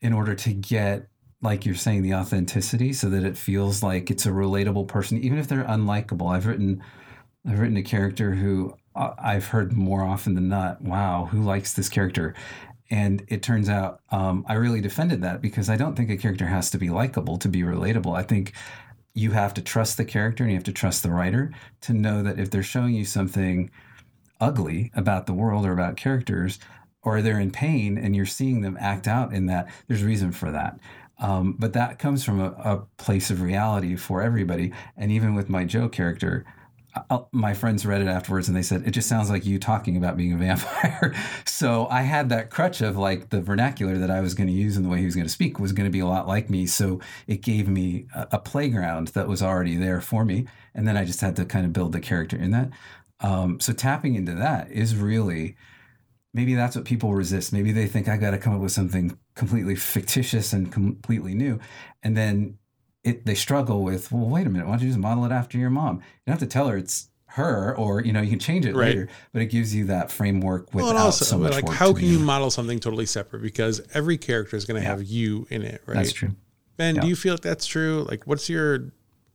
in 0.00 0.12
order 0.12 0.34
to 0.34 0.52
get 0.52 1.08
like 1.42 1.64
you're 1.64 1.74
saying 1.74 2.02
the 2.02 2.14
authenticity 2.14 2.92
so 2.92 3.08
that 3.08 3.24
it 3.24 3.36
feels 3.36 3.82
like 3.82 4.10
it's 4.10 4.26
a 4.26 4.30
relatable 4.30 4.88
person 4.88 5.18
even 5.18 5.38
if 5.38 5.48
they're 5.48 5.64
unlikable 5.64 6.34
i've 6.34 6.46
written 6.46 6.82
i've 7.48 7.60
written 7.60 7.76
a 7.76 7.82
character 7.82 8.34
who 8.34 8.72
uh, 8.72 8.76
i've 8.96 9.46
heard 9.46 9.72
more 9.72 10.02
often 10.02 10.34
than 10.34 10.48
not 10.48 10.80
wow 10.82 11.28
who 11.30 11.42
likes 11.42 11.72
this 11.72 11.88
character? 11.88 12.34
And 12.88 13.24
it 13.26 13.42
turns 13.42 13.68
out 13.68 14.00
um, 14.10 14.44
i 14.48 14.54
really 14.54 14.80
defended 14.80 15.22
that 15.22 15.42
because 15.42 15.68
i 15.68 15.76
don't 15.76 15.96
think 15.96 16.10
a 16.10 16.16
character 16.16 16.46
has 16.46 16.70
to 16.70 16.78
be 16.78 16.90
likable 16.90 17.38
to 17.38 17.48
be 17.48 17.62
relatable. 17.62 18.16
I 18.16 18.22
think 18.22 18.52
you 19.16 19.30
have 19.30 19.54
to 19.54 19.62
trust 19.62 19.96
the 19.96 20.04
character 20.04 20.44
and 20.44 20.52
you 20.52 20.56
have 20.56 20.64
to 20.64 20.72
trust 20.72 21.02
the 21.02 21.10
writer 21.10 21.50
to 21.80 21.94
know 21.94 22.22
that 22.22 22.38
if 22.38 22.50
they're 22.50 22.62
showing 22.62 22.94
you 22.94 23.04
something 23.04 23.70
ugly 24.40 24.92
about 24.94 25.26
the 25.26 25.32
world 25.32 25.64
or 25.64 25.72
about 25.72 25.96
characters 25.96 26.58
or 27.02 27.22
they're 27.22 27.40
in 27.40 27.50
pain 27.50 27.96
and 27.96 28.14
you're 28.14 28.26
seeing 28.26 28.60
them 28.60 28.76
act 28.78 29.08
out 29.08 29.32
in 29.32 29.46
that 29.46 29.68
there's 29.88 30.04
reason 30.04 30.32
for 30.32 30.50
that. 30.50 30.78
Um, 31.18 31.56
but 31.58 31.72
that 31.72 31.98
comes 31.98 32.24
from 32.24 32.40
a, 32.40 32.50
a, 32.62 32.86
place 32.98 33.30
of 33.30 33.40
reality 33.40 33.96
for 33.96 34.20
everybody. 34.20 34.74
And 34.98 35.10
even 35.10 35.34
with 35.34 35.48
my 35.48 35.64
joe 35.64 35.88
character 35.88 36.44
uh, 37.10 37.20
my 37.32 37.54
friends 37.54 37.84
read 37.84 38.00
it 38.00 38.08
afterwards 38.08 38.48
and 38.48 38.56
they 38.56 38.62
said 38.62 38.86
it 38.86 38.90
just 38.90 39.08
sounds 39.08 39.30
like 39.30 39.44
you 39.44 39.58
talking 39.58 39.96
about 39.96 40.16
being 40.16 40.32
a 40.32 40.36
vampire 40.36 41.14
so 41.44 41.86
i 41.90 42.02
had 42.02 42.28
that 42.28 42.50
crutch 42.50 42.80
of 42.80 42.96
like 42.96 43.30
the 43.30 43.40
vernacular 43.40 43.98
that 43.98 44.10
i 44.10 44.20
was 44.20 44.34
going 44.34 44.46
to 44.46 44.52
use 44.52 44.76
and 44.76 44.84
the 44.84 44.88
way 44.88 44.98
he 44.98 45.04
was 45.04 45.14
going 45.14 45.26
to 45.26 45.32
speak 45.32 45.58
was 45.58 45.72
going 45.72 45.86
to 45.86 45.92
be 45.92 46.00
a 46.00 46.06
lot 46.06 46.26
like 46.26 46.50
me 46.50 46.66
so 46.66 47.00
it 47.26 47.42
gave 47.42 47.68
me 47.68 48.06
a, 48.14 48.28
a, 48.32 48.38
playground 48.38 49.08
that 49.08 49.28
was 49.28 49.42
already 49.42 49.76
there 49.76 50.00
for 50.00 50.24
me 50.24 50.46
and 50.74 50.86
then 50.86 50.96
i 50.96 51.04
just 51.04 51.20
had 51.20 51.36
to 51.36 51.44
kind 51.44 51.66
of 51.66 51.72
build 51.72 51.92
the 51.92 52.00
character 52.00 52.36
in 52.36 52.50
that 52.50 52.70
um, 53.20 53.60
so 53.60 53.72
tapping 53.72 54.14
into 54.14 54.34
that 54.34 54.70
is 54.70 54.94
really 54.96 55.56
maybe 56.36 56.54
that's 56.54 56.76
what 56.76 56.84
people 56.84 57.14
resist. 57.14 57.50
Maybe 57.50 57.72
they 57.72 57.86
think 57.86 58.08
I 58.08 58.18
got 58.18 58.32
to 58.32 58.38
come 58.38 58.54
up 58.54 58.60
with 58.60 58.70
something 58.70 59.18
completely 59.34 59.74
fictitious 59.74 60.52
and 60.52 60.70
completely 60.70 61.34
new. 61.34 61.58
And 62.02 62.14
then 62.14 62.58
it, 63.06 63.24
they 63.24 63.34
struggle 63.34 63.82
with, 63.82 64.10
well, 64.10 64.28
wait 64.28 64.46
a 64.46 64.50
minute, 64.50 64.66
why 64.66 64.74
don't 64.74 64.82
you 64.82 64.88
just 64.88 64.98
model 64.98 65.24
it 65.24 65.32
after 65.32 65.58
your 65.58 65.70
mom? 65.70 65.96
You 65.96 66.02
don't 66.26 66.40
have 66.40 66.48
to 66.48 66.52
tell 66.52 66.68
her 66.68 66.76
it's 66.76 67.08
her 67.28 67.76
or, 67.76 68.00
you 68.00 68.12
know, 68.12 68.20
you 68.20 68.30
can 68.30 68.38
change 68.38 68.66
it 68.66 68.74
right. 68.74 68.88
later, 68.88 69.08
but 69.32 69.42
it 69.42 69.46
gives 69.46 69.74
you 69.74 69.84
that 69.86 70.10
framework 70.10 70.74
without 70.74 70.94
well, 70.94 71.04
also, 71.06 71.24
so 71.24 71.38
much 71.38 71.52
like, 71.52 71.64
work. 71.64 71.76
How 71.76 71.92
can 71.92 72.06
you 72.06 72.18
model 72.18 72.50
something 72.50 72.80
totally 72.80 73.06
separate? 73.06 73.42
Because 73.42 73.80
every 73.94 74.18
character 74.18 74.56
is 74.56 74.64
going 74.64 74.80
to 74.80 74.82
yeah. 74.82 74.90
have 74.90 75.04
you 75.04 75.46
in 75.50 75.62
it, 75.62 75.82
right? 75.86 75.96
That's 75.96 76.12
true. 76.12 76.30
Ben, 76.76 76.96
yeah. 76.96 77.02
do 77.02 77.08
you 77.08 77.16
feel 77.16 77.34
like 77.34 77.42
that's 77.42 77.66
true? 77.66 78.04
Like, 78.08 78.26
what's 78.26 78.50
your 78.50 78.90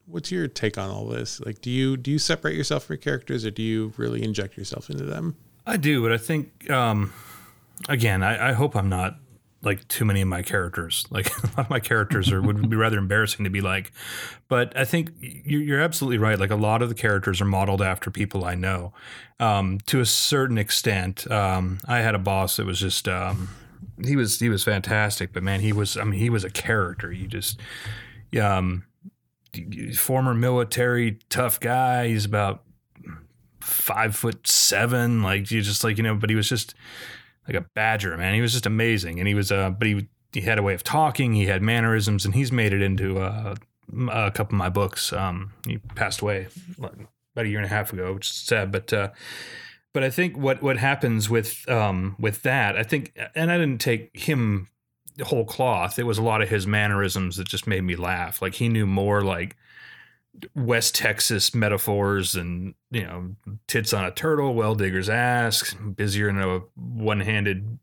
what's 0.05 0.31
your 0.31 0.47
take 0.47 0.77
on 0.77 0.89
all 0.89 1.07
this? 1.07 1.39
Like, 1.39 1.61
do 1.61 1.71
you 1.71 1.97
do 1.97 2.11
you 2.11 2.19
separate 2.19 2.55
yourself 2.55 2.83
from 2.83 2.95
your 2.95 3.01
characters, 3.01 3.45
or 3.45 3.51
do 3.51 3.63
you 3.63 3.93
really 3.97 4.23
inject 4.23 4.57
yourself 4.57 4.89
into 4.89 5.05
them? 5.05 5.35
I 5.65 5.77
do, 5.77 6.03
but 6.03 6.11
I 6.11 6.17
think 6.17 6.69
um, 6.69 7.13
again, 7.89 8.21
I, 8.21 8.49
I, 8.49 8.53
hope 8.53 8.75
I'm 8.75 8.89
not 8.89 9.17
like 9.63 9.87
too 9.87 10.05
many 10.05 10.21
of 10.21 10.27
my 10.27 10.41
characters. 10.41 11.05
Like 11.11 11.27
a 11.43 11.47
lot 11.47 11.59
of 11.59 11.69
my 11.69 11.79
characters 11.79 12.31
are 12.31 12.41
would 12.41 12.69
be 12.69 12.75
rather 12.75 12.97
embarrassing 12.97 13.43
to 13.43 13.49
be 13.49 13.61
like. 13.61 13.91
But 14.47 14.75
I 14.77 14.85
think 14.85 15.11
you're, 15.19 15.61
you're 15.61 15.81
absolutely 15.81 16.17
right. 16.17 16.39
Like 16.39 16.51
a 16.51 16.55
lot 16.55 16.81
of 16.81 16.89
the 16.89 16.95
characters 16.95 17.41
are 17.41 17.45
modeled 17.45 17.81
after 17.81 18.09
people 18.09 18.45
I 18.45 18.55
know, 18.55 18.93
um, 19.39 19.79
to 19.87 19.99
a 19.99 20.05
certain 20.05 20.57
extent. 20.57 21.29
Um, 21.29 21.79
I 21.87 21.99
had 21.99 22.15
a 22.15 22.19
boss 22.19 22.57
that 22.57 22.65
was 22.65 22.79
just 22.79 23.07
um, 23.07 23.49
he 24.03 24.15
was 24.15 24.39
he 24.39 24.49
was 24.49 24.63
fantastic, 24.63 25.33
but 25.33 25.43
man, 25.43 25.59
he 25.59 25.73
was 25.73 25.97
I 25.97 26.03
mean 26.03 26.19
he 26.19 26.29
was 26.29 26.43
a 26.43 26.49
character. 26.49 27.11
You 27.11 27.27
just 27.27 27.59
um 28.41 28.85
former 29.95 30.33
military 30.33 31.19
tough 31.29 31.59
guy. 31.59 32.07
He's 32.07 32.25
about 32.25 32.63
five 33.59 34.15
foot 34.15 34.47
seven. 34.47 35.21
Like 35.21 35.51
you 35.51 35.61
just 35.61 35.83
like 35.83 35.97
you 35.97 36.03
know, 36.03 36.15
but 36.15 36.29
he 36.29 36.35
was 36.35 36.49
just 36.49 36.73
like 37.47 37.57
a 37.57 37.65
badger, 37.73 38.15
man. 38.17 38.33
He 38.33 38.41
was 38.41 38.53
just 38.53 38.65
amazing, 38.65 39.19
and 39.19 39.27
he 39.27 39.33
was 39.33 39.51
uh, 39.51 39.69
but 39.71 39.87
he 39.87 40.07
he 40.33 40.41
had 40.41 40.57
a 40.57 40.63
way 40.63 40.73
of 40.73 40.83
talking. 40.83 41.33
He 41.33 41.45
had 41.45 41.61
mannerisms, 41.61 42.25
and 42.25 42.33
he's 42.35 42.51
made 42.51 42.73
it 42.73 42.81
into 42.81 43.19
uh, 43.19 43.55
a 44.11 44.31
couple 44.31 44.55
of 44.55 44.59
my 44.59 44.69
books. 44.69 45.11
Um, 45.11 45.53
he 45.65 45.77
passed 45.95 46.21
away 46.21 46.47
about 46.77 47.45
a 47.45 47.47
year 47.47 47.59
and 47.59 47.65
a 47.65 47.69
half 47.69 47.93
ago, 47.93 48.13
which 48.13 48.29
is 48.29 48.35
sad, 48.35 48.71
but. 48.71 48.91
Uh, 48.91 49.09
but 49.93 50.05
I 50.05 50.09
think 50.09 50.37
what, 50.37 50.61
what 50.63 50.77
happens 50.77 51.29
with 51.29 51.69
um, 51.69 52.15
with 52.17 52.43
that, 52.43 52.77
I 52.77 52.83
think, 52.83 53.11
and 53.35 53.51
I 53.51 53.57
didn't 53.57 53.81
take 53.81 54.17
him 54.17 54.69
the 55.17 55.25
whole 55.25 55.43
cloth. 55.43 55.99
It 55.99 56.03
was 56.03 56.17
a 56.17 56.23
lot 56.23 56.41
of 56.41 56.49
his 56.49 56.65
mannerisms 56.65 57.35
that 57.37 57.47
just 57.47 57.67
made 57.67 57.83
me 57.83 57.97
laugh. 57.97 58.41
Like 58.41 58.55
he 58.55 58.69
knew 58.69 58.85
more 58.85 59.21
like 59.21 59.57
West 60.55 60.95
Texas 60.95 61.53
metaphors 61.53 62.35
and 62.35 62.73
you 62.89 63.03
know 63.03 63.35
tits 63.67 63.93
on 63.93 64.05
a 64.05 64.11
turtle, 64.11 64.53
well 64.53 64.75
digger's 64.75 65.09
ass, 65.09 65.73
busier 65.73 66.29
in 66.29 66.39
a 66.39 66.59
one-handed, 66.75 67.79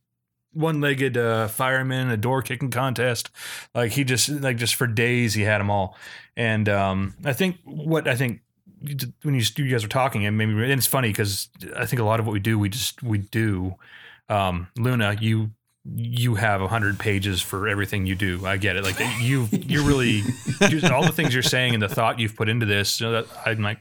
one-legged 0.52 1.16
uh, 1.16 1.48
fireman, 1.48 2.10
a 2.10 2.16
door 2.16 2.42
kicking 2.42 2.70
contest. 2.70 3.30
Like 3.74 3.92
he 3.92 4.04
just 4.04 4.28
like 4.28 4.56
just 4.56 4.74
for 4.74 4.86
days 4.86 5.34
he 5.34 5.42
had 5.42 5.58
them 5.58 5.70
all, 5.70 5.96
and 6.36 6.68
um, 6.68 7.14
I 7.24 7.32
think 7.32 7.58
what 7.64 8.06
I 8.08 8.16
think 8.16 8.40
when 9.22 9.34
you, 9.34 9.42
you 9.56 9.68
guys 9.70 9.84
are 9.84 9.88
talking 9.88 10.24
and 10.24 10.38
maybe 10.38 10.52
and 10.52 10.72
it's 10.72 10.86
funny 10.86 11.08
because 11.08 11.48
I 11.76 11.86
think 11.86 12.00
a 12.00 12.04
lot 12.04 12.20
of 12.20 12.26
what 12.26 12.32
we 12.32 12.40
do 12.40 12.58
we 12.58 12.68
just 12.68 13.02
we 13.02 13.18
do. 13.18 13.74
Um, 14.28 14.68
Luna, 14.76 15.16
you 15.20 15.52
you 15.84 16.34
have 16.34 16.60
a 16.60 16.68
hundred 16.68 16.98
pages 16.98 17.40
for 17.40 17.68
everything 17.68 18.06
you 18.06 18.14
do. 18.14 18.44
I 18.44 18.56
get 18.56 18.76
it. 18.76 18.84
Like 18.84 18.98
you, 19.20 19.48
you're 19.50 19.84
really 19.84 20.22
all 20.92 21.02
the 21.02 21.12
things 21.12 21.32
you're 21.32 21.42
saying 21.42 21.74
and 21.74 21.82
the 21.82 21.88
thought 21.88 22.18
you've 22.18 22.36
put 22.36 22.48
into 22.48 22.66
this. 22.66 23.00
You 23.00 23.06
know, 23.06 23.22
that 23.22 23.26
I'm 23.46 23.62
like, 23.62 23.78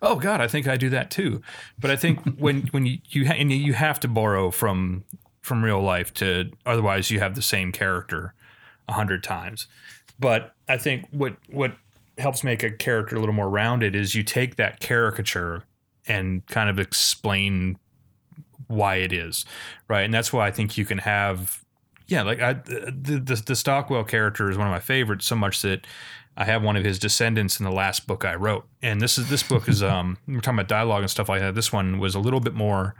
oh 0.00 0.16
God, 0.16 0.40
I 0.40 0.48
think 0.48 0.66
I 0.68 0.76
do 0.76 0.90
that 0.90 1.10
too. 1.10 1.42
But 1.78 1.90
I 1.90 1.96
think 1.96 2.20
when 2.38 2.62
when 2.68 2.86
you 2.86 2.98
you 3.10 3.26
ha- 3.26 3.34
and 3.34 3.52
you 3.52 3.74
have 3.74 4.00
to 4.00 4.08
borrow 4.08 4.50
from 4.50 5.04
from 5.40 5.62
real 5.62 5.82
life 5.82 6.14
to 6.14 6.50
otherwise 6.64 7.10
you 7.10 7.20
have 7.20 7.34
the 7.34 7.42
same 7.42 7.72
character 7.72 8.34
a 8.88 8.92
hundred 8.92 9.22
times. 9.22 9.66
But 10.18 10.54
I 10.68 10.78
think 10.78 11.06
what 11.10 11.36
what 11.50 11.76
helps 12.18 12.44
make 12.44 12.62
a 12.62 12.70
character 12.70 13.16
a 13.16 13.20
little 13.20 13.34
more 13.34 13.50
rounded 13.50 13.94
is 13.96 14.14
you 14.14 14.22
take 14.22 14.56
that 14.56 14.80
caricature 14.80 15.64
and 16.06 16.46
kind 16.46 16.70
of 16.70 16.78
explain 16.78 17.78
why 18.68 18.96
it 18.96 19.12
is, 19.12 19.44
right? 19.88 20.02
And 20.02 20.12
that's 20.12 20.32
why 20.32 20.46
I 20.46 20.50
think 20.50 20.76
you 20.76 20.84
can 20.84 20.98
have 20.98 21.64
yeah, 22.06 22.22
like 22.22 22.40
I 22.40 22.54
the, 22.54 23.22
the 23.24 23.42
the 23.46 23.56
Stockwell 23.56 24.04
character 24.04 24.50
is 24.50 24.58
one 24.58 24.66
of 24.66 24.72
my 24.72 24.80
favorites 24.80 25.26
so 25.26 25.36
much 25.36 25.62
that 25.62 25.86
I 26.36 26.44
have 26.44 26.62
one 26.62 26.76
of 26.76 26.84
his 26.84 26.98
descendants 26.98 27.58
in 27.58 27.64
the 27.64 27.72
last 27.72 28.06
book 28.06 28.24
I 28.24 28.34
wrote. 28.34 28.66
And 28.82 29.00
this 29.00 29.16
is 29.18 29.30
this 29.30 29.42
book 29.42 29.68
is 29.68 29.82
um 29.82 30.18
we're 30.26 30.40
talking 30.40 30.58
about 30.58 30.68
dialogue 30.68 31.02
and 31.02 31.10
stuff 31.10 31.28
like 31.28 31.40
that. 31.40 31.54
This 31.54 31.72
one 31.72 31.98
was 31.98 32.14
a 32.14 32.20
little 32.20 32.40
bit 32.40 32.54
more 32.54 32.94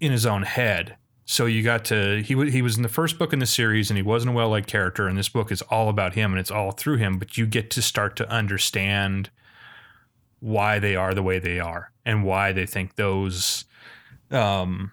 in 0.00 0.12
his 0.12 0.26
own 0.26 0.42
head. 0.42 0.96
So 1.24 1.46
you 1.46 1.62
got 1.62 1.84
to 1.86 2.22
he 2.22 2.34
w- 2.34 2.50
he 2.50 2.62
was 2.62 2.76
in 2.76 2.82
the 2.82 2.88
first 2.88 3.18
book 3.18 3.32
in 3.32 3.38
the 3.38 3.46
series 3.46 3.90
and 3.90 3.96
he 3.96 4.02
wasn't 4.02 4.32
a 4.32 4.34
well 4.34 4.50
liked 4.50 4.68
character 4.68 5.08
and 5.08 5.18
this 5.18 5.28
book 5.28 5.50
is 5.50 5.62
all 5.62 5.88
about 5.88 6.14
him 6.14 6.32
and 6.32 6.40
it's 6.40 6.50
all 6.50 6.72
through 6.72 6.96
him, 6.98 7.18
but 7.18 7.36
you 7.36 7.46
get 7.46 7.70
to 7.70 7.82
start 7.82 8.16
to 8.16 8.30
understand 8.30 9.30
why 10.38 10.78
they 10.78 10.96
are 10.96 11.14
the 11.14 11.22
way 11.22 11.38
they 11.38 11.60
are 11.60 11.92
and 12.04 12.24
why 12.24 12.52
they 12.52 12.66
think 12.66 12.96
those 12.96 13.64
um 14.30 14.92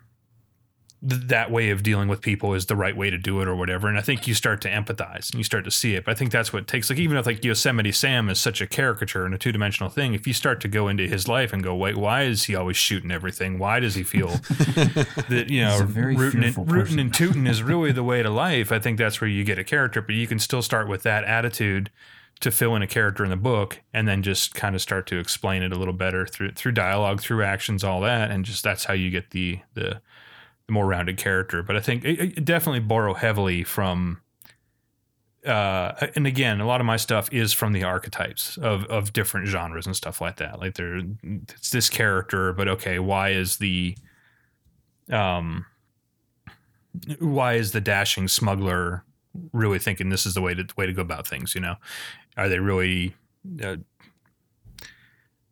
th- 1.08 1.22
that 1.28 1.52
way 1.52 1.70
of 1.70 1.84
dealing 1.84 2.08
with 2.08 2.22
people 2.22 2.54
is 2.54 2.66
the 2.66 2.76
right 2.76 2.96
way 2.96 3.10
to 3.10 3.18
do 3.18 3.42
it 3.42 3.48
or 3.48 3.56
whatever. 3.56 3.88
And 3.88 3.98
I 3.98 4.02
think 4.02 4.28
you 4.28 4.34
start 4.34 4.62
to 4.62 4.70
empathize 4.70 5.30
and 5.32 5.36
you 5.36 5.44
start 5.44 5.66
to 5.66 5.72
see 5.72 5.96
it. 5.96 6.06
But 6.06 6.12
I 6.12 6.16
think 6.16 6.32
that's 6.32 6.52
what 6.52 6.64
it 6.64 6.68
takes. 6.68 6.90
Like 6.90 7.00
even 7.00 7.18
if 7.18 7.26
like 7.26 7.44
Yosemite 7.44 7.92
Sam 7.92 8.30
is 8.30 8.40
such 8.40 8.62
a 8.62 8.68
caricature 8.68 9.26
and 9.26 9.34
a 9.34 9.38
two 9.38 9.52
dimensional 9.52 9.90
thing, 9.90 10.14
if 10.14 10.28
you 10.28 10.34
start 10.34 10.62
to 10.62 10.68
go 10.68 10.88
into 10.88 11.08
his 11.08 11.28
life 11.28 11.54
and 11.54 11.64
go, 11.64 11.76
wait, 11.76 11.98
why 11.98 12.24
is 12.24 12.46
he 12.46 12.56
always 12.56 12.78
shooting 12.78 13.12
everything? 13.12 13.60
Why 13.60 13.80
does 13.80 13.96
he 13.96 14.04
feel 14.04 14.28
that 14.30 15.48
you 15.50 15.62
know 15.62 15.80
rooting 15.82 16.44
and, 16.44 16.72
rooting 16.72 17.00
and 17.00 17.14
tooting 17.14 17.48
is 17.48 17.62
really 17.64 17.92
the 17.94 18.04
way 18.04 18.24
to 18.24 18.30
life? 18.30 18.72
I 18.72 18.80
think 18.80 18.98
that's 18.98 19.22
where 19.22 19.30
you 19.30 19.44
get 19.44 19.60
a 19.60 19.64
character, 19.64 20.02
but 20.02 20.16
you 20.16 20.28
can 20.28 20.40
still 20.40 20.62
start 20.62 20.88
with 20.88 21.04
that 21.04 21.24
attitude 21.24 21.92
to 22.40 22.52
fill 22.52 22.76
in 22.76 22.82
a 22.82 22.88
character 22.88 23.24
in 23.24 23.30
the 23.30 23.38
book 23.38 23.82
and 23.94 24.08
then 24.08 24.22
just 24.22 24.54
kind 24.54 24.76
of 24.76 24.82
start 24.82 25.08
to 25.08 25.18
explain 25.18 25.64
it 25.64 25.72
a 25.72 25.76
little 25.76 25.94
better 25.94 26.26
through 26.26 26.52
through 26.52 26.72
dialogue 26.72 27.22
through 27.22 27.44
actions 27.44 27.84
all 27.84 28.02
that 28.02 28.30
and 28.32 28.46
just 28.46 28.64
that's 28.64 28.86
how 28.86 28.94
you 28.94 29.10
get 29.10 29.32
the 29.32 29.60
the, 29.74 30.02
the 30.68 30.74
more 30.74 30.86
rounded 30.86 31.18
character 31.18 31.64
but 31.64 31.76
i 31.76 31.80
think 31.80 32.06
it, 32.06 32.38
it 32.38 32.46
definitely 32.46 32.80
borrow 32.80 33.14
heavily 33.14 33.64
from 33.64 34.22
uh, 35.48 36.08
and 36.16 36.28
again, 36.28 36.60
a 36.60 36.68
lot 36.68 36.82
of 36.82 36.86
my 36.86 36.98
stuff 36.98 37.32
is 37.32 37.54
from 37.54 37.72
the 37.72 37.84
archetypes 37.84 38.58
of, 38.58 38.84
of 38.86 39.14
different 39.14 39.48
genres 39.48 39.86
and 39.86 39.96
stuff 39.96 40.20
like 40.20 40.38
that. 40.38 40.60
Like 40.60 40.76
there, 40.76 41.02
it's 41.24 41.70
this 41.70 41.90
character, 41.90 42.52
but 42.52 42.68
okay, 42.68 43.00
why 43.00 43.30
is 43.30 43.58
the, 43.58 43.96
um, 45.10 45.66
why 47.20 47.54
is 47.54 47.72
the 47.72 47.80
dashing 47.80 48.28
smuggler 48.28 49.06
really 49.54 49.80
thinking 49.80 50.10
this 50.10 50.26
is 50.26 50.34
the 50.34 50.42
way 50.42 50.54
to 50.54 50.66
way 50.76 50.86
to 50.86 50.94
go 50.94 51.02
about 51.02 51.28
things? 51.28 51.56
You 51.56 51.62
know, 51.62 51.76
are 52.38 52.50
they 52.50 52.60
really? 52.60 53.16
Uh, 53.62 53.78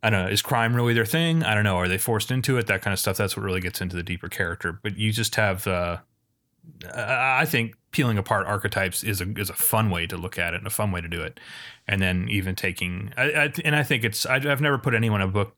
I 0.03 0.11
don't 0.11 0.25
know. 0.25 0.29
Is 0.29 0.43
crime 0.43 0.75
really 0.75 0.93
their 0.93 1.05
thing? 1.05 1.43
I 1.43 1.55
don't 1.55 1.63
know. 1.63 1.77
Are 1.77 1.87
they 1.87 1.97
forced 1.97 2.29
into 2.29 2.57
it? 2.57 2.67
That 2.67 2.83
kind 2.83 2.93
of 2.93 2.99
stuff. 2.99 3.17
That's 3.17 3.35
what 3.35 3.43
really 3.43 3.61
gets 3.61 3.81
into 3.81 3.95
the 3.95 4.03
deeper 4.03 4.29
character. 4.29 4.79
But 4.83 4.97
you 4.97 5.11
just 5.11 5.35
have, 5.35 5.65
uh, 5.65 5.97
I 6.93 7.45
think, 7.45 7.75
peeling 7.95 8.17
apart 8.17 8.45
archetypes 8.45 9.05
is 9.05 9.21
a 9.21 9.31
is 9.39 9.49
a 9.49 9.53
fun 9.53 9.89
way 9.89 10.05
to 10.05 10.17
look 10.17 10.37
at 10.37 10.53
it 10.53 10.57
and 10.57 10.67
a 10.67 10.69
fun 10.69 10.91
way 10.91 10.99
to 10.99 11.07
do 11.07 11.21
it. 11.21 11.39
And 11.87 12.01
then 12.01 12.27
even 12.29 12.53
taking, 12.53 13.13
I, 13.15 13.23
I, 13.23 13.53
and 13.63 13.75
I 13.75 13.83
think 13.83 14.03
it's. 14.03 14.25
I, 14.25 14.35
I've 14.35 14.59
never 14.59 14.77
put 14.77 14.93
anyone 14.93 15.21
in 15.21 15.29
a 15.29 15.31
book. 15.31 15.55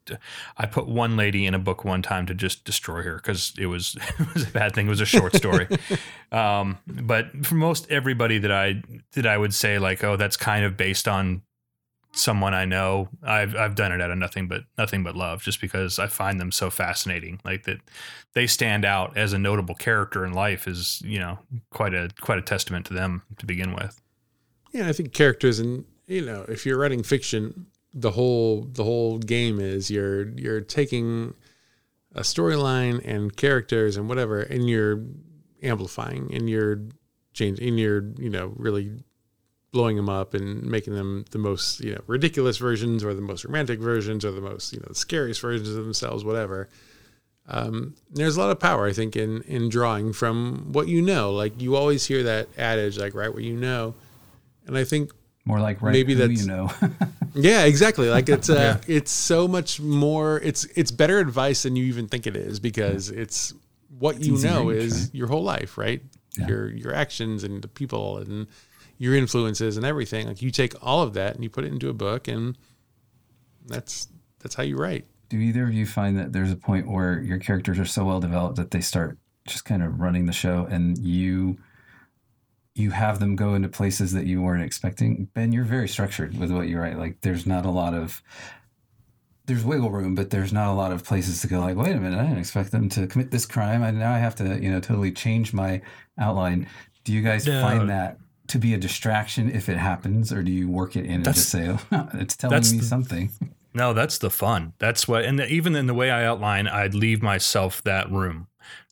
I 0.58 0.68
put 0.68 0.88
one 0.88 1.18
lady 1.18 1.46
in 1.46 1.54
a 1.56 1.60
book 1.60 1.84
one 1.84 2.02
time 2.02 2.26
to 2.28 2.36
just 2.36 2.64
destroy 2.64 3.02
her 3.02 3.16
because 3.16 3.54
it 3.58 3.66
was 3.66 3.98
it 4.20 4.34
was 4.34 4.48
a 4.48 4.52
bad 4.52 4.76
thing. 4.76 4.86
It 4.88 4.90
was 4.90 5.02
a 5.02 5.06
short 5.06 5.36
story. 5.36 5.68
um, 6.32 6.78
but 6.86 7.46
for 7.46 7.56
most 7.56 7.90
everybody 7.90 8.38
that 8.38 8.52
I 8.52 8.84
that 9.14 9.26
I 9.26 9.38
would 9.38 9.54
say 9.54 9.80
like, 9.80 10.04
oh, 10.04 10.16
that's 10.16 10.38
kind 10.38 10.64
of 10.64 10.78
based 10.78 11.08
on 11.08 11.42
someone 12.18 12.54
I 12.54 12.66
know, 12.66 13.10
I've 13.24 13.56
I've 13.56 13.76
done 13.76 13.92
it 13.92 14.02
out 14.02 14.12
of 14.12 14.18
nothing 14.18 14.48
but 14.48 14.64
nothing 14.78 15.04
but 15.04 15.16
love, 15.16 15.44
just 15.44 15.62
because 15.62 16.00
I 16.00 16.08
find 16.08 16.40
them 16.40 16.52
so 16.52 16.70
fascinating. 16.70 17.40
Like 17.46 17.64
that, 17.64 17.80
they 18.34 18.48
stand 18.48 18.86
out 18.86 19.18
as 19.18 19.34
a 19.34 19.40
notable 19.40 19.76
character 19.76 20.26
in 20.26 20.34
life 20.34 20.68
is 20.68 21.02
you 21.06 21.20
know 21.20 21.40
quite 21.70 21.94
a 21.94 22.10
quite 22.20 22.40
a 22.40 22.42
testament 22.42 22.86
to 22.88 22.94
them 22.94 23.24
to 23.38 23.46
begin 23.46 23.74
with. 23.74 24.02
Yeah, 24.72 24.88
I 24.88 24.94
think 24.94 25.14
characters 25.14 25.60
and 25.60 25.86
you 26.08 26.26
know, 26.26 26.46
if 26.48 26.66
you're 26.66 26.78
writing 26.78 27.04
fiction, 27.04 27.68
the 27.94 28.12
whole 28.12 28.68
the 28.72 28.84
whole 28.84 29.20
game 29.20 29.60
is 29.60 29.92
you're 29.92 30.30
you're 30.32 30.62
taking 30.62 31.34
a 32.16 32.22
storyline 32.22 33.02
and 33.06 33.36
characters 33.36 33.98
and 33.98 34.10
whatever, 34.10 34.42
and 34.42 34.70
you're 34.70 35.04
amplifying 35.62 36.30
and 36.34 36.50
you're 36.50 36.82
changing 37.34 37.68
and 37.68 37.80
you're 37.80 38.12
you 38.18 38.30
know 38.30 38.54
really 38.56 38.92
blowing 39.72 39.96
them 39.98 40.10
up 40.10 40.34
and 40.34 40.64
making 40.64 40.94
them 40.96 41.26
the 41.32 41.38
most 41.38 41.82
you 41.84 41.94
know 41.94 42.02
ridiculous 42.08 42.58
versions 42.58 43.04
or 43.04 43.14
the 43.14 43.22
most 43.22 43.44
romantic 43.46 43.80
versions 43.80 44.24
or 44.26 44.32
the 44.32 44.42
most 44.42 44.74
you 44.74 44.80
know 44.80 44.86
the 44.90 44.96
scariest 44.96 45.42
versions 45.42 45.70
of 45.70 45.76
themselves, 45.76 46.24
whatever. 46.24 46.70
Um, 47.50 47.96
there's 48.12 48.36
a 48.36 48.42
lot 48.42 48.50
of 48.52 48.60
power, 48.60 48.88
I 48.88 48.94
think, 48.94 49.16
in 49.16 49.42
in 49.44 49.70
drawing 49.70 50.12
from 50.14 50.70
what 50.74 50.88
you 50.88 51.02
know. 51.02 51.32
Like 51.32 51.62
you 51.62 51.76
always 51.76 52.06
hear 52.06 52.24
that 52.24 52.50
adage, 52.58 52.98
like 52.98 53.14
write 53.14 53.34
what 53.34 53.44
you 53.44 53.56
know, 53.56 53.96
and 54.66 54.78
I 54.78 54.84
think 54.84 55.12
More 55.46 55.60
like 55.62 55.82
right 55.82 55.92
Maybe 55.94 56.14
who 56.14 56.20
that's- 56.20 56.42
you 56.42 56.48
know. 56.48 56.70
yeah, 57.36 57.64
exactly. 57.64 58.10
Like 58.10 58.28
it's 58.28 58.50
uh, 58.50 58.82
it's 58.88 59.12
so 59.12 59.48
much 59.48 59.80
more. 59.80 60.42
It's 60.44 60.66
it's 60.76 60.92
better 60.92 61.20
advice 61.20 61.64
than 61.64 61.76
you 61.78 61.86
even 61.86 62.08
think 62.10 62.28
it 62.28 62.36
is 62.36 62.60
because 62.60 63.10
it's 63.10 63.54
what 63.98 64.22
you 64.22 64.38
know 64.40 64.66
reach, 64.66 64.84
is 64.84 65.02
right? 65.04 65.16
your 65.16 65.28
whole 65.28 65.44
life, 65.44 65.78
right? 65.78 66.02
Yeah. 66.38 66.48
Your 66.48 66.70
your 66.70 66.94
actions 66.94 67.46
and 67.46 67.62
the 67.62 67.68
people 67.70 68.18
and 68.18 68.48
your 68.98 69.16
influences 69.16 69.78
and 69.78 69.86
everything. 69.86 70.28
Like 70.28 70.42
you 70.42 70.52
take 70.52 70.74
all 70.82 71.02
of 71.02 71.14
that 71.14 71.36
and 71.36 71.44
you 71.44 71.50
put 71.50 71.64
it 71.64 71.72
into 71.74 71.90
a 71.90 71.94
book, 71.94 72.28
and 72.28 72.58
that's 73.66 74.08
that's 74.40 74.56
how 74.56 74.64
you 74.64 74.78
write. 74.78 75.06
Do 75.30 75.38
either 75.38 75.64
of 75.64 75.74
you 75.74 75.86
find 75.86 76.18
that 76.18 76.32
there's 76.34 76.52
a 76.52 76.56
point 76.56 76.88
where 76.90 77.22
your 77.22 77.38
characters 77.38 77.78
are 77.80 77.86
so 77.86 78.06
well 78.06 78.20
developed 78.20 78.56
that 78.56 78.72
they 78.72 78.82
start 78.82 79.18
just 79.46 79.66
kind 79.66 79.84
of 79.84 80.00
running 80.00 80.26
the 80.26 80.34
show 80.34 80.68
and 80.70 80.98
you 80.98 81.58
you 82.76 82.92
have 82.92 83.20
them 83.20 83.36
go 83.36 83.56
into 83.56 83.68
places 83.68 84.14
that 84.14 84.26
you 84.28 84.42
weren't 84.42 84.64
expecting? 84.64 85.28
Ben, 85.34 85.52
you're 85.52 85.64
very 85.64 85.88
structured 85.88 86.38
with 86.38 86.52
what 86.52 86.68
you 86.68 86.78
write. 86.80 86.98
Like 86.98 87.22
there's 87.22 87.46
not 87.48 87.66
a 87.66 87.72
lot 87.72 87.94
of 87.94 88.22
there's 89.48 89.64
wiggle 89.64 89.90
room, 89.90 90.14
but 90.14 90.30
there's 90.30 90.54
not 90.54 90.68
a 90.68 90.74
lot 90.74 90.92
of 90.92 91.04
places 91.04 91.42
to 91.42 91.48
go 91.48 91.60
like, 91.60 91.76
wait 91.78 91.96
a 91.96 92.00
minute, 92.00 92.20
I 92.20 92.24
didn't 92.24 92.38
expect 92.40 92.72
them 92.72 92.88
to 92.90 93.08
commit 93.08 93.32
this 93.32 93.46
crime. 93.46 93.82
And 93.82 93.98
now 93.98 94.14
I 94.14 94.18
have 94.20 94.36
to, 94.36 94.62
you 94.62 94.70
know, 94.70 94.80
totally 94.82 95.12
change 95.12 95.54
my 95.54 95.82
outline. 96.20 96.68
Do 97.06 97.14
you 97.14 97.22
guys 97.22 97.48
No. 97.48 97.62
find 97.62 97.90
that 97.90 98.18
to 98.48 98.58
be 98.60 98.74
a 98.74 98.78
distraction 98.78 99.50
if 99.52 99.70
it 99.70 99.78
happens, 99.78 100.32
or 100.32 100.42
do 100.44 100.52
you 100.52 100.70
work 100.70 100.96
it 100.96 101.06
in 101.06 101.12
and 101.12 101.26
That's- 101.26 101.36
just 101.38 101.50
say, 101.50 101.70
oh, 101.92 102.10
it's 102.14 102.36
telling 102.36 102.56
that's 102.56 102.72
me 102.72 102.80
the- 102.80 102.86
something? 102.86 103.32
No, 103.74 103.94
that's 103.94 104.18
the 104.18 104.30
fun. 104.32 104.74
That's 104.80 105.08
what, 105.08 105.24
and 105.26 105.40
even 105.42 105.76
in 105.76 105.86
the 105.86 105.94
way 105.94 106.10
I 106.10 106.26
outline, 106.26 106.68
I'd 106.68 106.96
leave 106.96 107.22
myself 107.22 107.84
that 107.84 108.12
room. 108.12 108.48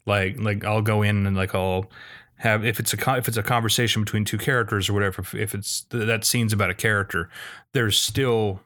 Like, 0.06 0.40
like 0.40 0.64
I'll 0.64 0.84
go 0.84 1.02
in 1.02 1.26
and 1.26 1.36
like 1.36 1.56
I'll 1.56 1.90
have 2.38 2.64
if 2.64 2.80
it's 2.80 2.94
a 2.94 3.16
if 3.16 3.28
it's 3.28 3.38
a 3.38 3.42
conversation 3.42 4.04
between 4.04 4.26
two 4.26 4.38
characters 4.38 4.88
or 4.88 4.94
whatever. 4.94 5.22
If, 5.24 5.34
if 5.34 5.56
it's 5.56 5.82
th- 5.86 6.06
that 6.06 6.24
scene's 6.24 6.54
about 6.54 6.70
a 6.70 6.76
character, 6.76 7.30
there's 7.72 7.98
still, 7.98 8.60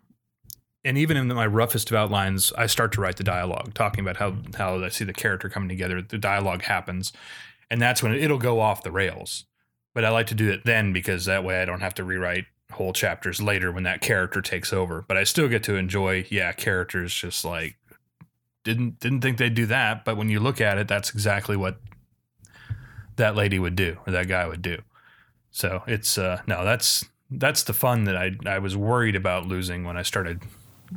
and 0.84 0.98
even 0.98 1.16
in 1.16 1.28
my 1.28 1.46
roughest 1.46 1.90
of 1.90 1.96
outlines, 1.96 2.52
I 2.58 2.66
start 2.66 2.92
to 2.94 3.02
write 3.02 3.16
the 3.16 3.24
dialogue, 3.24 3.74
talking 3.74 4.02
about 4.04 4.18
how 4.18 4.36
how 4.58 4.84
I 4.84 4.90
see 4.90 5.06
the 5.06 5.14
character 5.14 5.48
coming 5.48 5.70
together. 5.70 6.02
The 6.02 6.18
dialogue 6.18 6.64
happens, 6.64 7.14
and 7.70 7.82
that's 7.82 8.04
when 8.04 8.14
it'll 8.14 8.38
go 8.40 8.60
off 8.60 8.84
the 8.84 8.92
rails. 8.92 9.46
But 10.00 10.06
I 10.06 10.12
like 10.12 10.28
to 10.28 10.34
do 10.34 10.50
it 10.50 10.62
then 10.64 10.94
because 10.94 11.26
that 11.26 11.44
way 11.44 11.62
I 11.62 11.66
don't 11.66 11.82
have 11.82 11.94
to 11.96 12.06
rewrite 12.06 12.46
whole 12.72 12.94
chapters 12.94 13.42
later 13.42 13.70
when 13.70 13.84
that 13.84 14.00
character 14.00 14.42
takes 14.42 14.72
over. 14.72 15.04
But 15.06 15.18
I 15.18 15.26
still 15.26 15.50
get 15.50 15.62
to 15.64 15.76
enjoy, 15.76 16.26
yeah, 16.30 16.54
characters 16.54 17.14
just 17.14 17.44
like 17.44 17.76
didn't 18.64 19.02
didn't 19.02 19.20
think 19.20 19.38
they'd 19.40 19.54
do 19.54 19.66
that, 19.66 20.06
but 20.06 20.16
when 20.16 20.30
you 20.30 20.40
look 20.40 20.62
at 20.62 20.78
it, 20.78 20.88
that's 20.88 21.10
exactly 21.10 21.58
what 21.58 21.82
that 23.18 23.36
lady 23.36 23.60
would 23.60 23.76
do 23.76 23.98
or 24.08 24.14
that 24.14 24.30
guy 24.30 24.48
would 24.48 24.62
do. 24.62 24.78
So 25.52 25.84
it's 25.86 26.18
uh 26.18 26.44
no, 26.48 26.64
that's 26.64 27.04
that's 27.30 27.64
the 27.64 27.74
fun 27.74 28.06
that 28.06 28.16
I 28.16 28.38
I 28.46 28.60
was 28.60 28.78
worried 28.78 29.18
about 29.18 29.48
losing 29.48 29.84
when 29.84 29.98
I 29.98 30.04
started 30.04 30.44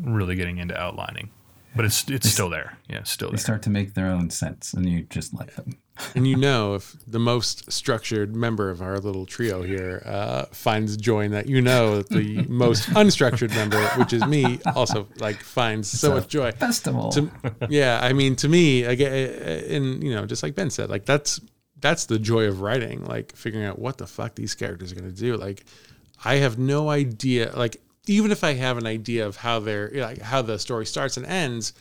really 0.00 0.36
getting 0.36 0.59
into 0.59 0.80
outlining. 0.80 1.30
But 1.74 1.86
it's 1.86 2.09
it's 2.09 2.30
still 2.30 2.50
there. 2.50 2.78
Yeah, 2.88 3.03
still 3.03 3.30
They 3.30 3.32
there. 3.32 3.38
start 3.42 3.62
to 3.62 3.70
make 3.70 3.94
their 3.94 4.07
own 4.07 4.30
sense, 4.30 4.72
and 4.72 4.88
you 4.88 5.03
just 5.11 5.34
let 5.34 5.57
them. 5.57 5.78
And 6.14 6.26
you 6.26 6.36
know 6.36 6.74
if 6.74 6.97
the 7.07 7.18
most 7.18 7.70
structured 7.70 8.34
member 8.34 8.70
of 8.70 8.80
our 8.80 8.99
little 8.99 9.26
trio 9.26 9.62
here 9.62 10.03
uh, 10.07 10.45
finds 10.47 10.97
joy 10.97 11.24
in 11.24 11.32
that. 11.32 11.47
You 11.49 11.61
know 11.61 11.99
that 11.99 12.09
the 12.09 12.43
most 12.49 12.88
unstructured 12.90 13.51
member 13.55 13.80
which 13.99 14.12
is 14.12 14.24
me 14.26 14.59
also 14.74 15.07
like 15.18 15.36
finds 15.36 15.88
so 15.90 16.09
So- 16.09 16.14
much 16.14 16.28
joy. 16.28 16.51
Festival. 16.53 17.11
to, 17.12 17.30
yeah 17.68 18.01
i 18.03 18.12
mean 18.12 18.36
to 18.36 18.49
me 18.49 18.84
again 18.84 19.12
and 19.70 20.03
you 20.03 20.14
know 20.14 20.24
just 20.26 20.43
like 20.43 20.55
ben 20.55 20.70
said 20.70 20.88
like 20.90 21.05
that's 21.05 21.40
that's 21.80 22.07
the 22.07 22.18
joy 22.18 22.45
of 22.47 22.61
writing 22.62 23.05
like 23.05 23.34
figuring 23.36 23.66
out 23.66 23.78
what 23.78 23.99
the 23.99 24.07
fuck 24.07 24.34
these 24.34 24.55
characters 24.55 24.93
are 24.93 24.95
going 24.95 25.12
to 25.12 25.16
do. 25.20 25.36
Like 25.36 25.64
i 26.24 26.36
have 26.36 26.59
no 26.59 26.88
idea 26.88 27.53
like 27.57 27.76
even 28.07 28.30
if 28.30 28.43
i 28.45 28.55
have 28.55 28.78
an 28.78 28.86
idea 28.86 29.26
of 29.26 29.36
how 29.36 29.59
they're 29.61 29.90
like 29.95 30.20
how 30.22 30.40
the 30.43 30.59
story 30.59 30.86
starts 30.86 31.16
and 31.16 31.26
ends 31.26 31.72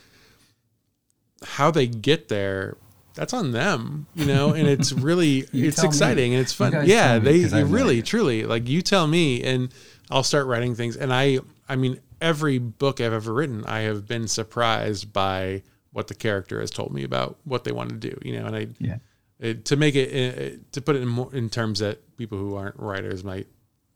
how 1.44 1.72
they 1.72 1.88
get 1.88 2.28
there 2.28 2.78
that's 3.14 3.34
on 3.34 3.52
them 3.52 4.08
you 4.16 4.26
know 4.26 4.54
and 4.54 4.68
it's 4.68 4.92
really 4.94 5.40
it's 5.54 5.76
tell 5.78 5.86
me. 5.86 5.90
exciting 5.90 6.34
and 6.34 6.42
it's 6.42 6.54
fun 6.54 6.86
yeah 6.86 7.20
they 7.20 7.42
'cause 7.42 7.54
I 7.54 7.60
have 7.60 7.70
no 7.70 7.76
really 7.76 8.02
truly 8.02 8.44
like 8.44 8.68
you 8.68 8.82
tell 8.82 9.08
me 9.08 9.44
and 9.44 9.74
i'll 10.10 10.24
start 10.24 10.48
writing 10.48 10.76
things 10.76 10.96
and 10.98 11.14
i 11.14 11.40
i 11.68 11.76
mean 11.76 12.00
every 12.20 12.58
book 12.58 13.02
i've 13.02 13.14
ever 13.14 13.34
written 13.34 13.66
i 13.66 13.80
have 13.82 14.08
been 14.08 14.28
surprised 14.28 15.12
by 15.12 15.64
what 15.92 16.08
the 16.08 16.16
character 16.16 16.60
has 16.62 16.72
told 16.72 16.94
me 16.94 17.04
about 17.04 17.38
what 17.44 17.64
they 17.64 17.72
want 17.72 17.90
to 17.90 17.96
do 17.96 18.18
you 18.24 18.40
know 18.40 18.46
and 18.46 18.56
i 18.56 18.68
yeah. 18.80 18.98
it, 19.40 19.66
to 19.66 19.76
make 19.76 19.96
it 19.96 20.10
uh, 20.54 20.58
to 20.72 20.82
put 20.82 20.96
it 20.96 21.02
in 21.02 21.08
more 21.08 21.34
in 21.34 21.50
terms 21.50 21.80
that 21.80 22.00
people 22.18 22.38
who 22.38 22.56
aren't 22.56 22.78
writers 22.80 23.24
might 23.24 23.48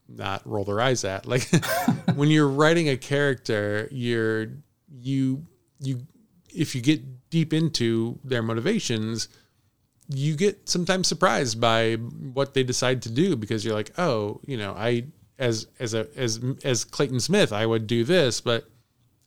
not 0.08 0.46
roll 0.46 0.64
their 0.64 0.80
eyes 0.80 1.04
at. 1.04 1.26
Like 1.26 1.48
when 2.14 2.30
you're 2.30 2.48
writing 2.48 2.88
a 2.88 2.96
character, 2.96 3.88
you're 3.90 4.48
you 4.88 5.46
you 5.80 6.06
if 6.54 6.74
you 6.74 6.80
get 6.80 7.02
deep 7.30 7.52
into 7.52 8.18
their 8.24 8.42
motivations, 8.42 9.28
you 10.08 10.36
get 10.36 10.68
sometimes 10.68 11.08
surprised 11.08 11.60
by 11.60 11.94
what 11.94 12.54
they 12.54 12.62
decide 12.62 13.02
to 13.02 13.10
do 13.10 13.36
because 13.36 13.64
you're 13.64 13.74
like, 13.74 13.92
oh, 13.98 14.40
you 14.46 14.56
know, 14.56 14.72
I 14.72 15.06
as 15.38 15.66
as 15.78 15.94
a 15.94 16.06
as 16.16 16.40
as 16.64 16.84
Clayton 16.84 17.20
Smith, 17.20 17.52
I 17.52 17.66
would 17.66 17.86
do 17.86 18.04
this, 18.04 18.40
but 18.40 18.68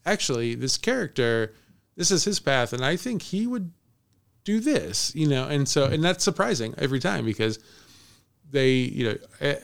actually 0.05 0.55
this 0.55 0.77
character, 0.77 1.53
this 1.95 2.11
is 2.11 2.23
his 2.23 2.39
path, 2.39 2.73
and 2.73 2.83
I 2.83 2.95
think 2.95 3.21
he 3.21 3.45
would 3.45 3.71
do 4.43 4.59
this, 4.59 5.13
you 5.15 5.27
know, 5.27 5.47
and 5.47 5.67
so 5.67 5.85
and 5.85 6.03
that's 6.03 6.23
surprising 6.23 6.73
every 6.77 6.99
time 6.99 7.25
because 7.25 7.59
they, 8.49 8.71
you 8.71 9.09
know, 9.09 9.17
eh, 9.41 9.59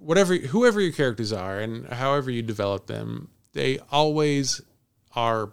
whatever 0.00 0.34
whoever 0.34 0.80
your 0.80 0.92
characters 0.92 1.32
are 1.32 1.58
and 1.58 1.86
however 1.88 2.30
you 2.30 2.42
develop 2.42 2.86
them, 2.86 3.28
they 3.52 3.78
always 3.90 4.60
are 5.14 5.52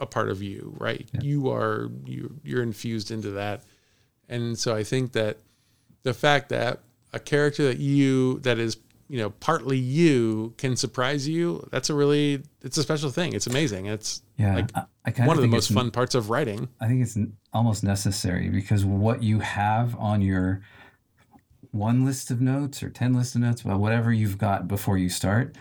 a 0.00 0.06
part 0.06 0.30
of 0.30 0.42
you, 0.42 0.74
right? 0.78 1.08
Yeah. 1.12 1.20
You 1.22 1.50
are 1.50 1.90
you 2.04 2.40
you're 2.42 2.62
infused 2.62 3.10
into 3.10 3.30
that. 3.32 3.62
And 4.28 4.58
so 4.58 4.74
I 4.74 4.82
think 4.82 5.12
that 5.12 5.38
the 6.02 6.14
fact 6.14 6.48
that 6.48 6.80
a 7.12 7.18
character 7.18 7.64
that 7.64 7.78
you 7.78 8.40
that 8.40 8.58
is 8.58 8.76
you 9.08 9.18
know 9.18 9.30
partly 9.30 9.76
you 9.76 10.54
can 10.56 10.76
surprise 10.76 11.28
you 11.28 11.66
that's 11.72 11.90
a 11.90 11.94
really 11.94 12.42
it's 12.62 12.78
a 12.78 12.82
special 12.82 13.10
thing 13.10 13.32
it's 13.32 13.48
amazing 13.48 13.86
it's 13.86 14.22
yeah 14.36 14.54
like 14.54 14.70
I, 14.76 14.84
I 15.04 15.26
one 15.26 15.36
of 15.36 15.42
the 15.42 15.48
most 15.48 15.72
fun 15.72 15.90
parts 15.90 16.14
of 16.14 16.30
writing 16.30 16.68
i 16.80 16.86
think 16.86 17.02
it's 17.02 17.18
almost 17.52 17.82
necessary 17.82 18.48
because 18.48 18.84
what 18.84 19.22
you 19.22 19.40
have 19.40 19.96
on 19.98 20.22
your 20.22 20.62
one 21.72 22.04
list 22.04 22.30
of 22.30 22.40
notes 22.40 22.84
or 22.84 22.88
10 22.88 23.12
list 23.14 23.34
of 23.34 23.40
notes 23.40 23.64
well 23.64 23.78
whatever 23.78 24.12
you've 24.12 24.38
got 24.38 24.68
before 24.68 24.96
you 24.96 25.08
start 25.08 25.56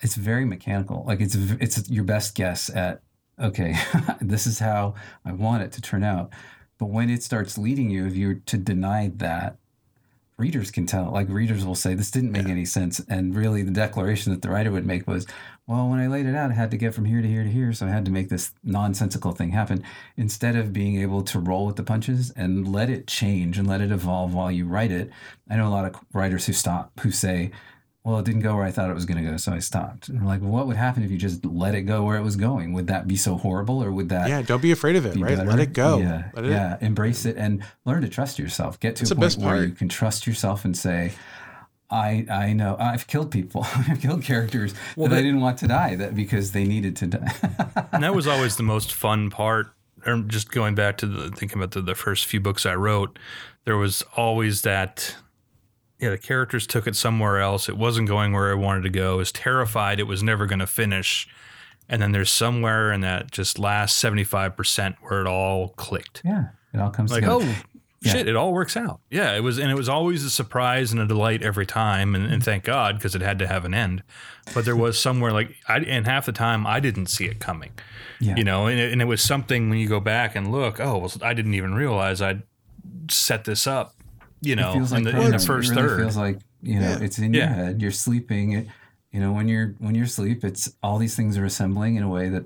it's 0.00 0.14
very 0.14 0.44
mechanical 0.44 1.04
like 1.06 1.22
it's 1.22 1.34
it's 1.34 1.88
your 1.88 2.04
best 2.04 2.34
guess 2.34 2.68
at 2.68 3.00
okay 3.40 3.76
this 4.20 4.46
is 4.46 4.58
how 4.58 4.94
i 5.24 5.32
want 5.32 5.62
it 5.62 5.72
to 5.72 5.80
turn 5.80 6.04
out 6.04 6.30
but 6.78 6.86
when 6.86 7.10
it 7.10 7.22
starts 7.22 7.58
leading 7.58 7.90
you 7.90 8.06
if 8.06 8.16
you're 8.16 8.34
to 8.46 8.56
deny 8.56 9.10
that 9.16 9.56
readers 10.36 10.70
can 10.70 10.86
tell. 10.86 11.10
Like 11.10 11.28
readers 11.28 11.64
will 11.64 11.74
say, 11.74 11.94
this 11.94 12.10
didn't 12.10 12.32
make 12.32 12.46
yeah. 12.46 12.52
any 12.52 12.64
sense. 12.64 13.00
And 13.08 13.34
really, 13.34 13.62
the 13.62 13.70
declaration 13.70 14.32
that 14.32 14.42
the 14.42 14.50
writer 14.50 14.70
would 14.70 14.86
make 14.86 15.06
was, 15.06 15.26
well, 15.66 15.88
when 15.88 16.00
I 16.00 16.08
laid 16.08 16.26
it 16.26 16.34
out, 16.34 16.50
I 16.50 16.54
had 16.54 16.70
to 16.72 16.76
get 16.76 16.94
from 16.94 17.04
here 17.04 17.22
to 17.22 17.28
here 17.28 17.44
to 17.44 17.50
here. 17.50 17.72
So 17.72 17.86
I 17.86 17.90
had 17.90 18.04
to 18.06 18.10
make 18.10 18.28
this 18.28 18.52
nonsensical 18.62 19.32
thing 19.32 19.50
happen 19.50 19.84
instead 20.16 20.56
of 20.56 20.72
being 20.72 21.00
able 21.00 21.22
to 21.22 21.38
roll 21.38 21.66
with 21.66 21.76
the 21.76 21.84
punches 21.84 22.30
and 22.32 22.70
let 22.70 22.90
it 22.90 23.06
change 23.06 23.58
and 23.58 23.68
let 23.68 23.80
it 23.80 23.92
evolve 23.92 24.34
while 24.34 24.50
you 24.50 24.66
write 24.66 24.90
it. 24.90 25.10
I 25.48 25.56
know 25.56 25.68
a 25.68 25.70
lot 25.70 25.84
of 25.84 25.96
writers 26.12 26.46
who 26.46 26.52
stop, 26.52 26.98
who 27.00 27.10
say, 27.10 27.52
well, 28.04 28.18
it 28.18 28.26
didn't 28.26 28.42
go 28.42 28.54
where 28.54 28.64
I 28.64 28.70
thought 28.70 28.90
it 28.90 28.94
was 28.94 29.06
going 29.06 29.24
to 29.24 29.30
go, 29.30 29.38
so 29.38 29.52
I 29.52 29.60
stopped. 29.60 30.10
And 30.10 30.26
like, 30.26 30.42
well, 30.42 30.50
what 30.50 30.66
would 30.66 30.76
happen 30.76 31.02
if 31.02 31.10
you 31.10 31.16
just 31.16 31.42
let 31.46 31.74
it 31.74 31.82
go 31.82 32.02
where 32.04 32.18
it 32.18 32.22
was 32.22 32.36
going? 32.36 32.74
Would 32.74 32.86
that 32.88 33.08
be 33.08 33.16
so 33.16 33.36
horrible, 33.36 33.82
or 33.82 33.90
would 33.90 34.10
that? 34.10 34.28
Yeah, 34.28 34.42
don't 34.42 34.60
be 34.60 34.72
afraid 34.72 34.96
of 34.96 35.06
it. 35.06 35.16
Right, 35.16 35.36
better? 35.36 35.48
let 35.48 35.58
it 35.58 35.72
go. 35.72 35.98
Yeah, 35.98 36.30
it, 36.36 36.44
yeah, 36.44 36.76
embrace 36.82 37.24
it 37.24 37.38
and 37.38 37.64
learn 37.86 38.02
to 38.02 38.08
trust 38.10 38.38
yourself. 38.38 38.78
Get 38.78 38.96
to 38.96 39.10
a 39.10 39.16
point 39.16 39.36
where 39.38 39.64
you 39.64 39.72
can 39.72 39.88
trust 39.88 40.26
yourself 40.26 40.66
and 40.66 40.76
say, 40.76 41.12
I 41.90 42.26
I 42.30 42.52
know 42.52 42.76
I've 42.78 43.06
killed 43.06 43.30
people. 43.30 43.66
I've 43.74 44.02
killed 44.02 44.22
characters 44.22 44.74
well, 44.96 45.08
that, 45.08 45.14
that 45.14 45.20
I 45.20 45.22
didn't 45.22 45.40
want 45.40 45.58
to 45.60 45.68
die 45.68 45.96
that 45.96 46.14
because 46.14 46.52
they 46.52 46.64
needed 46.64 46.96
to 46.96 47.06
die. 47.06 47.34
and 47.90 48.04
that 48.04 48.14
was 48.14 48.26
always 48.26 48.56
the 48.56 48.62
most 48.62 48.92
fun 48.92 49.30
part. 49.30 49.68
Or 50.06 50.18
just 50.18 50.50
going 50.50 50.74
back 50.74 50.98
to 50.98 51.06
the 51.06 51.30
thinking 51.30 51.58
about 51.58 51.70
the, 51.70 51.80
the 51.80 51.94
first 51.94 52.26
few 52.26 52.38
books 52.38 52.66
I 52.66 52.74
wrote, 52.74 53.18
there 53.64 53.78
was 53.78 54.02
always 54.14 54.60
that 54.60 55.16
yeah, 56.00 56.10
the 56.10 56.18
characters 56.18 56.66
took 56.66 56.86
it 56.86 56.96
somewhere 56.96 57.40
else. 57.40 57.68
It 57.68 57.76
wasn't 57.76 58.08
going 58.08 58.32
where 58.32 58.50
I 58.50 58.54
wanted 58.54 58.82
to 58.82 58.90
go. 58.90 59.14
I 59.14 59.16
was 59.16 59.32
terrified 59.32 60.00
it 60.00 60.04
was 60.04 60.22
never 60.22 60.46
going 60.46 60.58
to 60.58 60.66
finish. 60.66 61.28
And 61.88 62.02
then 62.02 62.12
there's 62.12 62.30
somewhere 62.30 62.92
in 62.92 63.00
that 63.02 63.30
just 63.30 63.58
last 63.58 64.02
75% 64.02 64.96
where 65.02 65.20
it 65.20 65.26
all 65.26 65.68
clicked. 65.70 66.22
Yeah. 66.24 66.46
It 66.72 66.80
all 66.80 66.90
comes 66.90 67.12
like, 67.12 67.22
together. 67.22 67.44
oh, 67.44 67.62
yeah. 68.00 68.12
shit, 68.12 68.28
it 68.28 68.34
all 68.34 68.52
works 68.52 68.76
out. 68.76 69.00
Yeah. 69.10 69.36
It 69.36 69.40
was, 69.40 69.58
and 69.58 69.70
it 69.70 69.76
was 69.76 69.88
always 69.88 70.24
a 70.24 70.30
surprise 70.30 70.90
and 70.92 71.00
a 71.00 71.06
delight 71.06 71.42
every 71.42 71.66
time. 71.66 72.14
And, 72.14 72.26
and 72.26 72.42
thank 72.42 72.64
God, 72.64 72.96
because 72.96 73.14
it 73.14 73.22
had 73.22 73.38
to 73.38 73.46
have 73.46 73.64
an 73.64 73.74
end. 73.74 74.02
But 74.52 74.64
there 74.64 74.76
was 74.76 74.98
somewhere 74.98 75.32
like, 75.32 75.54
I, 75.68 75.78
and 75.78 76.06
half 76.06 76.26
the 76.26 76.32
time 76.32 76.66
I 76.66 76.80
didn't 76.80 77.06
see 77.06 77.26
it 77.26 77.38
coming. 77.38 77.72
Yeah. 78.18 78.36
You 78.36 78.44
know, 78.44 78.66
and 78.66 78.80
it, 78.80 78.92
and 78.92 79.00
it 79.00 79.06
was 79.06 79.22
something 79.22 79.70
when 79.70 79.78
you 79.78 79.88
go 79.88 80.00
back 80.00 80.34
and 80.34 80.50
look, 80.50 80.80
oh, 80.80 80.98
well, 80.98 81.12
I 81.22 81.34
didn't 81.34 81.54
even 81.54 81.74
realize 81.74 82.20
I'd 82.20 82.42
set 83.08 83.44
this 83.44 83.66
up 83.66 83.94
you 84.44 84.56
know, 84.56 84.72
in, 84.72 84.88
like 84.88 85.04
the, 85.04 85.20
in 85.20 85.30
the 85.30 85.38
first 85.38 85.72
it 85.72 85.76
really 85.76 85.88
third. 85.88 86.00
Feels 86.00 86.16
like 86.16 86.38
you 86.62 86.80
know, 86.80 86.90
yeah. 86.90 87.00
it's 87.00 87.18
in 87.18 87.34
your 87.34 87.46
head. 87.46 87.82
You're 87.82 87.90
sleeping. 87.90 88.52
It, 88.52 88.66
you 89.12 89.20
know, 89.20 89.32
when 89.32 89.48
you're 89.48 89.74
when 89.78 89.94
you're 89.94 90.04
asleep, 90.06 90.44
it's 90.44 90.72
all 90.82 90.98
these 90.98 91.16
things 91.16 91.38
are 91.38 91.44
assembling 91.44 91.96
in 91.96 92.02
a 92.02 92.08
way 92.08 92.28
that 92.28 92.44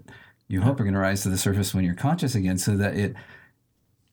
you 0.49 0.61
hope 0.63 0.81
are 0.81 0.85
going 0.85 0.95
to 0.95 1.01
rise 1.01 1.23
to 1.23 1.29
the 1.29 1.39
surface 1.39 1.75
when 1.75 1.85
you're 1.85 1.95
conscious 1.95 2.35
again, 2.35 2.59
so 2.59 2.77
that 2.77 2.97
it 2.97 3.15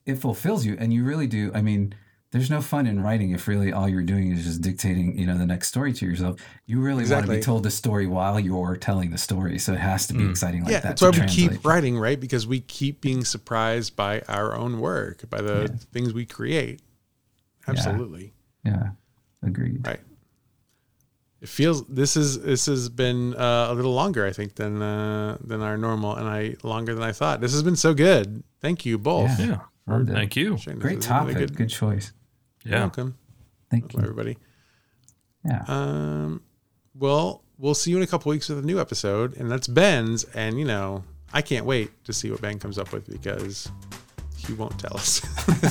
it 0.04 0.16
fulfills 0.16 0.64
you. 0.64 0.76
And 0.78 0.92
you 0.92 1.04
really 1.04 1.26
do. 1.26 1.50
I 1.54 1.62
mean, 1.62 1.94
there's 2.32 2.50
no 2.50 2.60
fun 2.60 2.86
in 2.86 3.02
writing 3.02 3.30
if 3.32 3.48
really 3.48 3.72
all 3.72 3.88
you're 3.88 4.02
doing 4.02 4.32
is 4.32 4.44
just 4.44 4.60
dictating, 4.60 5.18
you 5.18 5.26
know, 5.26 5.38
the 5.38 5.46
next 5.46 5.68
story 5.68 5.92
to 5.92 6.06
yourself. 6.06 6.40
You 6.66 6.80
really 6.80 7.02
exactly. 7.02 7.28
want 7.28 7.36
to 7.36 7.40
be 7.40 7.44
told 7.44 7.62
the 7.62 7.70
story 7.70 8.06
while 8.06 8.38
you're 8.38 8.76
telling 8.76 9.10
the 9.10 9.18
story. 9.18 9.58
So 9.58 9.72
it 9.72 9.78
has 9.78 10.06
to 10.08 10.14
be 10.14 10.20
mm. 10.20 10.30
exciting 10.30 10.62
like 10.62 10.72
yeah, 10.72 10.80
that. 10.80 10.88
That's 10.88 11.02
why 11.02 11.10
we 11.10 11.16
translate. 11.18 11.50
keep 11.52 11.64
writing, 11.64 11.98
right? 11.98 12.18
Because 12.18 12.46
we 12.46 12.60
keep 12.60 13.00
being 13.00 13.24
surprised 13.24 13.96
by 13.96 14.22
our 14.28 14.54
own 14.54 14.80
work, 14.80 15.28
by 15.30 15.40
the 15.40 15.68
yeah. 15.70 15.76
things 15.92 16.12
we 16.12 16.26
create. 16.26 16.82
Absolutely. 17.66 18.32
Yeah. 18.64 18.72
yeah. 18.72 19.48
Agreed. 19.48 19.86
Right. 19.86 20.00
It 21.40 21.48
feels 21.48 21.86
this 21.86 22.16
is 22.16 22.40
this 22.40 22.66
has 22.66 22.88
been 22.88 23.34
uh, 23.34 23.68
a 23.70 23.74
little 23.74 23.92
longer, 23.92 24.26
I 24.26 24.32
think, 24.32 24.54
than 24.54 24.80
uh, 24.80 25.36
than 25.40 25.60
our 25.60 25.76
normal, 25.76 26.16
and 26.16 26.26
I 26.26 26.56
longer 26.62 26.94
than 26.94 27.02
I 27.02 27.12
thought. 27.12 27.40
This 27.40 27.52
has 27.52 27.62
been 27.62 27.76
so 27.76 27.92
good. 27.92 28.42
Thank 28.60 28.86
you 28.86 28.98
both. 28.98 29.38
Yeah. 29.38 29.60
yeah. 29.86 30.04
Thank 30.06 30.34
you. 30.34 30.58
Great 30.78 31.02
topic. 31.02 31.34
Really 31.34 31.46
good. 31.46 31.56
good. 31.56 31.68
choice. 31.68 32.12
Yeah. 32.64 32.80
welcome. 32.80 33.16
Thank 33.70 33.92
you, 33.92 34.00
everybody. 34.00 34.38
Yeah. 35.44 35.62
Um. 35.68 36.42
Well, 36.94 37.44
we'll 37.58 37.74
see 37.74 37.90
you 37.90 37.98
in 37.98 38.02
a 38.02 38.06
couple 38.06 38.30
weeks 38.30 38.48
with 38.48 38.58
a 38.58 38.66
new 38.66 38.80
episode, 38.80 39.36
and 39.36 39.50
that's 39.50 39.68
Ben's. 39.68 40.24
And 40.24 40.58
you 40.58 40.64
know, 40.64 41.04
I 41.32 41.42
can't 41.42 41.66
wait 41.66 42.02
to 42.04 42.14
see 42.14 42.30
what 42.30 42.40
Ben 42.40 42.58
comes 42.58 42.78
up 42.78 42.92
with 42.92 43.06
because 43.08 43.70
he 44.46 44.54
won't 44.54 44.78
tell 44.78 44.96
us. 44.96 45.20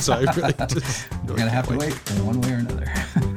so 0.00 0.14
I 0.14 0.20
really 0.32 0.52
just, 0.68 1.08
We're 1.26 1.36
gonna 1.36 1.50
have 1.50 1.68
to 1.68 1.76
wait 1.76 1.94
in 2.10 2.26
one 2.26 2.40
way 2.40 2.52
or 2.52 2.56
another. 2.56 2.92